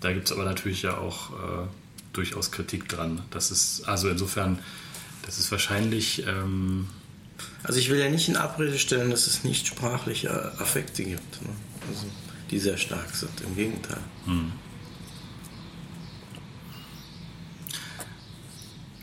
da 0.00 0.12
gibt 0.12 0.26
es 0.26 0.32
aber 0.32 0.44
natürlich 0.44 0.82
ja 0.82 0.98
auch 0.98 1.30
äh, 1.30 1.66
durchaus 2.12 2.50
Kritik 2.50 2.88
dran. 2.88 3.22
Das 3.30 3.50
ist, 3.50 3.88
also 3.88 4.08
insofern, 4.08 4.58
das 5.24 5.38
ist 5.38 5.50
wahrscheinlich. 5.50 6.26
Ähm, 6.26 6.88
also 7.62 7.78
ich 7.78 7.90
will 7.90 7.98
ja 7.98 8.08
nicht 8.08 8.28
in 8.28 8.36
Abrede 8.36 8.78
stellen, 8.78 9.10
dass 9.10 9.26
es 9.26 9.44
nicht 9.44 9.66
sprachliche 9.66 10.52
Affekte 10.58 11.04
gibt, 11.04 11.42
ne? 11.42 11.48
also 11.88 12.06
die 12.50 12.58
sehr 12.58 12.76
stark 12.76 13.14
sind. 13.14 13.32
Im 13.40 13.56
Gegenteil. 13.56 14.00
Hm. 14.26 14.52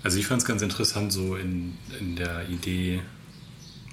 Also 0.04 0.20
ich 0.20 0.28
fand 0.28 0.41
es 0.41 0.47
ganz 0.47 0.62
interessant 0.62 1.14
so 1.14 1.36
in, 1.36 1.78
in 1.99 2.16
der 2.16 2.49
Idee, 2.49 3.01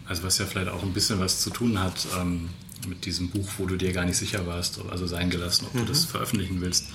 also 0.06 0.24
was 0.24 0.38
ja 0.38 0.46
vielleicht 0.46 0.70
auch 0.70 0.82
ein 0.82 0.92
bisschen 0.92 1.20
was 1.20 1.40
zu 1.40 1.50
tun 1.50 1.78
hat 1.78 2.06
ähm, 2.18 2.50
mit 2.88 3.06
diesem 3.06 3.30
Buch, 3.30 3.48
wo 3.58 3.66
du 3.66 3.76
dir 3.76 3.92
gar 3.92 4.04
nicht 4.04 4.16
sicher 4.16 4.46
warst, 4.46 4.80
also 4.90 5.06
sein 5.06 5.30
gelassen, 5.30 5.66
ob 5.66 5.74
mhm. 5.74 5.78
du 5.80 5.84
das 5.86 6.04
veröffentlichen 6.04 6.60
willst. 6.60 6.86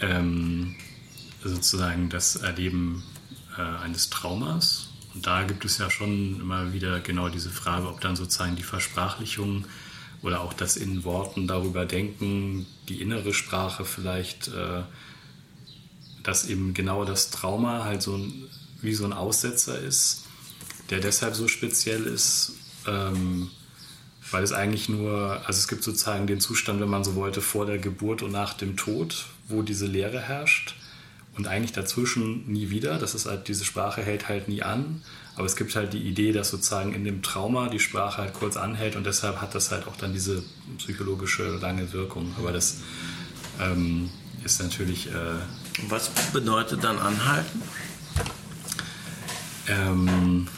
Ähm, 0.00 0.76
sozusagen 1.42 2.08
das 2.08 2.36
Erleben 2.36 3.02
äh, 3.58 3.62
eines 3.62 4.10
Traumas. 4.10 4.90
Und 5.14 5.26
da 5.26 5.42
gibt 5.42 5.64
es 5.64 5.78
ja 5.78 5.90
schon 5.90 6.40
immer 6.40 6.72
wieder 6.72 7.00
genau 7.00 7.28
diese 7.28 7.50
Frage, 7.50 7.88
ob 7.88 8.00
dann 8.00 8.14
sozusagen 8.14 8.56
die 8.56 8.62
Versprachlichung 8.62 9.64
oder 10.22 10.42
auch 10.42 10.52
das 10.52 10.76
in 10.76 11.02
Worten 11.02 11.48
darüber 11.48 11.86
denken, 11.86 12.66
die 12.88 13.00
innere 13.00 13.34
Sprache 13.34 13.84
vielleicht 13.84 14.48
äh, 14.48 14.82
dass 16.30 16.46
eben 16.46 16.74
genau 16.74 17.04
das 17.04 17.30
Trauma 17.30 17.82
halt 17.82 18.02
so 18.02 18.16
ein, 18.16 18.44
wie 18.82 18.94
so 18.94 19.04
ein 19.04 19.12
Aussetzer 19.12 19.76
ist, 19.76 20.26
der 20.88 21.00
deshalb 21.00 21.34
so 21.34 21.48
speziell 21.48 22.04
ist, 22.04 22.52
ähm, 22.86 23.50
weil 24.30 24.44
es 24.44 24.52
eigentlich 24.52 24.88
nur, 24.88 25.42
also 25.44 25.58
es 25.58 25.66
gibt 25.66 25.82
sozusagen 25.82 26.28
den 26.28 26.38
Zustand, 26.38 26.80
wenn 26.80 26.88
man 26.88 27.02
so 27.02 27.16
wollte, 27.16 27.40
vor 27.40 27.66
der 27.66 27.78
Geburt 27.78 28.22
und 28.22 28.30
nach 28.30 28.54
dem 28.54 28.76
Tod, 28.76 29.26
wo 29.48 29.62
diese 29.62 29.86
Leere 29.86 30.20
herrscht 30.20 30.76
und 31.36 31.48
eigentlich 31.48 31.72
dazwischen 31.72 32.46
nie 32.46 32.70
wieder. 32.70 32.98
Das 32.98 33.16
ist 33.16 33.26
halt, 33.26 33.48
diese 33.48 33.64
Sprache 33.64 34.00
hält 34.00 34.28
halt 34.28 34.46
nie 34.46 34.62
an, 34.62 35.02
aber 35.34 35.46
es 35.46 35.56
gibt 35.56 35.74
halt 35.74 35.94
die 35.94 36.02
Idee, 36.02 36.30
dass 36.30 36.50
sozusagen 36.50 36.94
in 36.94 37.02
dem 37.02 37.22
Trauma 37.22 37.68
die 37.68 37.80
Sprache 37.80 38.18
halt 38.18 38.34
kurz 38.34 38.56
anhält 38.56 38.94
und 38.94 39.04
deshalb 39.04 39.40
hat 39.40 39.56
das 39.56 39.72
halt 39.72 39.88
auch 39.88 39.96
dann 39.96 40.12
diese 40.12 40.44
psychologische 40.78 41.56
lange 41.56 41.92
Wirkung. 41.92 42.32
Aber 42.38 42.52
das 42.52 42.76
ähm, 43.60 44.10
ist 44.44 44.62
natürlich 44.62 45.08
äh, 45.08 45.40
was 45.88 46.10
bedeutet 46.32 46.84
dann 46.84 46.98
anhalten? 46.98 47.62
Ähm, 49.68 50.48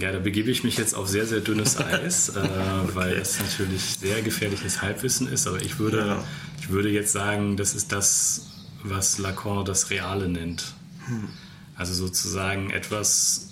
ja, 0.00 0.10
da 0.10 0.18
begebe 0.18 0.50
ich 0.50 0.64
mich 0.64 0.76
jetzt 0.76 0.94
auf 0.94 1.08
sehr, 1.08 1.26
sehr 1.26 1.40
dünnes 1.40 1.76
Eis, 1.78 2.30
äh, 2.30 2.38
okay. 2.38 2.48
weil 2.94 3.12
es 3.14 3.38
natürlich 3.38 3.82
sehr 4.00 4.22
gefährliches 4.22 4.82
Halbwissen 4.82 5.28
ist. 5.28 5.46
Aber 5.46 5.60
ich 5.60 5.78
würde, 5.78 5.98
ja. 5.98 6.24
ich 6.60 6.70
würde 6.70 6.88
jetzt 6.88 7.12
sagen, 7.12 7.56
das 7.56 7.74
ist 7.74 7.92
das, 7.92 8.46
was 8.82 9.18
Lacan 9.18 9.64
das 9.64 9.90
Reale 9.90 10.28
nennt. 10.28 10.74
Hm. 11.06 11.28
Also 11.76 11.94
sozusagen 11.94 12.70
etwas, 12.70 13.50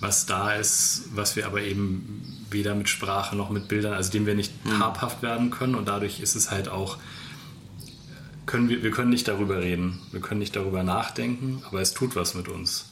was 0.00 0.26
da 0.26 0.54
ist, 0.54 1.04
was 1.12 1.36
wir 1.36 1.46
aber 1.46 1.62
eben 1.62 2.46
weder 2.50 2.74
mit 2.74 2.88
Sprache 2.88 3.36
noch 3.36 3.50
mit 3.50 3.68
Bildern, 3.68 3.92
also 3.94 4.10
dem 4.10 4.26
wir 4.26 4.34
nicht 4.34 4.52
hm. 4.64 4.82
habhaft 4.82 5.22
werden 5.22 5.50
können. 5.50 5.74
Und 5.74 5.88
dadurch 5.88 6.20
ist 6.20 6.34
es 6.34 6.50
halt 6.50 6.68
auch 6.68 6.98
können 8.50 8.68
wir, 8.68 8.82
wir 8.82 8.90
können 8.90 9.10
nicht 9.10 9.28
darüber 9.28 9.60
reden, 9.60 10.00
wir 10.10 10.20
können 10.20 10.40
nicht 10.40 10.56
darüber 10.56 10.82
nachdenken, 10.82 11.62
aber 11.66 11.80
es 11.80 11.94
tut 11.94 12.16
was 12.16 12.34
mit 12.34 12.48
uns. 12.48 12.86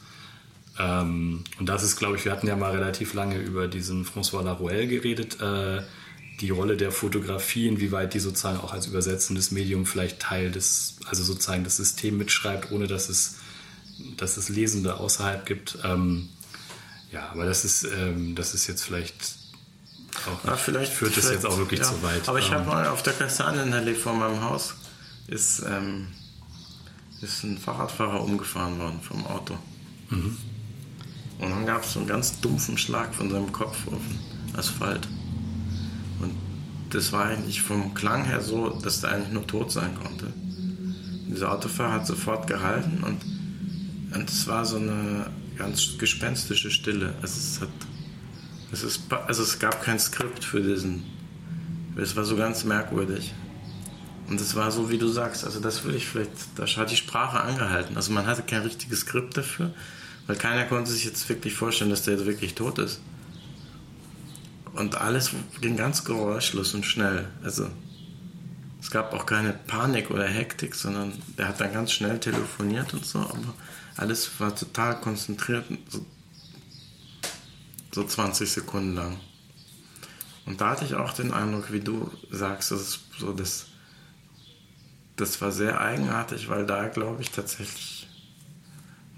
Ähm, 0.79 1.43
und 1.59 1.69
das 1.69 1.83
ist, 1.83 1.97
glaube 1.97 2.17
ich, 2.17 2.25
wir 2.25 2.31
hatten 2.31 2.47
ja 2.47 2.55
mal 2.55 2.71
relativ 2.71 3.13
lange 3.13 3.39
über 3.39 3.67
diesen 3.67 4.07
François 4.07 4.43
Laruelle 4.43 4.87
geredet, 4.87 5.41
äh, 5.41 5.83
die 6.41 6.51
Rolle 6.51 6.77
der 6.77 6.93
Fotografie, 6.93 7.67
inwieweit 7.67 8.15
die 8.15 8.21
sozusagen 8.21 8.61
auch 8.61 8.73
als 8.73 8.87
übersetzendes 8.87 9.51
Medium 9.51 9.85
vielleicht 9.85 10.21
Teil 10.21 10.53
des, 10.53 10.99
also 11.09 11.25
sozusagen 11.25 11.65
das 11.65 11.77
System 11.77 12.17
mitschreibt, 12.17 12.71
ohne 12.71 12.87
dass 12.87 13.09
es, 13.09 13.39
dass 14.17 14.37
es 14.37 14.49
Lesende 14.49 14.99
außerhalb 14.99 15.45
gibt. 15.45 15.79
Ähm, 15.83 16.29
ja, 17.11 17.31
aber 17.31 17.47
das 17.47 17.65
ist, 17.65 17.83
ähm, 17.83 18.37
das 18.37 18.55
ist 18.55 18.69
jetzt 18.69 18.85
vielleicht 18.85 19.35
auch, 20.27 20.47
ja, 20.47 20.57
vielleicht 20.57 20.93
führt 20.93 21.17
es 21.17 21.29
jetzt 21.29 21.45
auch 21.47 21.59
wirklich 21.59 21.81
ja. 21.81 21.87
zu 21.87 22.01
weit. 22.05 22.29
Aber 22.29 22.39
ich 22.39 22.53
habe 22.53 22.63
ähm, 22.63 22.69
mal 22.69 22.87
auf 22.87 23.03
der 23.03 23.15
Kastanienallee 23.15 23.95
vor 23.95 24.15
meinem 24.15 24.43
Haus 24.43 24.75
ist, 25.29 25.63
ähm, 25.69 26.09
ist 27.21 27.45
ein 27.45 27.59
Fahrradfahrer 27.59 28.23
umgefahren 28.23 28.79
worden 28.79 29.01
vom 29.01 29.25
Auto. 29.27 29.55
Mhm. 30.11 30.37
Und 31.39 31.51
dann 31.51 31.67
gab 31.67 31.85
es 31.85 31.93
so 31.93 32.01
einen 32.01 32.09
ganz 32.09 32.41
dumpfen 32.41 32.77
Schlag 32.77 33.15
von 33.15 33.31
seinem 33.31 33.53
Kopf 33.53 33.87
auf 33.87 34.01
den 34.01 34.57
Asphalt. 34.57 35.07
Und 36.21 36.33
das 36.91 37.13
war 37.13 37.27
eigentlich 37.27 37.63
vom 37.63 37.95
Klang 37.95 38.25
her 38.25 38.41
so, 38.41 38.71
dass 38.71 39.03
der 39.03 39.13
eigentlich 39.13 39.33
nur 39.33 39.47
tot 39.47 39.71
sein 39.71 39.95
konnte. 39.95 40.27
Und 40.27 41.35
dieser 41.35 41.53
Autofahrer 41.53 41.93
hat 41.93 42.07
sofort 42.07 42.47
gehalten 42.47 43.05
und, 43.05 44.17
und 44.17 44.29
es 44.29 44.47
war 44.47 44.65
so 44.65 44.77
eine 44.77 45.27
ganz 45.57 45.99
gespenstische 45.99 46.71
Stille. 46.71 47.15
Also 47.21 47.39
es, 47.39 47.61
hat, 47.61 47.69
es, 48.73 48.83
ist, 48.83 49.13
also 49.13 49.43
es 49.43 49.59
gab 49.59 49.83
kein 49.83 49.99
Skript 49.99 50.43
für 50.43 50.63
diesen. 50.63 51.05
Es 51.97 52.17
war 52.17 52.25
so 52.25 52.37
ganz 52.37 52.65
merkwürdig. 52.65 53.35
Und 54.29 54.41
das 54.41 54.55
war 54.55 54.71
so, 54.71 54.91
wie 54.91 54.99
du 54.99 55.09
sagst, 55.09 55.45
also 55.45 55.59
das 55.59 55.85
will 55.85 55.95
ich 55.95 56.07
vielleicht, 56.07 56.31
da 56.57 56.67
hat 56.67 56.91
die 56.91 56.97
Sprache 56.97 57.41
angehalten. 57.41 57.97
Also 57.97 58.13
man 58.13 58.27
hatte 58.27 58.43
kein 58.43 58.63
richtiges 58.63 59.01
Skript 59.01 59.37
dafür, 59.37 59.73
weil 60.27 60.37
keiner 60.37 60.65
konnte 60.65 60.91
sich 60.91 61.05
jetzt 61.05 61.29
wirklich 61.29 61.55
vorstellen, 61.55 61.91
dass 61.91 62.03
der 62.03 62.15
jetzt 62.15 62.27
wirklich 62.27 62.55
tot 62.55 62.79
ist. 62.79 63.01
Und 64.75 64.97
alles 64.97 65.31
ging 65.61 65.77
ganz 65.77 66.05
geräuschlos 66.05 66.75
und 66.75 66.85
schnell. 66.85 67.27
Also 67.43 67.69
es 68.81 68.91
gab 68.91 69.15
auch 69.15 69.25
keine 69.25 69.55
Panik 69.55 70.11
oder 70.11 70.27
Hektik, 70.27 70.75
sondern 70.75 71.15
der 71.39 71.49
hat 71.49 71.61
dann 71.61 71.73
ganz 71.73 71.93
schnell 71.93 72.21
telefoniert 72.21 72.93
und 72.95 73.05
so, 73.05 73.19
aber 73.19 73.55
alles 73.97 74.31
war 74.39 74.55
total 74.55 75.01
konzentriert, 75.01 75.65
so, 75.89 76.07
so 77.93 78.05
20 78.05 78.49
Sekunden 78.49 78.95
lang. 78.95 79.19
Und 80.47 80.61
da 80.61 80.71
hatte 80.71 80.85
ich 80.85 80.95
auch 80.95 81.13
den 81.13 81.33
Eindruck, 81.33 81.73
wie 81.73 81.81
du 81.81 82.11
sagst, 82.31 82.71
das 82.71 82.81
ist 82.81 83.01
so 83.19 83.33
das 83.33 83.67
das 85.21 85.41
war 85.41 85.53
sehr 85.53 85.81
eigenartig, 85.81 86.49
weil 86.49 86.65
da 86.65 86.89
glaube 86.89 87.23
ich 87.23 87.31
tatsächlich 87.31 88.09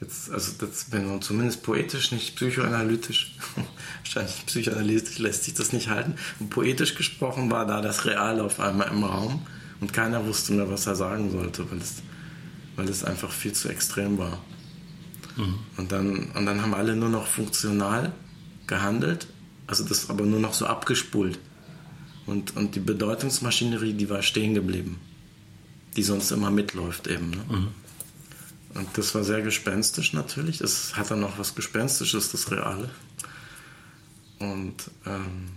jetzt, 0.01 0.31
also 0.31 0.53
das, 0.59 0.91
wenn 0.91 1.07
man 1.07 1.23
zumindest 1.23 1.63
poetisch, 1.63 2.11
nicht 2.11 2.37
psychoanalytisch, 2.37 3.37
wahrscheinlich 4.03 4.47
psychoanalytisch 4.47 5.19
lässt 5.19 5.45
sich 5.45 5.55
das 5.55 5.73
nicht 5.73 5.89
halten, 5.89 6.15
und 6.39 6.51
poetisch 6.51 6.95
gesprochen 6.95 7.51
war 7.51 7.67
da 7.67 7.81
das 7.81 8.07
Reale 8.07 8.43
auf 8.43 8.61
einmal 8.61 8.89
im 8.89 9.05
Raum 9.05 9.47
und 9.81 9.93
keiner 9.93 10.27
wusste 10.27 10.53
mehr, 10.53 10.71
was 10.71 10.87
er 10.87 10.97
sagen 10.97 11.31
sollte, 11.31 11.71
weil 11.71 11.79
es, 11.79 11.97
weil 12.77 12.89
es 12.89 13.05
einfach 13.05 13.31
viel 13.31 13.53
zu 13.53 13.69
extrem 13.69 14.19
war. 14.19 14.43
Mhm. 15.37 15.55
Und, 15.77 15.93
dann, 15.93 16.31
und 16.33 16.47
dann 16.47 16.63
haben 16.63 16.75
alle 16.75 16.97
nur 16.97 17.11
noch 17.11 17.27
funktional 17.27 18.13
gehandelt, 18.67 19.27
also 19.67 19.85
das 19.85 20.09
aber 20.09 20.25
nur 20.25 20.41
noch 20.41 20.55
so 20.55 20.67
abgespult. 20.67 21.39
Und, 22.27 22.57
und 22.57 22.75
die 22.75 22.81
Bedeutungsmaschinerie, 22.81 23.93
die 23.93 24.09
war 24.09 24.23
stehen 24.23 24.55
geblieben 24.55 24.99
die 26.01 26.05
sonst 26.05 26.31
immer 26.31 26.51
mitläuft 26.51 27.09
eben. 27.09 27.29
Ne? 27.29 27.45
Mhm. 27.47 27.69
Und 28.73 28.89
das 28.97 29.15
war 29.15 29.23
sehr 29.23 29.43
gespenstisch 29.43 30.15
natürlich. 30.15 30.57
Das 30.57 30.97
hat 30.97 31.11
dann 31.11 31.21
noch 31.21 31.39
was 31.39 31.55
Gespenstisches, 31.55 32.33
das 32.33 32.51
Reale. 32.51 32.89
Und 34.39 34.77
ähm, 35.05 35.51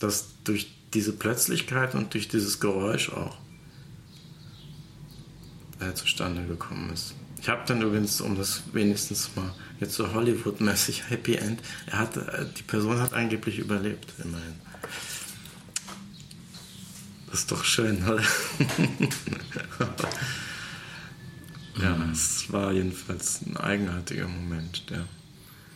das 0.00 0.26
durch 0.44 0.70
diese 0.92 1.14
Plötzlichkeit 1.14 1.94
und 1.94 2.12
durch 2.12 2.28
dieses 2.28 2.60
Geräusch 2.60 3.08
auch 3.08 3.38
äh, 5.80 5.94
zustande 5.94 6.44
gekommen 6.44 6.92
ist. 6.92 7.14
Ich 7.40 7.48
habe 7.48 7.62
dann 7.66 7.80
übrigens, 7.80 8.20
um 8.20 8.36
das 8.36 8.64
wenigstens 8.74 9.30
mal 9.34 9.54
jetzt 9.80 9.94
so 9.94 10.12
Hollywood-mäßig 10.12 11.08
Happy 11.08 11.36
End, 11.36 11.62
er 11.86 12.00
hat, 12.00 12.18
äh, 12.18 12.44
die 12.58 12.64
Person 12.64 13.00
hat 13.00 13.14
angeblich 13.14 13.58
überlebt, 13.60 14.12
immerhin. 14.22 14.60
Das 17.34 17.40
ist 17.40 17.50
doch 17.50 17.64
schön, 17.64 18.00
oder? 18.06 18.22
war 22.52 22.70
jedenfalls 22.70 23.40
ein 23.44 23.56
eigenartiger 23.56 24.28
Moment, 24.28 24.88
der, 24.88 25.04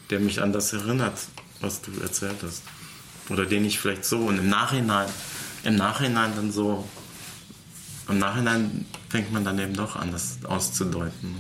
der 0.09 0.21
mich 0.21 0.41
an 0.41 0.53
das 0.53 0.73
erinnert, 0.73 1.19
was 1.61 1.83
du 1.83 1.91
erzählt 2.01 2.37
hast. 2.45 2.63
Oder 3.29 3.45
den 3.45 3.65
ich 3.65 3.81
vielleicht 3.81 4.05
so 4.05 4.19
und 4.19 4.39
im 4.39 4.49
Nachhinein, 4.49 5.09
im 5.65 5.75
Nachhinein 5.75 6.31
dann 6.37 6.53
so, 6.53 6.89
im 8.09 8.21
Nachhinein 8.21 8.87
fängt 9.09 9.33
man 9.33 9.45
dann 9.45 9.59
eben 9.59 9.75
doch 9.75 9.97
an, 9.97 10.13
das 10.13 10.39
auszudeuten. 10.45 11.35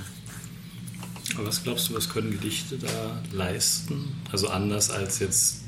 Aber 1.36 1.46
was 1.46 1.62
glaubst 1.62 1.90
du, 1.90 1.94
was 1.94 2.08
können 2.08 2.32
Gedichte 2.32 2.76
da 2.76 3.22
leisten? 3.30 4.20
Also 4.32 4.48
anders 4.48 4.90
als 4.90 5.20
jetzt 5.20 5.60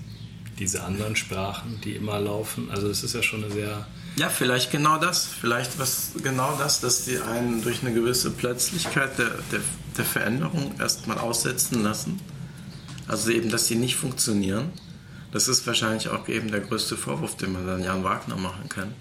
diese 0.59 0.83
anderen 0.83 1.15
Sprachen, 1.15 1.81
die 1.85 1.93
immer 1.93 2.19
laufen. 2.19 2.69
Also 2.73 2.89
es 2.89 3.05
ist 3.05 3.15
ja 3.15 3.23
schon 3.23 3.45
eine 3.45 3.53
sehr... 3.53 3.87
Ja, 4.21 4.29
vielleicht 4.29 4.71
genau 4.71 4.99
das. 4.99 5.25
Vielleicht 5.25 5.79
was 5.79 6.11
genau 6.23 6.55
das, 6.59 6.81
dass 6.81 7.07
die 7.07 7.17
einen 7.21 7.63
durch 7.63 7.81
eine 7.81 7.95
gewisse 7.95 8.31
Plötzlichkeit 8.31 9.17
der, 9.17 9.31
der, 9.51 9.61
der 9.97 10.05
Veränderung 10.05 10.79
erstmal 10.79 11.17
aussetzen 11.17 11.83
lassen. 11.83 12.21
Also 13.09 13.31
eben, 13.31 13.49
dass 13.49 13.67
sie 13.67 13.77
nicht 13.77 13.97
funktionieren. 13.97 14.73
Das 15.33 15.49
ist 15.49 15.67
wahrscheinlich 15.67 16.11
auch 16.11 16.29
eben 16.29 16.51
der 16.51 16.61
größte 16.61 16.99
Vorwurf, 16.99 17.39
den 17.39 17.53
man 17.53 17.67
dann 17.67 17.83
Jan 17.83 18.05
Wagner 18.05 18.37
machen 18.37 18.69
kann, 18.69 18.95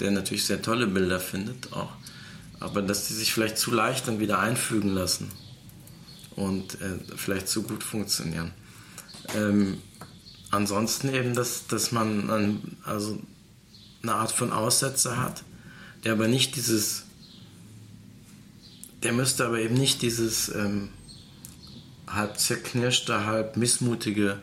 der 0.00 0.10
natürlich 0.10 0.44
sehr 0.46 0.60
tolle 0.60 0.88
Bilder 0.88 1.20
findet 1.20 1.72
auch. 1.72 1.92
Aber 2.58 2.82
dass 2.82 3.06
die 3.06 3.14
sich 3.14 3.32
vielleicht 3.32 3.56
zu 3.56 3.70
leicht 3.70 4.08
dann 4.08 4.18
wieder 4.18 4.40
einfügen 4.40 4.92
lassen 4.92 5.30
und 6.34 6.74
äh, 6.80 6.98
vielleicht 7.14 7.46
zu 7.46 7.62
gut 7.62 7.84
funktionieren. 7.84 8.50
Ähm, 9.32 9.78
ansonsten 10.50 11.14
eben, 11.14 11.34
dass, 11.34 11.68
dass 11.68 11.92
man 11.92 12.76
also 12.82 13.20
eine 14.02 14.14
Art 14.14 14.32
von 14.32 14.52
Aussetzer 14.52 15.20
hat, 15.20 15.42
der 16.04 16.12
aber 16.12 16.28
nicht 16.28 16.56
dieses, 16.56 17.04
der 19.02 19.12
müsste 19.12 19.46
aber 19.46 19.58
eben 19.58 19.74
nicht 19.74 20.02
dieses 20.02 20.48
ähm, 20.48 20.90
halb 22.06 22.38
zerknirschte, 22.38 23.26
halb 23.26 23.56
missmutige 23.56 24.38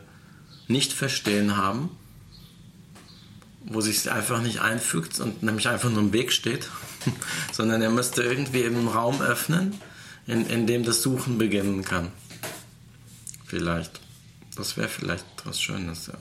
Nicht-Verstehen 0.68 1.56
haben, 1.56 1.90
wo 3.64 3.80
sich 3.80 4.10
einfach 4.10 4.40
nicht 4.40 4.60
einfügt 4.60 5.20
und 5.20 5.42
nämlich 5.42 5.68
einfach 5.68 5.90
nur 5.90 6.00
im 6.00 6.12
Weg 6.12 6.32
steht, 6.32 6.68
sondern 7.52 7.82
er 7.82 7.90
müsste 7.90 8.22
irgendwie 8.22 8.62
eben 8.62 8.76
einen 8.76 8.88
Raum 8.88 9.20
öffnen, 9.20 9.74
in, 10.26 10.46
in 10.46 10.66
dem 10.66 10.84
das 10.84 11.02
Suchen 11.02 11.38
beginnen 11.38 11.84
kann. 11.84 12.12
Vielleicht. 13.46 14.00
Das 14.56 14.76
wäre 14.76 14.88
vielleicht 14.88 15.24
was 15.44 15.60
Schönes, 15.60 16.08
ja. 16.08 16.14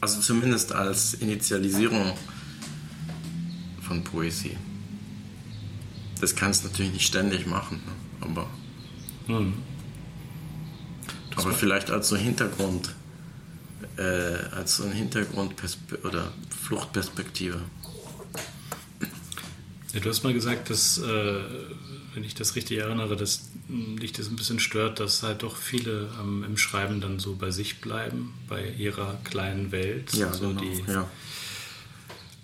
Also 0.00 0.20
zumindest 0.20 0.72
als 0.72 1.14
Initialisierung 1.14 2.16
von 3.80 4.04
Poesie. 4.04 4.56
Das 6.20 6.34
kannst 6.34 6.64
du 6.64 6.68
natürlich 6.68 6.92
nicht 6.92 7.06
ständig 7.06 7.46
machen, 7.46 7.80
ne? 7.84 7.92
aber, 8.20 8.46
hm. 9.26 9.54
aber 11.36 11.52
vielleicht 11.52 11.90
als 11.90 12.08
so 12.08 12.16
Hintergrund, 12.16 12.94
äh, 13.96 14.02
als 14.02 14.76
so 14.76 14.84
ein 14.84 14.92
Hintergrund 14.92 15.54
oder 16.04 16.32
Fluchtperspektive. 16.62 17.60
Ja, 19.92 20.00
du 20.00 20.08
hast 20.08 20.24
mal 20.24 20.32
gesagt, 20.32 20.70
dass, 20.70 20.98
äh, 20.98 21.40
wenn 22.14 22.24
ich 22.24 22.34
das 22.34 22.56
richtig 22.56 22.78
erinnere, 22.78 23.16
dass 23.16 23.50
dich 23.68 24.12
das 24.12 24.28
ein 24.28 24.36
bisschen 24.36 24.60
stört, 24.60 25.00
dass 25.00 25.22
halt 25.22 25.42
doch 25.42 25.56
viele 25.56 26.08
ähm, 26.20 26.44
im 26.44 26.56
Schreiben 26.56 27.00
dann 27.00 27.18
so 27.18 27.34
bei 27.34 27.50
sich 27.50 27.80
bleiben, 27.80 28.34
bei 28.48 28.68
ihrer 28.78 29.18
kleinen 29.24 29.72
Welt. 29.72 30.12
Ja, 30.14 30.28
also 30.28 30.48
genau. 30.48 30.60
die, 30.60 30.92
ja. 30.92 31.08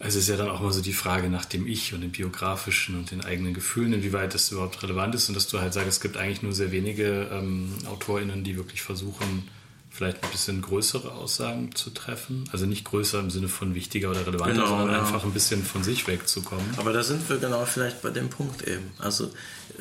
Also 0.01 0.19
es 0.19 0.25
ist 0.25 0.31
ja 0.31 0.37
dann 0.37 0.51
auch 0.51 0.61
immer 0.61 0.73
so 0.73 0.83
die 0.83 0.93
Frage 0.93 1.29
nach 1.29 1.45
dem 1.45 1.65
Ich 1.69 1.95
und 1.95 2.01
dem 2.01 2.11
biografischen 2.11 2.99
und 2.99 3.13
den 3.13 3.25
eigenen 3.25 3.55
Gefühlen, 3.55 3.93
inwieweit 3.93 4.35
das 4.35 4.51
überhaupt 4.51 4.83
relevant 4.83 5.15
ist 5.15 5.29
und 5.29 5.37
dass 5.37 5.47
du 5.47 5.61
halt 5.61 5.73
sagst, 5.73 5.89
es 5.89 6.01
gibt 6.01 6.17
eigentlich 6.17 6.43
nur 6.43 6.53
sehr 6.53 6.73
wenige 6.73 7.29
ähm, 7.31 7.73
AutorInnen, 7.87 8.43
die 8.43 8.57
wirklich 8.57 8.83
versuchen, 8.83 9.49
vielleicht 9.91 10.25
ein 10.25 10.31
bisschen 10.31 10.61
größere 10.61 11.13
Aussagen 11.13 11.73
zu 11.77 11.91
treffen. 11.91 12.49
Also 12.51 12.67
nicht 12.67 12.85
größer 12.85 13.21
im 13.21 13.31
Sinne 13.31 13.47
von 13.49 13.77
wichtiger 13.77 14.11
oder 14.11 14.27
relevanter, 14.27 14.55
genau, 14.55 14.67
sondern 14.67 14.91
ja. 14.91 14.99
einfach 15.03 15.23
ein 15.23 15.33
bisschen 15.33 15.63
von 15.63 15.85
sich 15.85 16.09
wegzukommen. 16.09 16.65
Aber 16.79 16.93
da 16.93 17.05
sind 17.05 17.29
wir 17.29 17.37
genau 17.37 17.65
vielleicht 17.65 18.03
bei 18.03 18.11
dem 18.11 18.29
Punkt 18.29 18.67
eben. 18.67 18.91
Also 18.99 19.31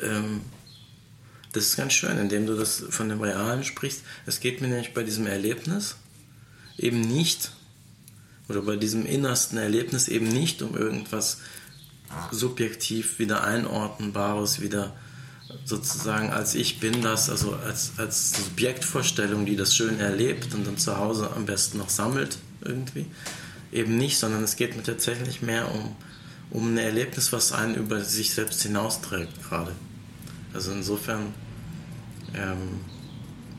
ähm, 0.00 0.42
das 1.52 1.64
ist 1.64 1.76
ganz 1.76 1.92
schön, 1.92 2.18
indem 2.18 2.46
du 2.46 2.56
das 2.56 2.82
von 2.90 3.08
dem 3.08 3.20
Realen 3.20 3.62
sprichst. 3.62 4.02
Es 4.26 4.40
geht 4.40 4.60
mir 4.60 4.68
nämlich 4.68 4.94
bei 4.94 5.02
diesem 5.02 5.26
Erlebnis 5.26 5.96
eben 6.78 7.00
nicht, 7.00 7.52
oder 8.48 8.62
bei 8.62 8.76
diesem 8.76 9.06
innersten 9.06 9.58
Erlebnis 9.58 10.08
eben 10.08 10.28
nicht 10.28 10.62
um 10.62 10.76
irgendwas 10.76 11.38
subjektiv 12.30 13.18
wieder 13.18 13.44
einordnenbares, 13.44 14.60
wieder 14.60 14.94
sozusagen 15.64 16.30
als 16.30 16.54
ich 16.54 16.80
bin 16.80 17.02
das, 17.02 17.30
also 17.30 17.54
als, 17.54 17.92
als 17.98 18.32
Subjektvorstellung, 18.32 19.46
die 19.46 19.56
das 19.56 19.76
schön 19.76 20.00
erlebt 20.00 20.54
und 20.54 20.66
dann 20.66 20.78
zu 20.78 20.96
Hause 20.96 21.30
am 21.34 21.46
besten 21.46 21.78
noch 21.78 21.90
sammelt 21.90 22.38
irgendwie. 22.62 23.06
Eben 23.70 23.96
nicht, 23.96 24.18
sondern 24.18 24.42
es 24.42 24.56
geht 24.56 24.76
mir 24.76 24.82
tatsächlich 24.82 25.42
mehr 25.42 25.72
um, 25.72 25.96
um 26.50 26.74
ein 26.74 26.78
Erlebnis, 26.78 27.32
was 27.32 27.52
einen 27.52 27.74
über 27.74 28.00
sich 28.00 28.34
selbst 28.34 28.62
hinausträgt 28.62 29.42
gerade. 29.48 29.72
Also 30.54 30.72
insofern, 30.72 31.34
ähm, 32.34 32.80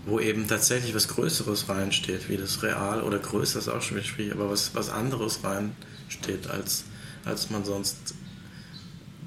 wo 0.06 0.20
eben 0.20 0.48
tatsächlich 0.48 0.94
was 0.94 1.08
Größeres 1.08 1.70
reinsteht, 1.70 2.30
wie 2.30 2.38
das 2.38 2.62
Real 2.62 3.02
oder 3.02 3.20
größer 3.20 3.60
ist 3.60 3.70
auch 3.70 3.82
schon 3.82 3.98
wieder 3.98 4.08
schwierig, 4.08 4.34
aber 4.34 4.50
was, 4.50 4.76
was 4.76 4.90
anderes 4.90 5.40
reinsteht, 5.44 6.48
als, 6.48 6.86
als 7.26 7.50
man 7.50 7.64
sonst 7.66 8.16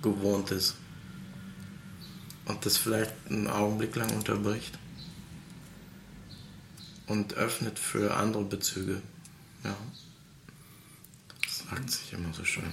gewohnt 0.02 0.50
ist 0.50 0.76
und 2.44 2.64
das 2.64 2.76
vielleicht 2.76 3.12
einen 3.28 3.48
Augenblick 3.48 3.96
lang 3.96 4.14
unterbricht 4.14 4.78
und 7.06 7.34
öffnet 7.34 7.78
für 7.78 8.16
andere 8.16 8.44
Bezüge. 8.44 9.02
Ja. 9.64 9.76
Das 11.44 11.58
sagt 11.70 11.90
sich 11.90 12.12
immer 12.12 12.32
so 12.32 12.44
schön. 12.44 12.72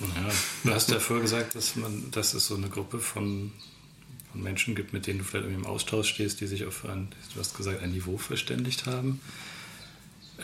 Ja, 0.00 0.30
du 0.64 0.74
hast 0.74 0.90
ja 0.90 1.00
vorher 1.00 1.22
gesagt, 1.22 1.54
dass, 1.54 1.76
man, 1.76 2.10
dass 2.10 2.34
es 2.34 2.46
so 2.46 2.54
eine 2.54 2.68
Gruppe 2.68 3.00
von 3.00 3.52
Menschen 4.34 4.74
gibt, 4.74 4.92
mit 4.92 5.06
denen 5.06 5.18
du 5.18 5.24
vielleicht 5.24 5.46
irgendwie 5.46 5.64
im 5.64 5.66
Austausch 5.66 6.08
stehst, 6.08 6.40
die 6.40 6.46
sich 6.46 6.64
auf 6.64 6.84
ein, 6.84 7.08
du 7.34 7.40
hast 7.40 7.56
gesagt, 7.56 7.82
ein 7.82 7.92
Niveau 7.92 8.18
verständigt 8.18 8.86
haben. 8.86 9.20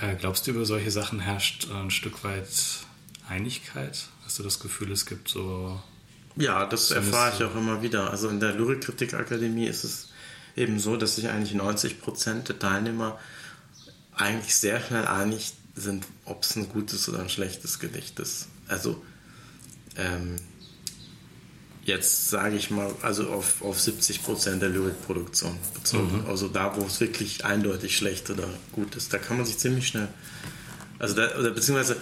Äh, 0.01 0.17
glaubst 0.17 0.47
du, 0.47 0.53
über 0.53 0.65
solche 0.65 0.91
Sachen 0.91 1.21
herrscht 1.21 1.69
ein 1.71 1.91
Stück 1.91 2.25
weit 2.25 2.49
Einigkeit? 3.29 4.09
Hast 4.25 4.39
du 4.39 4.43
das 4.43 4.59
Gefühl, 4.59 4.91
es 4.91 5.07
gibt 5.07 5.29
so 5.29 5.81
ja, 6.37 6.67
das 6.67 6.91
erfahre 6.91 7.33
ich 7.35 7.45
auch 7.45 7.55
immer 7.55 7.83
wieder. 7.83 8.11
Also 8.11 8.29
in 8.29 8.41
der 8.41 8.53
Lyrikkritikakademie 8.55 9.67
ist 9.67 9.85
es 9.85 10.09
eben 10.57 10.79
so, 10.79 10.97
dass 10.97 11.17
sich 11.17 11.29
eigentlich 11.29 11.55
90 11.55 12.01
Prozent 12.01 12.49
der 12.49 12.59
Teilnehmer 12.59 13.19
eigentlich 14.15 14.55
sehr 14.55 14.81
schnell 14.81 15.07
einig 15.07 15.53
sind, 15.75 16.07
ob 16.25 16.43
es 16.43 16.57
ein 16.57 16.69
gutes 16.69 17.09
oder 17.09 17.21
ein 17.21 17.29
schlechtes 17.29 17.79
Gedicht 17.79 18.19
ist. 18.19 18.49
Also 18.69 19.03
ähm, 19.97 20.37
jetzt 21.85 22.31
sage 22.31 22.57
ich 22.57 22.71
mal, 22.71 22.91
also 23.03 23.29
auf, 23.29 23.63
auf 23.63 23.81
70 23.81 24.23
Prozent 24.23 24.63
der 24.63 24.71
Lyrikproduktion 24.71 25.57
bezogen. 25.75 26.23
Mhm. 26.23 26.31
Also 26.31 26.49
da, 26.49 26.75
wo 26.77 26.87
es 26.87 27.01
wirklich 27.01 27.45
eindeutig 27.45 27.97
schlecht 27.97 28.31
oder 28.31 28.49
gut 28.73 28.97
ist, 28.97 29.13
da 29.13 29.19
kann 29.19 29.37
man 29.37 29.47
sich 29.47 29.59
ziemlich 29.59 29.89
schnell, 29.89 30.09
also 30.99 31.15
da, 31.15 31.37
oder 31.39 31.51
beziehungsweise 31.51 31.97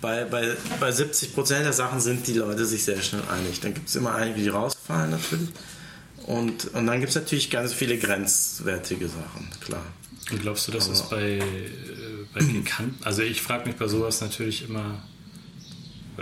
bei, 0.00 0.24
bei, 0.24 0.56
bei 0.78 0.92
70 0.92 1.34
Prozent 1.34 1.64
der 1.64 1.72
Sachen 1.72 2.00
sind 2.00 2.26
die 2.26 2.34
Leute 2.34 2.66
sich 2.66 2.84
sehr 2.84 3.02
schnell 3.02 3.22
einig. 3.30 3.60
Dann 3.60 3.74
gibt 3.74 3.88
es 3.88 3.96
immer 3.96 4.14
einige, 4.14 4.40
die 4.40 4.48
rausfallen 4.48 5.10
natürlich. 5.10 5.50
Und, 6.26 6.74
und 6.74 6.86
dann 6.86 7.00
gibt 7.00 7.10
es 7.10 7.16
natürlich 7.16 7.50
ganz 7.50 7.72
viele 7.72 7.98
grenzwertige 7.98 9.08
Sachen, 9.08 9.48
klar. 9.64 9.84
Und 10.30 10.42
glaubst 10.42 10.66
du, 10.66 10.72
dass 10.72 10.88
es 10.88 11.02
bei, 11.02 11.38
äh, 11.38 11.42
bei 12.34 12.40
Gekannten, 12.40 12.98
also 13.04 13.22
ich 13.22 13.42
frage 13.42 13.66
mich 13.68 13.76
bei 13.76 13.86
sowas 13.86 14.20
natürlich 14.20 14.68
immer, 14.68 15.02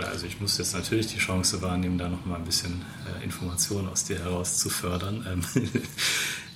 also 0.03 0.25
ich 0.25 0.41
muss 0.41 0.57
jetzt 0.57 0.73
natürlich 0.73 1.07
die 1.07 1.19
Chance 1.19 1.61
wahrnehmen, 1.61 1.97
da 1.97 2.09
nochmal 2.09 2.39
ein 2.39 2.45
bisschen 2.45 2.81
äh, 3.19 3.23
Informationen 3.23 3.87
aus 3.87 4.03
dir 4.03 4.19
heraus 4.19 4.57
zu 4.57 4.69
fördern. 4.69 5.25
Ähm, 5.29 5.63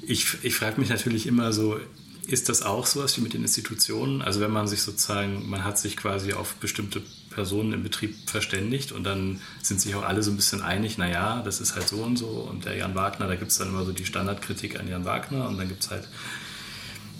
ich 0.01 0.27
ich 0.43 0.55
frage 0.55 0.79
mich 0.79 0.89
natürlich 0.89 1.27
immer 1.27 1.53
so, 1.53 1.79
ist 2.27 2.49
das 2.49 2.61
auch 2.61 2.85
sowas 2.85 3.17
wie 3.17 3.21
mit 3.21 3.33
den 3.33 3.41
Institutionen? 3.41 4.21
Also 4.21 4.39
wenn 4.39 4.51
man 4.51 4.67
sich 4.67 4.81
sozusagen, 4.81 5.49
man 5.49 5.63
hat 5.63 5.79
sich 5.79 5.97
quasi 5.97 6.33
auf 6.33 6.55
bestimmte 6.55 7.01
Personen 7.29 7.73
im 7.73 7.83
Betrieb 7.83 8.15
verständigt 8.29 8.91
und 8.91 9.03
dann 9.03 9.41
sind 9.61 9.81
sich 9.81 9.95
auch 9.95 10.03
alle 10.03 10.21
so 10.23 10.31
ein 10.31 10.35
bisschen 10.35 10.61
einig, 10.61 10.97
naja, 10.97 11.41
das 11.43 11.61
ist 11.61 11.75
halt 11.75 11.87
so 11.87 11.97
und 11.97 12.17
so 12.17 12.27
und 12.27 12.65
der 12.65 12.75
Jan 12.75 12.95
Wagner, 12.95 13.27
da 13.27 13.35
gibt 13.35 13.51
es 13.51 13.57
dann 13.57 13.69
immer 13.69 13.85
so 13.85 13.91
die 13.91 14.05
Standardkritik 14.05 14.79
an 14.79 14.87
Jan 14.87 15.05
Wagner 15.05 15.47
und 15.47 15.57
dann 15.57 15.67
gibt 15.67 15.83
es 15.83 15.89
halt 15.89 16.07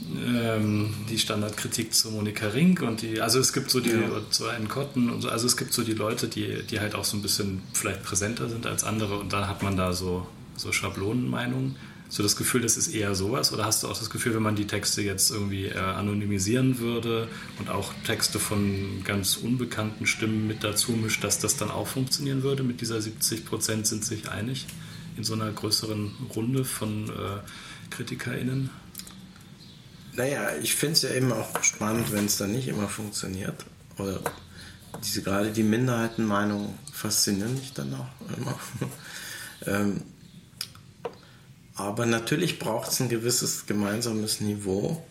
ähm, 0.01 0.93
die 1.09 1.17
Standardkritik 1.17 1.93
zu 1.93 2.11
Monika 2.11 2.47
Rink 2.47 2.81
und 2.81 3.01
die, 3.01 3.21
also 3.21 3.39
es 3.39 3.53
gibt 3.53 3.69
so 3.69 3.79
die, 3.79 3.91
ja. 3.91 4.21
zu 4.29 4.47
einen 4.47 4.67
Kotten 4.67 5.09
und 5.09 5.21
so, 5.21 5.29
also 5.29 5.45
es 5.45 5.57
gibt 5.57 5.73
so 5.73 5.83
die 5.83 5.93
Leute, 5.93 6.27
die, 6.27 6.63
die 6.63 6.79
halt 6.79 6.95
auch 6.95 7.05
so 7.05 7.17
ein 7.17 7.21
bisschen 7.21 7.61
vielleicht 7.73 8.03
präsenter 8.03 8.49
sind 8.49 8.65
als 8.65 8.83
andere 8.83 9.17
und 9.17 9.33
dann 9.33 9.47
hat 9.47 9.63
man 9.63 9.75
da 9.75 9.93
so, 9.93 10.27
so 10.55 10.71
Schablonenmeinungen. 10.71 11.75
Hast 12.07 12.17
du 12.17 12.23
das 12.23 12.35
Gefühl, 12.35 12.61
das 12.61 12.75
ist 12.75 12.87
eher 12.87 13.13
sowas? 13.13 13.53
Oder 13.53 13.65
hast 13.65 13.83
du 13.83 13.87
auch 13.87 13.95
das 13.95 14.09
Gefühl, 14.09 14.33
wenn 14.33 14.41
man 14.41 14.55
die 14.55 14.65
Texte 14.65 15.03
jetzt 15.03 15.29
irgendwie 15.29 15.65
äh, 15.65 15.77
anonymisieren 15.77 16.79
würde 16.79 17.27
und 17.59 17.69
auch 17.69 17.93
Texte 18.03 18.39
von 18.39 19.03
ganz 19.03 19.37
unbekannten 19.37 20.07
Stimmen 20.07 20.47
mit 20.47 20.63
dazu 20.63 20.93
mischt, 20.93 21.23
dass 21.23 21.37
das 21.37 21.57
dann 21.57 21.69
auch 21.69 21.85
funktionieren 21.85 22.41
würde? 22.41 22.63
Mit 22.63 22.81
dieser 22.81 22.99
70 22.99 23.45
Prozent 23.45 23.85
sind 23.85 24.03
sich 24.03 24.27
einig 24.27 24.65
in 25.17 25.23
so 25.23 25.33
einer 25.33 25.51
größeren 25.51 26.11
Runde 26.35 26.65
von 26.65 27.09
äh, 27.09 27.91
KritikerInnen? 27.91 28.71
Naja, 30.19 30.49
ich 30.61 30.75
finde 30.75 30.95
es 30.95 31.01
ja 31.03 31.11
eben 31.11 31.31
auch 31.31 31.63
spannend, 31.63 32.11
wenn 32.11 32.25
es 32.25 32.35
dann 32.35 32.51
nicht 32.51 32.67
immer 32.67 32.89
funktioniert. 32.89 33.65
Oder 33.97 34.19
diese, 35.01 35.21
gerade 35.21 35.49
die 35.49 35.63
Minderheitenmeinung 35.63 36.77
faszinieren 36.91 37.53
mich 37.53 37.71
dann 37.71 37.93
auch 37.93 38.37
immer. 38.37 38.59
ähm, 39.65 40.01
aber 41.73 42.05
natürlich 42.05 42.59
braucht 42.59 42.91
es 42.91 42.99
ein 42.99 43.07
gewisses 43.07 43.65
gemeinsames 43.65 44.41
Niveau, 44.41 45.07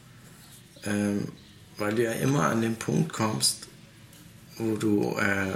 ähm, 0.84 1.28
weil 1.78 1.94
du 1.94 2.04
ja 2.04 2.12
immer 2.12 2.50
an 2.50 2.60
den 2.60 2.76
Punkt 2.76 3.10
kommst, 3.10 3.66
wo 4.58 4.76
du, 4.76 5.16
äh, 5.16 5.54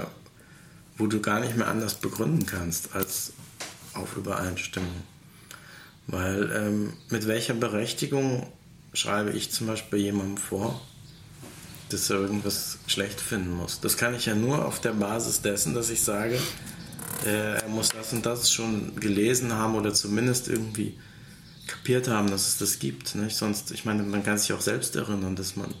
wo 0.97 1.05
du 1.05 1.21
gar 1.21 1.39
nicht 1.41 1.55
mehr 1.55 1.67
anders 1.67 1.93
begründen 1.93 2.47
kannst 2.47 2.95
als 2.95 3.33
auf 3.93 4.17
Übereinstimmung. 4.17 5.03
Weil 6.07 6.51
ähm, 6.51 6.93
mit 7.11 7.27
welcher 7.27 7.53
Berechtigung 7.53 8.47
schreibe 8.93 9.31
ich 9.31 9.51
zum 9.51 9.67
Beispiel 9.67 9.99
jemandem 9.99 10.37
vor, 10.37 10.79
dass 11.89 12.09
er 12.09 12.17
irgendwas 12.17 12.77
schlecht 12.87 13.19
finden 13.19 13.51
muss? 13.51 13.79
Das 13.81 13.97
kann 13.97 14.13
ich 14.13 14.25
ja 14.25 14.35
nur 14.35 14.65
auf 14.65 14.79
der 14.79 14.93
Basis 14.93 15.41
dessen, 15.41 15.73
dass 15.73 15.89
ich 15.89 16.01
sage, 16.01 16.39
äh, 17.25 17.55
er 17.55 17.67
muss 17.69 17.89
das 17.89 18.13
und 18.13 18.25
das 18.25 18.51
schon 18.51 18.95
gelesen 18.95 19.53
haben 19.53 19.75
oder 19.75 19.93
zumindest 19.93 20.47
irgendwie 20.47 20.97
kapiert 21.67 22.07
haben, 22.07 22.29
dass 22.29 22.47
es 22.47 22.57
das 22.57 22.79
gibt. 22.79 23.15
Nicht? 23.15 23.35
Sonst, 23.35 23.71
ich 23.71 23.85
meine, 23.85 24.03
man 24.03 24.23
kann 24.23 24.37
sich 24.37 24.53
auch 24.53 24.61
selbst 24.61 24.95
erinnern, 24.95 25.35
dass 25.35 25.55
man 25.55 25.73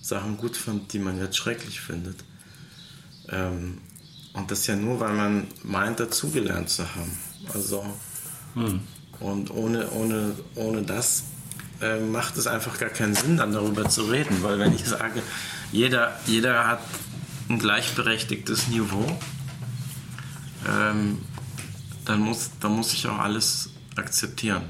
Sachen 0.00 0.36
gut 0.36 0.56
fand, 0.56 0.92
die 0.92 0.98
man 0.98 1.18
jetzt 1.18 1.36
schrecklich 1.36 1.80
findet. 1.80 2.16
Ähm, 3.28 3.78
und 4.34 4.50
das 4.50 4.66
ja 4.66 4.76
nur, 4.76 5.00
weil 5.00 5.14
man 5.14 5.46
meint, 5.62 6.00
dazugelernt 6.00 6.70
zu 6.70 6.94
haben. 6.94 7.18
Also, 7.52 7.84
hm. 8.54 8.80
und 9.20 9.50
ohne, 9.50 9.90
ohne, 9.90 10.34
ohne 10.54 10.82
das 10.82 11.24
äh, 11.82 12.00
macht 12.00 12.36
es 12.36 12.46
einfach 12.46 12.78
gar 12.78 12.90
keinen 12.90 13.14
Sinn, 13.14 13.36
dann 13.36 13.52
darüber 13.52 13.88
zu 13.88 14.02
reden. 14.02 14.42
Weil 14.42 14.58
wenn 14.58 14.74
ich 14.74 14.84
sage, 14.84 15.22
jeder, 15.72 16.18
jeder 16.26 16.66
hat 16.66 16.80
ein 17.48 17.58
gleichberechtigtes 17.58 18.68
Niveau, 18.68 19.18
ähm, 20.68 21.18
dann, 22.04 22.20
muss, 22.20 22.50
dann 22.60 22.72
muss 22.72 22.92
ich 22.92 23.06
auch 23.08 23.18
alles 23.18 23.70
akzeptieren. 23.96 24.62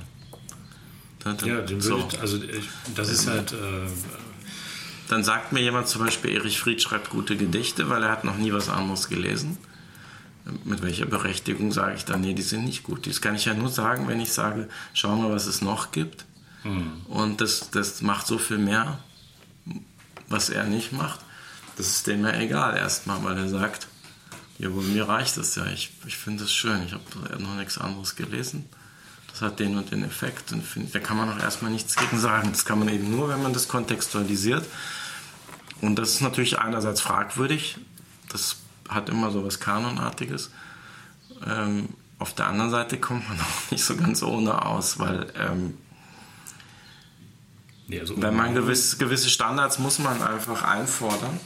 Dann, 1.21 1.37
ja, 1.45 1.61
den 1.61 1.81
so. 1.81 1.99
ich, 1.99 2.21
also 2.21 2.43
ich, 2.43 2.69
das 2.95 3.09
ist 3.11 3.29
halt. 3.29 3.53
Äh, 3.53 3.57
dann 5.09 5.25
sagt 5.25 5.53
mir 5.53 5.61
jemand 5.61 5.89
zum 5.89 6.03
Beispiel, 6.03 6.31
Erich 6.33 6.59
Fried 6.59 6.81
schreibt 6.81 7.11
gute 7.11 7.37
Gedichte, 7.37 7.91
weil 7.91 8.03
er 8.03 8.11
hat 8.11 8.25
noch 8.25 8.39
nie 8.39 8.53
was 8.53 8.71
anderes 8.71 9.09
gelesen. 9.09 9.59
Mit 10.65 10.83
welcher 10.83 11.05
Berechtigung 11.05 11.71
sage 11.71 11.97
ich 11.97 12.07
dann, 12.07 12.23
nee, 12.23 12.33
die 12.33 12.43
sind 12.43 12.65
nicht 12.65 12.83
gut. 12.83 13.07
Das 13.07 13.21
kann 13.21 13.35
ich 13.35 13.45
ja 13.45 13.53
nur 13.53 13.69
sagen, 13.69 14.09
wenn 14.09 14.21
ich 14.21 14.33
sage, 14.33 14.69
schau 14.95 15.15
mal, 15.15 15.31
was 15.31 15.47
es 15.47 15.61
noch 15.61 15.93
gibt. 15.93 16.25
Mhm. 16.65 17.03
Und 17.07 17.41
das, 17.41 17.71
das 17.71 18.03
macht 18.03 18.27
so 18.27 18.39
viel 18.39 18.59
mehr, 18.59 18.99
was 20.29 20.51
er 20.51 20.65
nicht 20.65 20.93
macht. 20.93 21.21
Das 21.77 21.87
ist 21.89 22.07
dem 22.07 22.25
ja 22.25 22.35
egal 22.35 22.77
erstmal, 22.77 23.23
weil 23.25 23.37
er 23.37 23.49
sagt, 23.49 23.89
ja, 24.59 24.69
aber 24.69 24.83
mir 24.83 25.09
reicht 25.09 25.37
das 25.37 25.55
ja. 25.57 25.67
Ich, 25.67 25.91
ich 26.07 26.17
finde 26.17 26.45
es 26.45 26.53
schön. 26.53 26.83
Ich 26.87 26.93
habe 26.93 27.43
noch 27.43 27.57
nichts 27.57 27.79
anderes 27.79 28.15
gelesen. 28.15 28.69
Das 29.31 29.41
hat 29.41 29.59
den 29.59 29.77
und 29.77 29.91
den 29.91 30.05
Effekt. 30.05 30.53
Und 30.53 30.63
find, 30.63 30.95
da 30.95 31.01
kann 31.01 31.17
man 31.17 31.31
auch 31.31 31.43
erstmal 31.43 31.71
nichts 31.71 31.97
gegen 31.97 32.19
sagen. 32.19 32.51
Das 32.53 32.65
kann 32.65 32.79
man 32.79 32.89
eben 32.89 33.11
nur, 33.11 33.29
wenn 33.29 33.43
man 33.43 33.53
das 33.53 33.67
kontextualisiert. 33.67 34.67
Und 35.81 35.97
das 35.97 36.11
ist 36.11 36.21
natürlich 36.21 36.59
einerseits 36.59 37.01
fragwürdig. 37.01 37.79
Das 38.29 38.57
hat 38.89 39.09
immer 39.09 39.31
so 39.31 39.45
was 39.45 39.59
Kanonartiges. 39.59 40.51
Ähm, 41.47 41.89
auf 42.19 42.35
der 42.35 42.47
anderen 42.47 42.71
Seite 42.71 42.99
kommt 42.99 43.29
man 43.29 43.41
auch 43.41 43.71
nicht 43.71 43.85
so 43.85 43.97
ganz 43.97 44.23
ohne 44.23 44.65
aus, 44.65 44.99
weil 44.99 45.33
ähm, 45.37 45.79
ja, 47.93 48.01
also 48.01 48.21
wenn 48.21 48.35
man 48.35 48.55
gewiss, 48.55 48.99
gewisse 48.99 49.29
Standards 49.29 49.79
muss 49.79 49.99
man 49.99 50.23
einfach 50.23 50.63
einfordern 50.63 51.39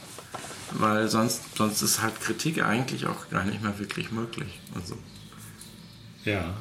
weil 0.71 1.07
sonst, 1.07 1.41
sonst 1.55 1.81
ist 1.81 2.01
halt 2.01 2.19
Kritik 2.19 2.63
eigentlich 2.63 3.05
auch 3.07 3.29
gar 3.29 3.45
nicht 3.45 3.61
mehr 3.61 3.77
wirklich 3.79 4.11
möglich. 4.11 4.59
Also. 4.75 4.97
Ja. 6.25 6.55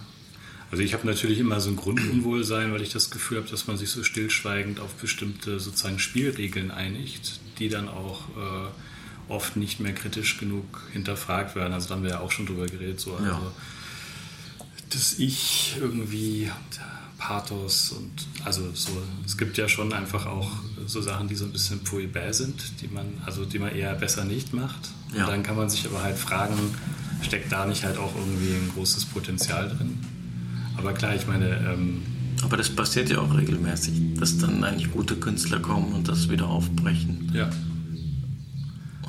Also 0.70 0.82
ich 0.82 0.94
habe 0.94 1.06
natürlich 1.06 1.38
immer 1.38 1.60
so 1.60 1.70
ein 1.70 1.76
Grundunwohlsein, 1.76 2.72
weil 2.72 2.82
ich 2.82 2.92
das 2.92 3.10
Gefühl 3.10 3.38
habe, 3.38 3.48
dass 3.48 3.66
man 3.66 3.76
sich 3.76 3.90
so 3.90 4.02
stillschweigend 4.02 4.80
auf 4.80 4.94
bestimmte 4.94 5.60
sozusagen 5.60 5.98
Spielregeln 5.98 6.70
einigt, 6.70 7.40
die 7.58 7.68
dann 7.68 7.88
auch 7.88 8.28
äh, 8.30 9.32
oft 9.32 9.56
nicht 9.56 9.80
mehr 9.80 9.92
kritisch 9.92 10.38
genug 10.38 10.82
hinterfragt 10.92 11.54
werden. 11.54 11.72
Also 11.72 11.88
da 11.88 11.94
haben 11.94 12.02
wir 12.02 12.10
ja 12.10 12.20
auch 12.20 12.32
schon 12.32 12.46
drüber 12.46 12.66
geredet, 12.66 13.00
so 13.00 13.14
also, 13.14 13.24
ja. 13.24 13.52
dass 14.90 15.18
ich 15.18 15.76
irgendwie 15.80 16.50
Pathos 17.18 17.92
und 17.92 18.10
also 18.44 18.70
so, 18.74 18.90
es 19.24 19.36
gibt 19.36 19.56
ja 19.56 19.68
schon 19.68 19.92
einfach 19.92 20.26
auch 20.26 20.50
so 20.86 21.00
Sachen, 21.00 21.28
die 21.28 21.34
so 21.34 21.44
ein 21.44 21.52
bisschen 21.52 21.80
poibä 21.80 22.32
sind, 22.32 22.80
die 22.80 22.88
man, 22.88 23.06
also 23.24 23.44
die 23.44 23.58
man 23.58 23.74
eher 23.74 23.94
besser 23.94 24.24
nicht 24.24 24.52
macht. 24.52 24.90
Ja. 25.14 25.24
Und 25.24 25.30
dann 25.30 25.42
kann 25.42 25.56
man 25.56 25.70
sich 25.70 25.86
aber 25.86 26.02
halt 26.02 26.18
fragen, 26.18 26.54
steckt 27.22 27.50
da 27.50 27.66
nicht 27.66 27.84
halt 27.84 27.96
auch 27.96 28.14
irgendwie 28.14 28.54
ein 28.54 28.70
großes 28.74 29.06
Potenzial 29.06 29.68
drin? 29.68 29.98
Aber 30.76 30.92
klar, 30.92 31.14
ich 31.14 31.26
meine. 31.26 31.56
Ähm, 31.56 32.02
aber 32.42 32.58
das 32.58 32.68
passiert 32.68 33.08
ja 33.08 33.18
auch 33.18 33.34
regelmäßig, 33.34 34.18
dass 34.18 34.36
dann 34.38 34.62
eigentlich 34.62 34.92
gute 34.92 35.16
Künstler 35.16 35.58
kommen 35.58 35.94
und 35.94 36.08
das 36.08 36.28
wieder 36.28 36.46
aufbrechen. 36.46 37.32
Ja. 37.34 37.48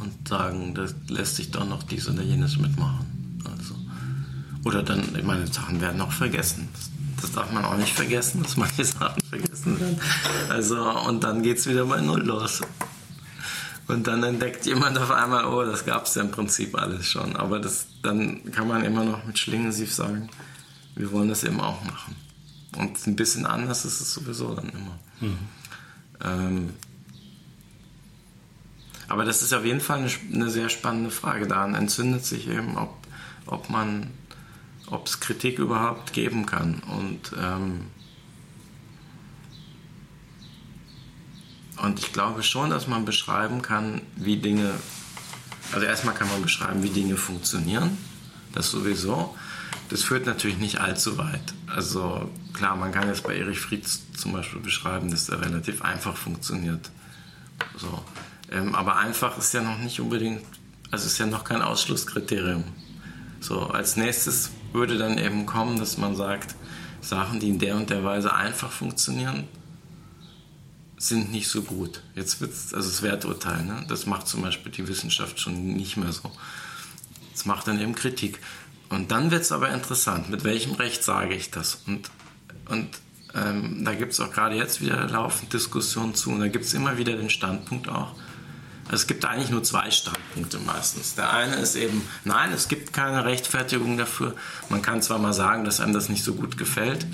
Und 0.02 0.28
sagen, 0.28 0.74
das 0.74 0.96
lässt 1.10 1.36
sich 1.36 1.52
doch 1.52 1.68
noch 1.68 1.84
dies 1.84 2.08
oder 2.08 2.24
jenes 2.24 2.58
mitmachen. 2.58 3.06
Also. 3.44 3.76
Oder 4.64 4.82
dann, 4.82 5.04
ich 5.18 5.24
meine, 5.24 5.46
Sachen 5.48 5.82
werden 5.82 6.00
auch 6.00 6.14
vergessen. 6.14 6.70
Das 6.74 6.90
das 7.22 7.32
darf 7.32 7.52
man 7.52 7.66
auch 7.66 7.78
nicht 7.78 7.94
vergessen, 7.94 8.44
dass 8.44 8.58
manche 8.58 8.86
Sachen 8.86 9.22
vergessen 9.30 9.80
werden. 9.80 10.00
Also, 10.50 10.82
und 11.08 11.24
dann 11.24 11.42
geht 11.42 11.58
es 11.58 11.68
wieder 11.68 11.86
bei 11.86 12.02
Null 12.02 12.22
los. 12.22 12.62
Und 13.88 14.06
dann 14.08 14.22
entdeckt 14.24 14.66
jemand 14.66 14.98
auf 14.98 15.12
einmal, 15.12 15.46
oh, 15.46 15.64
das 15.64 15.86
gab 15.86 16.06
es 16.06 16.16
ja 16.16 16.22
im 16.22 16.32
Prinzip 16.32 16.78
alles 16.78 17.08
schon. 17.08 17.36
Aber 17.36 17.60
das, 17.60 17.88
dann 18.04 18.52
kann 18.52 18.68
man 18.68 18.84
immer 18.84 19.06
noch 19.06 19.26
mit 19.26 19.40
Schlingensief 19.40 19.94
sagen, 19.94 20.30
wir 20.96 21.12
wollen 21.12 21.30
das 21.30 21.44
eben 21.44 21.62
auch 21.62 21.84
machen. 21.86 22.16
Und 22.76 23.08
ein 23.08 23.16
bisschen 23.16 23.46
anders 23.46 23.86
ist 23.86 24.02
es 24.02 24.14
sowieso 24.14 24.54
dann 24.54 24.70
immer. 24.70 25.00
Mhm. 25.22 25.38
Ähm, 26.24 26.70
aber 29.08 29.24
das 29.24 29.42
ist 29.42 29.54
auf 29.54 29.64
jeden 29.64 29.80
Fall 29.80 30.00
eine, 30.00 30.12
eine 30.34 30.50
sehr 30.50 30.70
spannende 30.70 31.10
Frage. 31.10 31.48
Daran 31.48 31.76
entzündet 31.76 32.26
sich 32.26 32.50
eben, 32.50 32.78
ob, 32.78 32.94
ob 33.46 33.70
man 33.70 34.08
ob 34.90 35.08
es 35.08 35.20
Kritik 35.20 35.60
überhaupt 35.60 36.14
geben 36.14 36.46
kann. 36.46 36.82
Und, 36.98 37.32
ähm, 37.42 37.88
und 41.82 42.00
ich 42.00 42.14
glaube 42.14 42.44
schon, 42.44 42.70
dass 42.70 42.88
man 42.88 43.06
beschreiben 43.06 43.62
kann, 43.62 44.02
wie 44.16 44.38
Dinge, 44.38 44.74
also 45.74 45.86
erstmal 45.86 46.16
kann 46.16 46.30
man 46.30 46.42
beschreiben, 46.42 46.84
wie 46.84 46.90
Dinge 46.90 47.18
funktionieren, 47.18 47.98
das 48.54 48.72
sowieso. 48.72 49.36
Das 49.90 50.04
führt 50.04 50.26
natürlich 50.26 50.58
nicht 50.58 50.82
allzu 50.82 51.18
weit. 51.18 51.54
Also 51.68 52.30
klar, 52.54 52.76
man 52.76 52.92
kann 52.92 53.08
jetzt 53.08 53.24
bei 53.24 53.38
Erich 53.38 53.60
Frieds 53.60 54.02
zum 54.18 54.34
Beispiel 54.34 54.60
beschreiben, 54.60 55.12
dass 55.12 55.30
er 55.30 55.42
relativ 55.42 55.82
einfach 55.82 56.18
funktioniert. 56.18 56.90
So. 57.78 58.04
Ähm, 58.52 58.76
aber 58.76 58.98
einfach 58.98 59.38
ist 59.38 59.54
ja 59.54 59.62
noch 59.62 59.78
nicht 59.80 60.00
unbedingt, 60.00 60.42
also 60.92 61.06
ist 61.06 61.18
ja 61.18 61.26
noch 61.26 61.44
kein 61.44 61.62
Ausschlusskriterium. 61.62 62.64
So, 63.40 63.68
als 63.68 63.98
nächstes 63.98 64.52
würde 64.74 64.98
dann 64.98 65.18
eben 65.18 65.46
kommen, 65.46 65.80
dass 65.80 65.98
man 65.98 66.16
sagt, 66.16 66.56
Sachen, 67.02 67.40
die 67.40 67.50
in 67.50 67.60
der 67.60 67.76
und 67.76 67.90
der 67.90 68.04
Weise 68.04 68.34
einfach 68.34 68.72
funktionieren, 68.72 69.48
sind 70.98 71.32
nicht 71.32 71.48
so 71.48 71.62
gut. 71.62 72.02
Jetzt 72.16 72.42
wird 72.42 72.52
es, 72.52 72.74
also 72.74 72.90
das 72.90 73.02
Werturteil, 73.02 73.64
ne? 73.64 73.86
das 73.88 74.06
macht 74.06 74.28
zum 74.28 74.42
Beispiel 74.42 74.72
die 74.72 74.88
Wissenschaft 74.88 75.40
schon 75.40 75.76
nicht 75.76 75.96
mehr 75.96 76.12
so. 76.12 76.32
Das 77.34 77.46
macht 77.46 77.68
dann 77.68 77.80
eben 77.80 77.94
Kritik. 77.94 78.40
Und 78.90 79.12
dann 79.12 79.32
wird 79.32 79.44
es 79.44 79.52
aber 79.52 79.70
interessant, 79.70 80.30
mit 80.30 80.44
welchem 80.44 80.74
Recht 80.74 81.04
sage 81.04 81.36
ich 81.36 81.52
das? 81.52 81.82
Und, 81.86 82.10
und 82.70 82.90
ähm, 83.36 83.84
da 83.86 83.94
gibt 83.94 84.14
es 84.14 84.20
auch 84.20 84.32
gerade 84.32 84.56
jetzt 84.56 84.82
wieder 84.82 85.08
laufend 85.08 85.54
Diskussionen 85.54 86.16
zu 86.16 86.32
und 86.32 86.40
da 86.40 86.48
gibt 86.48 86.66
es 86.66 86.74
immer 86.74 86.98
wieder 86.98 87.16
den 87.16 87.30
Standpunkt 87.30 87.90
auch, 87.90 88.16
es 88.92 89.08
gibt 89.08 89.26
eigentlich 89.26 89.50
nur 89.50 89.64
zwei 89.64 89.92
Standpunkte 89.92 90.60
meistens. 90.60 91.16
Der 91.16 91.34
eine 91.34 91.56
ist 91.56 91.76
eben, 91.76 92.02
nein, 92.24 92.52
es 92.54 92.68
gibt 92.68 92.94
keine 92.94 93.26
Rechtfertigung 93.26 93.98
dafür. 93.98 94.34
Man 94.70 94.82
kann 94.82 95.02
zwar 95.02 95.20
mal 95.20 95.34
sagen, 95.34 95.66
dass 95.66 95.80
einem 95.80 95.94
das 95.94 96.10
nicht 96.10 96.24
so 96.24 96.36
gut 96.36 96.58
gefällt. 96.58 97.06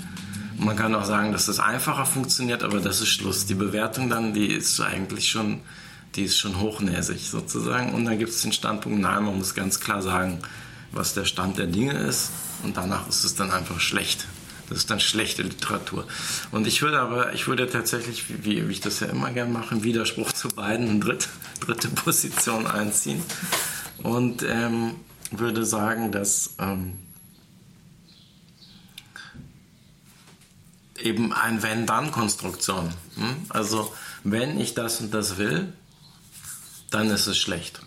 Man 0.56 0.76
kann 0.76 0.94
auch 0.94 1.04
sagen, 1.04 1.32
dass 1.32 1.46
das 1.46 1.58
einfacher 1.58 2.06
funktioniert, 2.06 2.62
aber 2.62 2.80
das 2.80 3.00
ist 3.00 3.08
Schluss. 3.08 3.46
Die 3.46 3.54
Bewertung 3.54 4.08
dann, 4.08 4.34
die 4.34 4.46
ist 4.46 4.80
eigentlich 4.80 5.28
schon, 5.28 5.60
die 6.14 6.24
ist 6.24 6.38
schon 6.38 6.60
hochnäsig 6.60 7.28
sozusagen. 7.28 7.92
Und 7.92 8.04
dann 8.04 8.18
gibt 8.18 8.30
es 8.30 8.42
den 8.42 8.52
Standpunkt, 8.52 9.00
nein, 9.00 9.24
man 9.24 9.36
muss 9.36 9.54
ganz 9.54 9.80
klar 9.80 10.00
sagen, 10.00 10.38
was 10.92 11.14
der 11.14 11.24
Stand 11.24 11.58
der 11.58 11.66
Dinge 11.66 11.94
ist. 11.94 12.30
Und 12.62 12.76
danach 12.76 13.08
ist 13.08 13.24
es 13.24 13.34
dann 13.34 13.50
einfach 13.50 13.80
schlecht. 13.80 14.26
Das 14.74 14.80
ist 14.80 14.90
dann 14.90 14.98
schlechte 14.98 15.42
Literatur. 15.42 16.04
Und 16.50 16.66
ich 16.66 16.82
würde 16.82 16.98
aber, 16.98 17.32
ich 17.32 17.46
würde 17.46 17.70
tatsächlich, 17.70 18.44
wie, 18.44 18.68
wie 18.68 18.72
ich 18.72 18.80
das 18.80 18.98
ja 18.98 19.06
immer 19.06 19.30
gern 19.30 19.52
mache, 19.52 19.76
im 19.76 19.84
Widerspruch 19.84 20.32
zu 20.32 20.48
beiden 20.48 20.88
eine 20.90 20.98
dritte, 20.98 21.28
dritte 21.60 21.86
Position 21.90 22.66
einziehen 22.66 23.22
und 24.02 24.42
ähm, 24.42 24.96
würde 25.30 25.64
sagen, 25.64 26.10
dass 26.10 26.56
ähm, 26.58 26.94
eben 31.00 31.32
ein 31.32 31.62
Wenn-Dann-Konstruktion. 31.62 32.92
Hm? 33.14 33.36
Also 33.50 33.94
wenn 34.24 34.58
ich 34.58 34.74
das 34.74 35.00
und 35.00 35.14
das 35.14 35.38
will, 35.38 35.72
dann 36.90 37.10
ist 37.10 37.28
es 37.28 37.38
schlecht. 37.38 37.80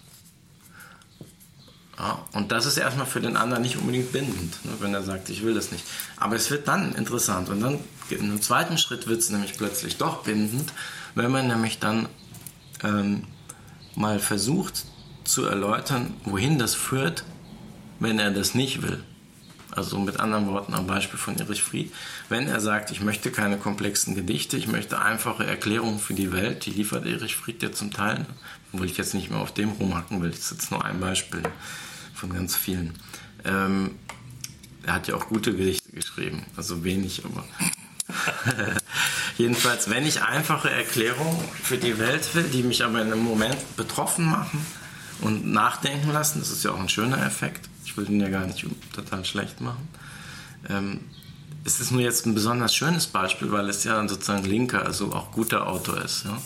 Ja, 1.99 2.23
und 2.33 2.51
das 2.51 2.67
ist 2.67 2.77
erstmal 2.77 3.07
für 3.07 3.21
den 3.21 3.37
anderen 3.37 3.63
nicht 3.63 3.77
unbedingt 3.77 4.11
bindend, 4.11 4.63
ne, 4.65 4.71
wenn 4.79 4.93
er 4.93 5.01
sagt, 5.01 5.29
ich 5.29 5.43
will 5.43 5.55
das 5.55 5.71
nicht. 5.71 5.83
Aber 6.17 6.35
es 6.35 6.51
wird 6.51 6.67
dann 6.67 6.93
interessant 6.93 7.49
und 7.49 7.59
dann 7.59 7.79
im 8.11 8.41
zweiten 8.41 8.77
Schritt 8.77 9.07
wird 9.07 9.19
es 9.19 9.31
nämlich 9.31 9.57
plötzlich 9.57 9.97
doch 9.97 10.23
bindend, 10.23 10.71
wenn 11.15 11.31
man 11.31 11.47
nämlich 11.47 11.79
dann 11.79 12.07
ähm, 12.83 13.23
mal 13.95 14.19
versucht 14.19 14.85
zu 15.23 15.45
erläutern, 15.45 16.13
wohin 16.23 16.59
das 16.59 16.75
führt, 16.75 17.23
wenn 17.99 18.19
er 18.19 18.29
das 18.29 18.53
nicht 18.53 18.83
will. 18.83 19.03
Also 19.71 19.99
mit 19.99 20.19
anderen 20.19 20.47
Worten 20.47 20.75
am 20.75 20.87
Beispiel 20.87 21.19
von 21.19 21.37
Erich 21.37 21.61
Fried. 21.61 21.91
Wenn 22.29 22.47
er 22.47 22.59
sagt, 22.59 22.91
ich 22.91 23.01
möchte 23.01 23.31
keine 23.31 23.57
komplexen 23.57 24.15
Gedichte, 24.15 24.55
ich 24.55 24.67
möchte 24.67 25.01
einfache 25.01 25.45
Erklärungen 25.45 25.99
für 25.99 26.13
die 26.13 26.31
Welt, 26.31 26.65
die 26.65 26.71
liefert 26.71 27.05
Erich 27.07 27.35
Fried 27.35 27.61
ja 27.61 27.71
zum 27.71 27.91
Teil, 27.91 28.25
obwohl 28.71 28.85
ich 28.85 28.97
jetzt 28.97 29.15
nicht 29.15 29.31
mehr 29.31 29.39
auf 29.39 29.53
dem 29.53 29.71
rumhacken 29.71 30.21
will, 30.21 30.29
das 30.29 30.39
ist 30.39 30.51
jetzt 30.51 30.71
nur 30.71 30.85
ein 30.85 30.99
Beispiel 30.99 31.43
von 32.17 32.33
ganz 32.33 32.55
vielen. 32.55 32.93
Ähm, 33.45 33.91
er 34.83 34.93
hat 34.93 35.07
ja 35.07 35.15
auch 35.15 35.27
gute 35.27 35.55
Gedichte 35.55 35.91
geschrieben, 35.91 36.43
also 36.55 36.83
wenig, 36.83 37.23
aber 37.25 37.43
jedenfalls, 39.37 39.89
wenn 39.89 40.05
ich 40.05 40.23
einfache 40.23 40.69
Erklärungen 40.69 41.43
für 41.61 41.77
die 41.77 41.99
Welt 41.99 42.33
will, 42.35 42.43
die 42.43 42.63
mich 42.63 42.83
aber 42.83 43.01
in 43.01 43.11
einem 43.11 43.23
Moment 43.23 43.57
betroffen 43.75 44.25
machen 44.25 44.65
und 45.21 45.45
nachdenken 45.45 46.11
lassen, 46.11 46.39
das 46.39 46.51
ist 46.51 46.63
ja 46.63 46.71
auch 46.71 46.79
ein 46.79 46.89
schöner 46.89 47.23
Effekt, 47.25 47.69
ich 47.85 47.97
will 47.97 48.05
den 48.05 48.19
ja 48.19 48.29
gar 48.29 48.45
nicht 48.45 48.65
total 48.93 49.25
schlecht 49.25 49.61
machen. 49.61 49.87
Ähm, 50.69 51.01
es 51.65 51.81
ist 51.81 51.91
nur 51.91 52.01
jetzt 52.01 52.25
ein 52.25 52.33
besonders 52.33 52.73
schönes 52.73 53.07
Beispiel, 53.07 53.51
weil 53.51 53.67
es 53.69 53.83
ja 53.83 54.07
sozusagen 54.07 54.45
linker, 54.45 54.85
also 54.85 55.13
auch 55.13 55.31
guter 55.31 55.67
Autor 55.67 56.01
ist, 56.01 56.23
ja? 56.23 56.37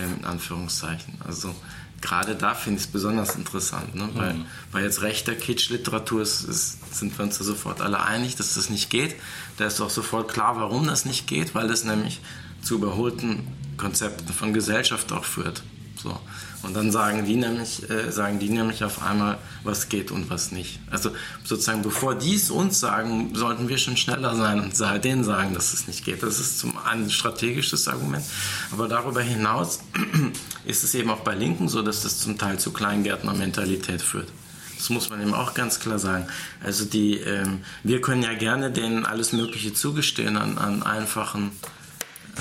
In 0.00 0.24
Anführungszeichen. 0.24 1.14
Also 1.24 1.54
gerade 2.02 2.34
da 2.34 2.54
finde 2.54 2.80
ich 2.80 2.86
es 2.86 2.92
besonders 2.92 3.36
interessant, 3.36 3.94
ne? 3.94 4.08
weil, 4.14 4.34
mhm. 4.34 4.46
weil 4.72 4.84
jetzt 4.84 5.02
rechter 5.02 5.34
Kitsch-Literatur 5.34 6.20
ist, 6.20 6.42
ist, 6.42 6.94
sind 6.94 7.16
wir 7.16 7.24
uns 7.24 7.38
ja 7.38 7.44
sofort 7.44 7.80
alle 7.80 8.02
einig, 8.02 8.36
dass 8.36 8.54
das 8.54 8.68
nicht 8.68 8.90
geht. 8.90 9.14
Da 9.56 9.66
ist 9.66 9.80
auch 9.80 9.90
sofort 9.90 10.30
klar, 10.30 10.56
warum 10.56 10.86
das 10.86 11.04
nicht 11.04 11.26
geht, 11.26 11.54
weil 11.54 11.70
es 11.70 11.84
nämlich 11.84 12.20
zu 12.60 12.74
überholten 12.74 13.46
Konzepten 13.76 14.32
von 14.32 14.52
Gesellschaft 14.52 15.12
auch 15.12 15.24
führt. 15.24 15.62
So. 16.00 16.18
Und 16.62 16.74
dann 16.74 16.92
sagen 16.92 17.24
die 17.24 17.36
nämlich, 17.36 17.88
äh, 17.90 18.12
sagen 18.12 18.38
die 18.38 18.48
nämlich 18.48 18.84
auf 18.84 19.02
einmal, 19.02 19.38
was 19.64 19.88
geht 19.88 20.10
und 20.10 20.30
was 20.30 20.52
nicht. 20.52 20.78
Also 20.90 21.10
sozusagen, 21.44 21.82
bevor 21.82 22.14
die 22.14 22.34
es 22.34 22.50
uns 22.50 22.78
sagen, 22.78 23.34
sollten 23.34 23.68
wir 23.68 23.78
schon 23.78 23.96
schneller 23.96 24.36
sein 24.36 24.60
und 24.60 25.04
denen 25.04 25.24
sagen, 25.24 25.54
dass 25.54 25.72
es 25.72 25.88
nicht 25.88 26.04
geht. 26.04 26.22
Das 26.22 26.38
ist 26.38 26.58
zum 26.58 26.78
einen 26.78 27.04
ein 27.04 27.10
strategisches 27.10 27.88
Argument. 27.88 28.24
Aber 28.70 28.88
darüber 28.88 29.22
hinaus 29.22 29.80
ist 30.64 30.84
es 30.84 30.94
eben 30.94 31.10
auch 31.10 31.20
bei 31.20 31.34
Linken 31.34 31.68
so, 31.68 31.82
dass 31.82 32.02
das 32.02 32.18
zum 32.20 32.38
Teil 32.38 32.58
zu 32.58 32.72
Kleingärtner-Mentalität 32.72 34.00
führt. 34.00 34.28
Das 34.76 34.90
muss 34.90 35.10
man 35.10 35.20
eben 35.20 35.34
auch 35.34 35.54
ganz 35.54 35.78
klar 35.78 35.98
sagen. 35.98 36.26
Also 36.62 36.84
die, 36.84 37.16
ähm, 37.18 37.60
wir 37.82 38.00
können 38.00 38.22
ja 38.22 38.34
gerne 38.34 38.70
denen 38.70 39.04
alles 39.06 39.32
Mögliche 39.32 39.74
zugestehen 39.74 40.36
an, 40.36 40.58
an 40.58 40.82
einfachen 40.82 41.52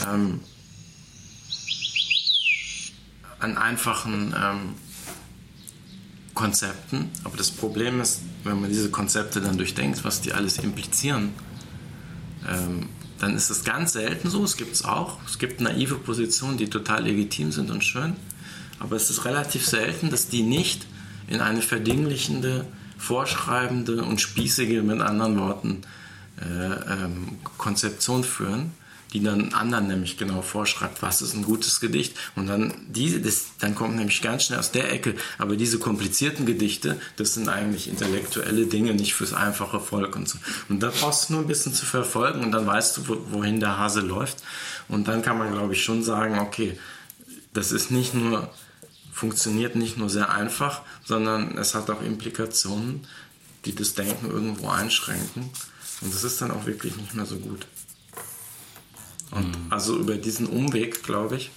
ähm, 0.07 0.39
an 3.41 3.57
einfachen 3.57 4.33
ähm, 4.37 4.75
Konzepten. 6.33 7.09
Aber 7.23 7.37
das 7.37 7.51
Problem 7.51 7.99
ist, 8.01 8.21
wenn 8.43 8.61
man 8.61 8.69
diese 8.69 8.89
Konzepte 8.89 9.41
dann 9.41 9.57
durchdenkt, 9.57 10.03
was 10.03 10.21
die 10.21 10.33
alles 10.33 10.57
implizieren, 10.57 11.33
ähm, 12.49 12.89
dann 13.19 13.35
ist 13.35 13.49
es 13.49 13.63
ganz 13.63 13.93
selten 13.93 14.29
so. 14.29 14.43
Es 14.43 14.57
gibt 14.57 14.73
es 14.73 14.83
auch. 14.83 15.19
Es 15.27 15.37
gibt 15.37 15.61
naive 15.61 15.95
Positionen, 15.95 16.57
die 16.57 16.69
total 16.69 17.03
legitim 17.03 17.51
sind 17.51 17.69
und 17.69 17.83
schön. 17.83 18.15
Aber 18.79 18.95
es 18.95 19.09
ist 19.09 19.25
relativ 19.25 19.67
selten, 19.67 20.09
dass 20.09 20.27
die 20.27 20.41
nicht 20.41 20.87
in 21.27 21.39
eine 21.39 21.61
verdinglichende, 21.61 22.65
vorschreibende 22.97 24.03
und 24.03 24.19
spießige, 24.19 24.81
mit 24.81 25.01
anderen 25.01 25.39
Worten, 25.39 25.81
äh, 26.41 26.45
ähm, 26.45 27.37
Konzeption 27.57 28.23
führen 28.23 28.71
die 29.13 29.21
dann 29.21 29.53
anderen 29.53 29.87
nämlich 29.87 30.17
genau 30.17 30.41
vorschreibt, 30.41 31.01
was 31.01 31.21
ist 31.21 31.33
ein 31.33 31.43
gutes 31.43 31.79
Gedicht. 31.79 32.15
Und 32.35 32.47
dann, 32.47 32.73
diese, 32.87 33.19
das, 33.19 33.47
dann 33.59 33.75
kommt 33.75 33.95
nämlich 33.95 34.21
ganz 34.21 34.45
schnell 34.45 34.59
aus 34.59 34.71
der 34.71 34.91
Ecke, 34.91 35.15
aber 35.37 35.57
diese 35.57 35.79
komplizierten 35.79 36.45
Gedichte, 36.45 36.99
das 37.17 37.33
sind 37.33 37.49
eigentlich 37.49 37.87
intellektuelle 37.87 38.65
Dinge, 38.67 38.93
nicht 38.93 39.13
fürs 39.13 39.33
einfache 39.33 39.79
Volk 39.79 40.15
und 40.15 40.29
so. 40.29 40.37
Und 40.69 40.81
da 40.81 40.91
brauchst 40.91 41.29
du 41.29 41.33
nur 41.33 41.41
ein 41.41 41.47
bisschen 41.47 41.73
zu 41.73 41.85
verfolgen 41.85 42.41
und 42.43 42.51
dann 42.51 42.65
weißt 42.65 42.97
du, 42.97 43.17
wohin 43.31 43.59
der 43.59 43.77
Hase 43.77 44.01
läuft. 44.01 44.43
Und 44.87 45.07
dann 45.07 45.21
kann 45.21 45.37
man, 45.37 45.51
glaube 45.51 45.73
ich, 45.73 45.83
schon 45.83 46.03
sagen, 46.03 46.39
okay, 46.39 46.77
das 47.53 47.71
ist 47.71 47.91
nicht 47.91 48.13
nur, 48.13 48.49
funktioniert 49.11 49.75
nicht 49.75 49.97
nur 49.97 50.09
sehr 50.09 50.31
einfach, 50.31 50.81
sondern 51.03 51.57
es 51.57 51.75
hat 51.75 51.89
auch 51.89 52.01
Implikationen, 52.01 53.05
die 53.65 53.75
das 53.75 53.93
Denken 53.93 54.29
irgendwo 54.29 54.69
einschränken. 54.69 55.49
Und 56.01 56.13
das 56.13 56.23
ist 56.23 56.41
dann 56.41 56.51
auch 56.51 56.65
wirklich 56.65 56.95
nicht 56.95 57.13
mehr 57.13 57.25
so 57.25 57.35
gut. 57.37 57.67
Und 59.31 59.47
mhm. 59.47 59.65
also 59.69 59.97
über 59.97 60.17
diesen 60.17 60.47
Umweg, 60.47 61.03
glaube 61.03 61.37
ich, 61.37 61.51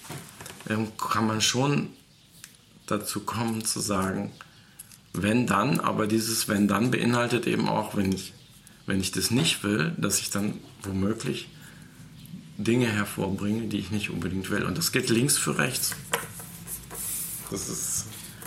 ähm, 0.69 0.89
kann 0.97 1.27
man 1.27 1.41
schon 1.41 1.91
dazu 2.87 3.21
kommen 3.21 3.65
zu 3.65 3.81
sagen, 3.81 4.33
wenn 5.13 5.47
dann, 5.47 5.81
aber 5.81 6.07
dieses 6.07 6.49
wenn 6.49 6.69
dann 6.69 6.91
beinhaltet 6.91 7.47
eben 7.47 7.69
auch, 7.69 7.97
wenn 7.97 8.13
ich, 8.13 8.33
wenn 8.87 9.01
ich 9.01 9.13
das 9.13 9.31
nicht 9.31 9.63
will, 9.63 9.93
dass 9.97 10.21
ich 10.21 10.31
dann 10.31 10.59
womöglich 10.83 11.49
Dinge 12.59 12.87
hervorbringe, 12.87 13.69
die 13.69 13.79
ich 13.79 13.91
nicht 13.91 14.11
unbedingt 14.11 14.51
will. 14.51 14.65
Und 14.65 14.79
das 14.79 14.93
geht 14.93 15.11
links 15.11 15.39
für 15.39 15.59
rechts. 15.59 15.97
Das 17.51 17.69
ist, 17.69 18.07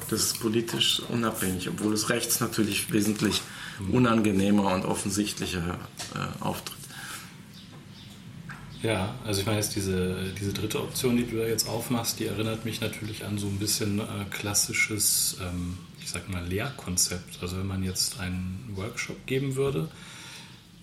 das 0.10 0.24
ist 0.24 0.40
politisch 0.40 1.02
unabhängig, 1.10 1.70
obwohl 1.70 1.94
es 1.94 2.10
rechts 2.10 2.40
natürlich 2.40 2.92
wesentlich 2.92 3.42
mhm. 3.80 3.94
unangenehmer 3.94 4.74
und 4.74 4.86
offensichtlicher 4.86 5.80
äh, 6.16 6.44
auftritt. 6.44 6.77
Ja, 8.84 9.16
also 9.26 9.42
ich 9.42 9.48
meine 9.48 9.60
jetzt 9.60 9.76
diese, 9.76 10.32
diese 10.40 10.54
dritte 10.54 10.82
Option, 10.82 11.18
die 11.18 11.26
du 11.26 11.38
da 11.38 11.48
jetzt 11.48 11.68
aufmachst, 11.68 12.20
die 12.20 12.26
erinnert 12.26 12.64
mich 12.64 12.80
natürlich 12.80 13.26
an 13.26 13.38
so 13.38 13.48
ein 13.48 13.58
bisschen 13.58 14.00
äh, 14.00 14.04
klassisches, 14.30 15.38
ähm, 15.42 15.78
ich 16.00 16.10
sag 16.10 16.30
mal, 16.30 16.46
Lehrkonzept. 16.46 17.40
Also 17.42 17.58
wenn 17.58 17.66
man 17.66 17.84
jetzt 17.84 18.20
einen 18.20 18.72
Workshop 18.76 19.26
geben 19.26 19.56
würde 19.56 19.90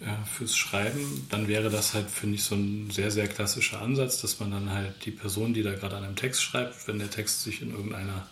äh, 0.01 0.07
fürs 0.27 0.57
Schreiben, 0.57 1.27
dann 1.31 1.47
wäre 1.47 1.71
das 1.71 1.95
halt, 1.95 2.11
finde 2.11 2.35
ich, 2.35 2.43
so 2.43 2.57
ein 2.57 2.91
sehr, 2.91 3.13
sehr 3.13 3.29
klassischer 3.29 3.81
Ansatz, 3.81 4.21
dass 4.21 4.41
man 4.41 4.51
dann 4.51 4.71
halt 4.71 5.05
die 5.05 5.13
Person, 5.13 5.55
die 5.55 5.63
da 5.63 5.73
gerade 5.73 5.97
an 5.97 6.05
einem 6.05 6.17
Text 6.17 6.43
schreibt, 6.43 6.89
wenn 6.89 6.99
der 6.99 7.11
Text 7.11 7.43
sich 7.43 7.63
in 7.63 7.71
irgendeiner 7.71 8.27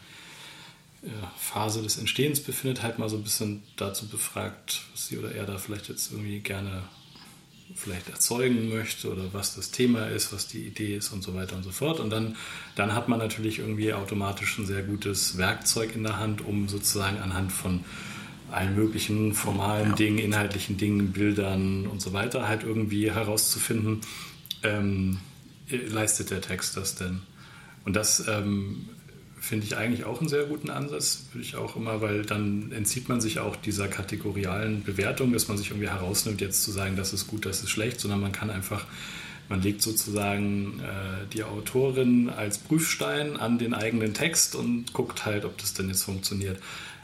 Phase 1.36 1.82
des 1.82 1.98
Entstehens 1.98 2.40
befindet, 2.40 2.82
halt 2.82 2.98
mal 2.98 3.08
so 3.08 3.16
ein 3.16 3.24
bisschen 3.24 3.64
dazu 3.76 4.06
befragt, 4.06 4.82
was 4.92 5.08
sie 5.08 5.18
oder 5.18 5.32
er 5.34 5.46
da 5.46 5.58
vielleicht 5.58 5.88
jetzt 5.88 6.12
irgendwie 6.12 6.38
gerne 6.38 6.84
vielleicht 7.75 8.09
erzeugen 8.09 8.68
möchte 8.68 9.11
oder 9.11 9.33
was 9.33 9.55
das 9.55 9.70
Thema 9.70 10.07
ist, 10.07 10.33
was 10.33 10.47
die 10.47 10.66
Idee 10.66 10.97
ist 10.97 11.12
und 11.12 11.23
so 11.23 11.35
weiter 11.35 11.57
und 11.57 11.62
so 11.62 11.70
fort. 11.70 12.01
Und 12.01 12.11
dann, 12.11 12.37
dann 12.75 12.95
hat 12.95 13.09
man 13.09 13.18
natürlich 13.18 13.59
irgendwie 13.59 13.93
automatisch 13.93 14.59
ein 14.59 14.66
sehr 14.66 14.83
gutes 14.83 15.39
Werkzeug 15.39 15.95
in 15.95 16.03
der 16.03 16.18
Hand, 16.18 16.45
um 16.45 16.68
sozusagen 16.68 17.18
anhand 17.18 17.53
von 17.53 17.85
allen 18.51 18.77
möglichen 18.77 19.33
formalen 19.33 19.91
ja. 19.91 19.95
Dingen, 19.95 20.18
inhaltlichen 20.18 20.77
Dingen, 20.77 21.12
Bildern 21.12 21.87
und 21.87 22.01
so 22.03 22.12
weiter 22.12 22.49
halt 22.49 22.62
irgendwie 22.62 23.11
herauszufinden, 23.11 24.03
ähm, 24.62 25.18
leistet 25.68 26.31
der 26.31 26.41
Text 26.41 26.77
das 26.77 26.95
denn? 26.95 27.23
Und 27.85 27.97
das 27.97 28.27
ähm, 28.29 28.89
finde 29.43 29.66
ich 29.66 29.76
eigentlich 29.76 30.05
auch 30.05 30.20
einen 30.20 30.28
sehr 30.28 30.45
guten 30.45 30.70
Ansatz, 30.70 31.24
würde 31.32 31.45
ich 31.45 31.57
auch 31.57 31.74
immer, 31.74 32.01
weil 32.01 32.22
dann 32.22 32.70
entzieht 32.70 33.09
man 33.09 33.20
sich 33.20 33.40
auch 33.40 33.57
dieser 33.57 33.88
kategorialen 33.88 34.84
Bewertung, 34.84 35.32
dass 35.32 35.49
man 35.49 35.59
sich 35.59 35.70
irgendwie 35.70 35.88
herausnimmt, 35.88 36.40
jetzt 36.40 36.62
zu 36.62 36.70
sagen, 36.70 36.95
das 36.95 37.12
ist 37.12 37.26
gut, 37.26 37.45
das 37.45 37.61
ist 37.61 37.70
schlecht, 37.70 37.99
sondern 37.99 38.20
man 38.20 38.30
kann 38.30 38.51
einfach, 38.51 38.86
man 39.49 39.61
legt 39.61 39.82
sozusagen 39.82 40.78
äh, 40.78 41.26
die 41.32 41.43
Autorin 41.43 42.30
als 42.30 42.59
Prüfstein 42.59 43.36
an 43.36 43.59
den 43.59 43.74
eigenen 43.74 44.14
Text 44.14 44.55
und 44.55 44.93
guckt 44.93 45.26
halt, 45.26 45.45
ob 45.45 45.59
das 45.59 45.74
denn 45.74 45.88
jetzt 45.88 46.05
funktioniert. 46.05 46.61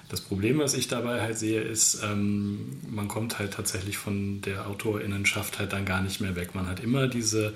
Das 0.09 0.21
Problem, 0.21 0.59
was 0.59 0.75
ich 0.75 0.87
dabei 0.87 1.21
halt 1.21 1.37
sehe, 1.39 1.61
ist, 1.61 2.03
ähm, 2.05 2.79
man 2.89 3.09
kommt 3.09 3.41
halt 3.41 3.55
tatsächlich 3.55 3.99
von 3.99 4.43
der 4.43 4.69
Autorinnenschaft 4.69 5.59
halt 5.59 5.73
dann 5.73 5.85
gar 5.85 6.03
nicht 6.03 6.21
mehr 6.21 6.37
weg. 6.37 6.55
Man 6.55 6.69
hat 6.69 6.79
immer 6.79 7.09
diese 7.09 7.53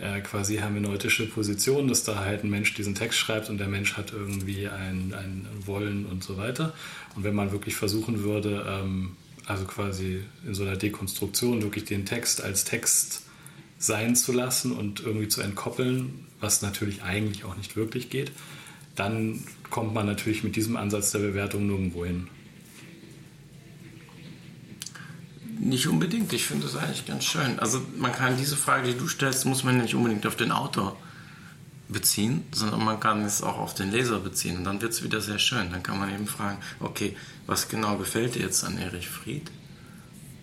äh, 0.00 0.20
quasi 0.20 0.56
hermeneutische 0.56 1.26
Position, 1.26 1.88
dass 1.88 2.04
da 2.04 2.24
halt 2.24 2.44
ein 2.44 2.50
Mensch 2.50 2.74
diesen 2.74 2.94
Text 2.94 3.18
schreibt 3.18 3.50
und 3.50 3.58
der 3.58 3.68
Mensch 3.68 3.96
hat 3.96 4.12
irgendwie 4.12 4.68
ein, 4.68 5.14
ein 5.14 5.46
Wollen 5.66 6.06
und 6.06 6.22
so 6.22 6.36
weiter. 6.36 6.72
Und 7.16 7.24
wenn 7.24 7.34
man 7.34 7.52
wirklich 7.52 7.74
versuchen 7.76 8.22
würde, 8.22 8.64
ähm, 8.68 9.16
also 9.46 9.64
quasi 9.64 10.20
in 10.46 10.54
so 10.54 10.62
einer 10.64 10.76
Dekonstruktion 10.76 11.62
wirklich 11.62 11.84
den 11.84 12.04
Text 12.04 12.42
als 12.42 12.64
Text 12.64 13.22
sein 13.78 14.16
zu 14.16 14.32
lassen 14.32 14.72
und 14.72 15.00
irgendwie 15.00 15.28
zu 15.28 15.40
entkoppeln, 15.40 16.26
was 16.40 16.62
natürlich 16.62 17.02
eigentlich 17.02 17.44
auch 17.44 17.56
nicht 17.56 17.76
wirklich 17.76 18.10
geht, 18.10 18.32
dann 18.94 19.42
kommt 19.70 19.94
man 19.94 20.06
natürlich 20.06 20.44
mit 20.44 20.56
diesem 20.56 20.76
Ansatz 20.76 21.12
der 21.12 21.20
Bewertung 21.20 21.66
nirgendwo 21.66 22.04
hin. 22.04 22.28
Nicht 25.58 25.88
unbedingt, 25.88 26.32
ich 26.32 26.46
finde 26.46 26.66
das 26.66 26.76
eigentlich 26.76 27.06
ganz 27.06 27.24
schön. 27.24 27.58
Also 27.58 27.80
man 27.96 28.12
kann 28.12 28.36
diese 28.36 28.56
Frage, 28.56 28.92
die 28.92 28.98
du 28.98 29.08
stellst, 29.08 29.44
muss 29.44 29.64
man 29.64 29.78
nicht 29.78 29.94
unbedingt 29.94 30.26
auf 30.26 30.36
den 30.36 30.52
Autor 30.52 30.96
beziehen, 31.88 32.44
sondern 32.52 32.84
man 32.84 33.00
kann 33.00 33.24
es 33.24 33.42
auch 33.42 33.58
auf 33.58 33.74
den 33.74 33.90
Leser 33.90 34.20
beziehen. 34.20 34.58
Und 34.58 34.64
dann 34.64 34.80
wird 34.80 34.92
es 34.92 35.02
wieder 35.02 35.20
sehr 35.20 35.38
schön. 35.38 35.70
Dann 35.72 35.82
kann 35.82 35.98
man 35.98 36.14
eben 36.14 36.26
fragen, 36.26 36.58
okay, 36.80 37.16
was 37.46 37.68
genau 37.68 37.96
gefällt 37.96 38.34
dir 38.34 38.42
jetzt 38.42 38.62
an 38.64 38.78
Erich 38.78 39.08
Fried? 39.08 39.50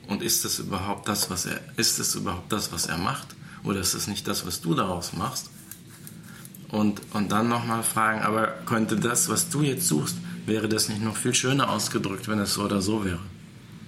Und 0.08 0.22
ist 0.22 0.44
das 0.44 0.60
überhaupt 0.60 1.08
das, 1.08 1.30
was 1.30 1.46
er, 1.46 1.60
ist 1.78 1.98
das 2.00 2.16
überhaupt 2.16 2.52
das, 2.52 2.72
was 2.72 2.88
er 2.88 2.98
macht? 2.98 3.36
Oder 3.64 3.80
ist 3.80 3.94
es 3.94 4.08
nicht 4.08 4.28
das, 4.28 4.46
was 4.46 4.62
du 4.62 4.74
daraus 4.74 5.14
machst? 5.14 5.50
Und, 6.70 7.02
und 7.14 7.32
dann 7.32 7.48
nochmal 7.48 7.84
fragen, 7.84 8.22
aber 8.22 8.48
könnte 8.66 8.98
das, 8.98 9.30
was 9.30 9.50
du 9.50 9.62
jetzt 9.62 9.88
suchst, 9.88 10.18
wäre 10.46 10.68
das 10.68 10.90
nicht 10.90 11.02
noch 11.02 11.16
viel 11.16 11.34
schöner 11.34 11.70
ausgedrückt, 11.70 12.28
wenn 12.28 12.40
es 12.40 12.54
so 12.56 12.64
oder 12.64 12.82
so 12.82 13.06
wäre? 13.06 13.20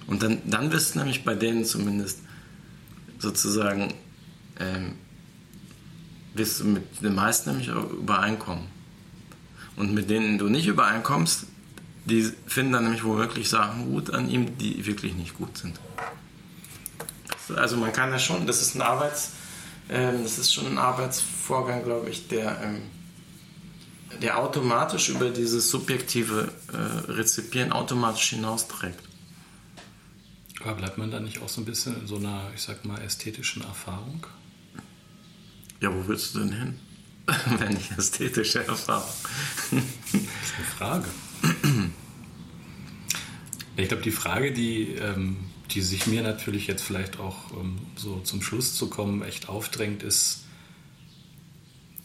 Und 0.08 0.22
dann, 0.22 0.40
dann 0.46 0.72
wirst 0.72 0.94
du 0.94 0.98
nämlich 0.98 1.24
bei 1.24 1.34
denen 1.34 1.64
zumindest 1.64 2.20
sozusagen, 3.18 3.94
ähm, 4.58 4.94
wirst 6.34 6.60
du 6.60 6.64
mit 6.64 7.02
den 7.02 7.14
meisten 7.14 7.50
nämlich 7.50 7.70
auch 7.70 7.90
übereinkommen. 7.90 8.64
Und 9.76 9.94
mit 9.94 10.10
denen 10.10 10.38
du 10.38 10.48
nicht 10.48 10.66
übereinkommst, 10.66 11.46
die 12.06 12.32
finden 12.46 12.72
dann 12.72 12.84
nämlich 12.84 13.04
womöglich 13.04 13.48
Sachen 13.48 13.92
gut 13.92 14.10
an 14.10 14.30
ihm, 14.30 14.56
die 14.56 14.84
wirklich 14.86 15.14
nicht 15.14 15.36
gut 15.36 15.56
sind. 15.58 15.78
Also 17.54 17.76
man 17.76 17.92
kann 17.92 18.10
ja 18.10 18.18
schon, 18.18 18.46
das 18.46 18.62
ist 18.62 18.74
ein 18.74 18.82
Arbeits, 18.82 19.32
ähm, 19.90 20.22
das 20.22 20.38
ist 20.38 20.52
schon 20.52 20.66
ein 20.66 20.78
Arbeitsvorgang, 20.78 21.84
glaube 21.84 22.08
ich, 22.10 22.28
der, 22.28 22.60
ähm, 22.62 22.82
der 24.22 24.38
automatisch 24.38 25.10
über 25.10 25.30
dieses 25.30 25.70
subjektive 25.70 26.50
äh, 26.72 27.12
Rezipieren 27.12 27.72
automatisch 27.72 28.30
hinausträgt. 28.30 29.07
Aber 30.62 30.74
bleibt 30.74 30.98
man 30.98 31.10
da 31.10 31.20
nicht 31.20 31.40
auch 31.40 31.48
so 31.48 31.60
ein 31.60 31.64
bisschen 31.64 32.00
in 32.00 32.06
so 32.06 32.16
einer, 32.16 32.50
ich 32.54 32.62
sag 32.62 32.84
mal, 32.84 33.00
ästhetischen 33.00 33.62
Erfahrung? 33.62 34.26
Ja, 35.80 35.94
wo 35.94 36.08
willst 36.08 36.34
du 36.34 36.40
denn 36.40 36.52
hin? 36.52 36.80
Wenn 37.58 37.74
nicht 37.74 37.92
ästhetische 37.96 38.66
Erfahrung. 38.66 39.08
das 39.70 39.82
ist 40.12 40.54
eine 40.56 40.66
Frage. 40.76 41.08
Ich 43.76 43.88
glaube, 43.88 44.02
die 44.02 44.10
Frage, 44.10 44.52
die, 44.52 44.94
ähm, 44.94 45.36
die 45.70 45.82
sich 45.82 46.06
mir 46.06 46.22
natürlich 46.22 46.66
jetzt 46.66 46.82
vielleicht 46.82 47.20
auch 47.20 47.52
um 47.52 47.78
so 47.96 48.20
zum 48.20 48.42
Schluss 48.42 48.74
zu 48.74 48.90
kommen 48.90 49.22
echt 49.22 49.48
aufdrängt, 49.48 50.02
ist 50.02 50.44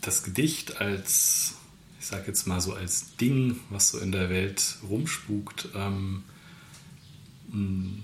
das 0.02 0.24
Gedicht 0.24 0.82
als, 0.82 1.56
ich 2.00 2.06
sage 2.06 2.26
jetzt 2.28 2.46
mal 2.46 2.62
so 2.62 2.74
als 2.74 3.16
Ding, 3.16 3.60
was 3.70 3.90
so 3.90 4.00
in 4.00 4.12
der 4.12 4.30
Welt 4.30 4.78
rumspukt. 4.88 5.70
Ähm, 5.74 6.24
hm, 7.52 8.04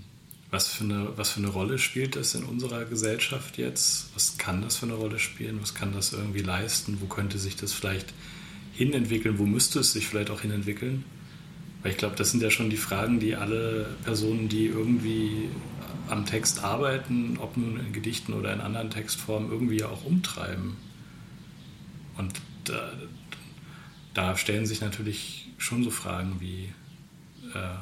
was 0.52 0.68
für, 0.68 0.84
eine, 0.84 1.16
was 1.16 1.30
für 1.30 1.40
eine 1.40 1.50
Rolle 1.50 1.78
spielt 1.78 2.16
das 2.16 2.34
in 2.34 2.44
unserer 2.44 2.86
Gesellschaft 2.86 3.58
jetzt? 3.58 4.10
Was 4.16 4.38
kann 4.38 4.62
das 4.62 4.78
für 4.78 4.88
eine 4.88 4.96
Rolle 4.96 5.20
spielen? 5.20 5.62
Was 5.62 5.76
kann 5.76 5.94
das 5.94 6.12
irgendwie 6.14 6.42
leisten? 6.42 6.98
Wo 7.02 7.06
könnte 7.06 7.38
sich 7.38 7.56
das 7.56 7.72
vielleicht 7.72 8.14
hinentwickeln? 8.74 9.38
Wo 9.38 9.46
müsste 9.46 9.80
es 9.80 9.94
sich 9.94 10.08
vielleicht 10.08 10.32
auch 10.32 10.42
hinentwickeln? 10.42 11.06
Weil 11.84 11.92
ich 11.92 11.98
glaube, 11.98 12.16
das 12.16 12.32
sind 12.32 12.42
ja 12.42 12.50
schon 12.50 12.70
die 12.70 12.78
Fragen, 12.78 13.20
die 13.20 13.36
alle 13.36 13.96
Personen, 14.04 14.50
die 14.50 14.66
irgendwie 14.66 15.50
am 16.10 16.26
Text 16.26 16.64
arbeiten, 16.64 17.38
ob 17.40 17.56
nun 17.56 17.80
in 17.80 17.94
Gedichten 17.94 18.34
oder 18.34 18.52
in 18.52 18.60
anderen 18.60 18.90
Textformen, 18.90 19.52
irgendwie 19.52 19.84
auch 19.84 20.04
umtreiben. 20.04 20.78
Und 22.18 22.34
da, 22.64 22.92
da 24.16 24.36
stellen 24.36 24.66
sich 24.66 24.82
natürlich 24.82 25.50
schon 25.60 25.84
so 25.84 25.92
Fragen 25.92 26.38
wie 26.40 26.74
äh, 27.54 27.76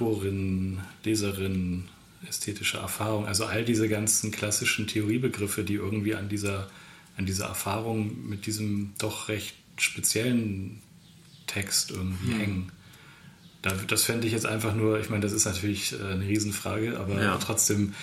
Autorinnen, 0.00 0.80
Leserinnen, 1.04 1.88
ästhetische 2.28 2.78
Erfahrung, 2.78 3.26
also 3.26 3.44
all 3.44 3.64
diese 3.64 3.88
ganzen 3.88 4.30
klassischen 4.30 4.86
Theoriebegriffe, 4.86 5.62
die 5.62 5.74
irgendwie 5.74 6.14
an 6.14 6.28
dieser, 6.28 6.68
an 7.16 7.26
dieser 7.26 7.46
Erfahrung 7.46 8.28
mit 8.28 8.46
diesem 8.46 8.92
doch 8.98 9.28
recht 9.28 9.54
speziellen 9.76 10.80
Text 11.46 11.90
irgendwie 11.90 12.34
mhm. 12.34 12.40
hängen. 12.40 12.72
das 13.88 14.04
fände 14.04 14.26
ich 14.26 14.32
jetzt 14.32 14.46
einfach 14.46 14.74
nur, 14.74 15.00
ich 15.00 15.10
meine, 15.10 15.22
das 15.22 15.32
ist 15.32 15.44
natürlich 15.44 15.92
äh, 15.92 16.12
eine 16.12 16.26
Riesenfrage, 16.26 16.98
aber 16.98 17.20
ja. 17.20 17.38
trotzdem 17.38 17.94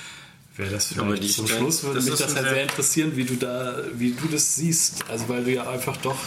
wäre 0.55 0.71
das 0.71 0.87
vielleicht 0.87 1.23
ja, 1.23 1.29
zum 1.29 1.47
Schluss, 1.47 1.83
würde 1.83 2.01
mich 2.01 2.15
das 2.15 2.35
halt 2.35 2.49
sehr 2.49 2.63
interessieren, 2.63 3.15
wie 3.15 3.25
du 3.25 3.35
da, 3.35 3.83
wie 3.95 4.11
du 4.11 4.27
das 4.27 4.55
siehst. 4.55 5.07
Also 5.07 5.29
weil 5.29 5.43
du 5.43 5.53
ja 5.53 5.69
einfach 5.69 5.97
doch 5.97 6.17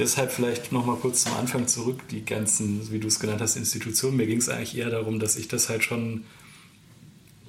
deshalb 0.00 0.32
vielleicht 0.32 0.72
nochmal 0.72 0.96
kurz 0.96 1.24
zum 1.24 1.34
Anfang 1.34 1.68
zurück, 1.68 2.00
die 2.10 2.24
ganzen, 2.24 2.90
wie 2.90 2.98
du 2.98 3.06
es 3.06 3.20
genannt 3.20 3.40
hast, 3.40 3.56
Institutionen. 3.56 4.16
Mir 4.16 4.26
ging 4.26 4.38
es 4.38 4.48
eigentlich 4.48 4.76
eher 4.76 4.90
darum, 4.90 5.20
dass 5.20 5.36
ich 5.36 5.46
das 5.46 5.68
halt 5.68 5.84
schon 5.84 6.24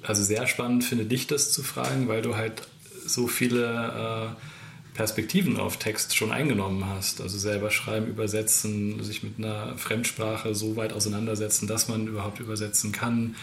also 0.02 0.22
sehr 0.22 0.46
spannend 0.46 0.84
finde, 0.84 1.04
dich 1.04 1.26
das 1.26 1.52
zu 1.52 1.62
fragen, 1.62 2.08
weil 2.08 2.22
du 2.22 2.36
halt 2.36 2.62
so 3.04 3.26
viele 3.26 4.34
äh, 4.34 4.96
Perspektiven 4.96 5.58
auf 5.58 5.78
Text 5.78 6.16
schon 6.16 6.32
eingenommen 6.32 6.86
hast. 6.86 7.20
Also 7.20 7.38
selber 7.38 7.70
schreiben, 7.70 8.06
übersetzen, 8.06 9.02
sich 9.02 9.22
mit 9.22 9.38
einer 9.38 9.76
Fremdsprache 9.78 10.54
so 10.54 10.76
weit 10.76 10.92
auseinandersetzen, 10.92 11.66
dass 11.66 11.88
man 11.88 12.06
überhaupt 12.06 12.40
übersetzen 12.40 12.92
kann, 12.92 13.36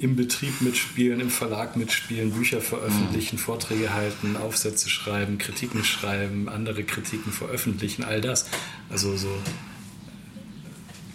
im 0.00 0.16
Betrieb 0.16 0.62
mitspielen, 0.62 1.20
im 1.20 1.28
Verlag 1.28 1.76
mitspielen, 1.76 2.32
Bücher 2.32 2.62
veröffentlichen, 2.62 3.36
mhm. 3.36 3.40
Vorträge 3.40 3.92
halten, 3.92 4.36
Aufsätze 4.36 4.88
schreiben, 4.88 5.36
Kritiken 5.36 5.84
schreiben, 5.84 6.48
andere 6.48 6.84
Kritiken 6.84 7.32
veröffentlichen, 7.32 8.02
all 8.02 8.22
das. 8.22 8.46
Also 8.88 9.16
so. 9.16 9.28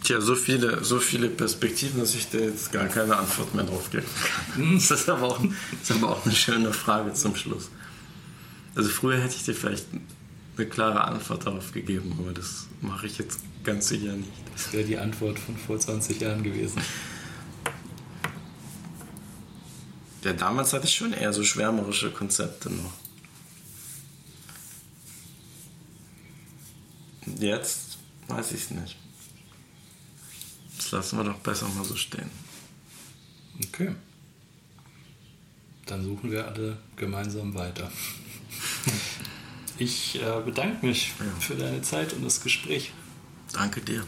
Tja, 0.03 0.21
so 0.21 0.35
viele, 0.35 0.83
so 0.83 0.99
viele 0.99 1.29
Perspektiven, 1.29 1.99
dass 1.99 2.13
ich 2.13 2.29
da 2.29 2.37
jetzt 2.37 2.71
gar 2.71 2.85
keine 2.85 3.17
Antwort 3.17 3.55
mehr 3.55 3.63
drauf 3.63 3.89
geben 3.89 4.05
kann. 4.53 4.73
Das 4.87 4.91
ist 4.91 5.09
aber 5.09 5.23
auch, 5.23 5.39
das 5.41 5.89
ist 5.89 5.91
aber 5.91 6.11
auch 6.11 6.23
eine 6.23 6.35
schöne 6.35 6.71
Frage 6.71 7.11
zum 7.13 7.35
Schluss. 7.35 7.71
Also 8.75 8.89
früher 8.89 9.17
hätte 9.17 9.35
ich 9.35 9.45
dir 9.45 9.55
vielleicht 9.55 9.87
eine 10.57 10.67
klare 10.67 11.05
Antwort 11.05 11.47
darauf 11.47 11.71
gegeben, 11.71 12.15
aber 12.19 12.33
das 12.33 12.67
mache 12.81 13.07
ich 13.07 13.17
jetzt 13.17 13.39
ganz 13.63 13.87
sicher 13.87 14.13
nicht. 14.13 14.29
Das 14.53 14.71
wäre 14.73 14.83
die 14.83 14.97
Antwort 14.99 15.39
von 15.39 15.57
vor 15.57 15.79
20 15.79 16.21
Jahren 16.21 16.43
gewesen. 16.43 16.81
Ja, 20.25 20.33
damals 20.33 20.73
hatte 20.73 20.87
ich 20.87 20.95
schon 20.95 21.13
eher 21.13 21.31
so 21.31 21.43
schwärmerische 21.43 22.09
Konzepte 22.09 22.71
noch. 22.71 22.93
Jetzt 27.37 27.99
weiß 28.27 28.53
ich 28.53 28.61
es 28.61 28.71
nicht. 28.71 28.97
Das 30.77 30.89
lassen 30.89 31.19
wir 31.19 31.25
doch 31.25 31.37
besser 31.37 31.67
mal 31.69 31.85
so 31.85 31.95
stehen. 31.95 32.31
Okay. 33.67 33.93
Dann 35.85 36.03
suchen 36.03 36.31
wir 36.31 36.47
alle 36.47 36.77
gemeinsam 36.97 37.53
weiter. 37.53 37.89
Ich 39.77 40.15
äh, 40.15 40.41
bedanke 40.45 40.85
mich 40.85 41.11
ja. 41.19 41.25
für 41.41 41.55
deine 41.55 41.81
Zeit 41.81 42.13
und 42.13 42.23
das 42.23 42.39
Gespräch. 42.39 42.93
Danke 43.51 43.81
dir. 43.81 44.05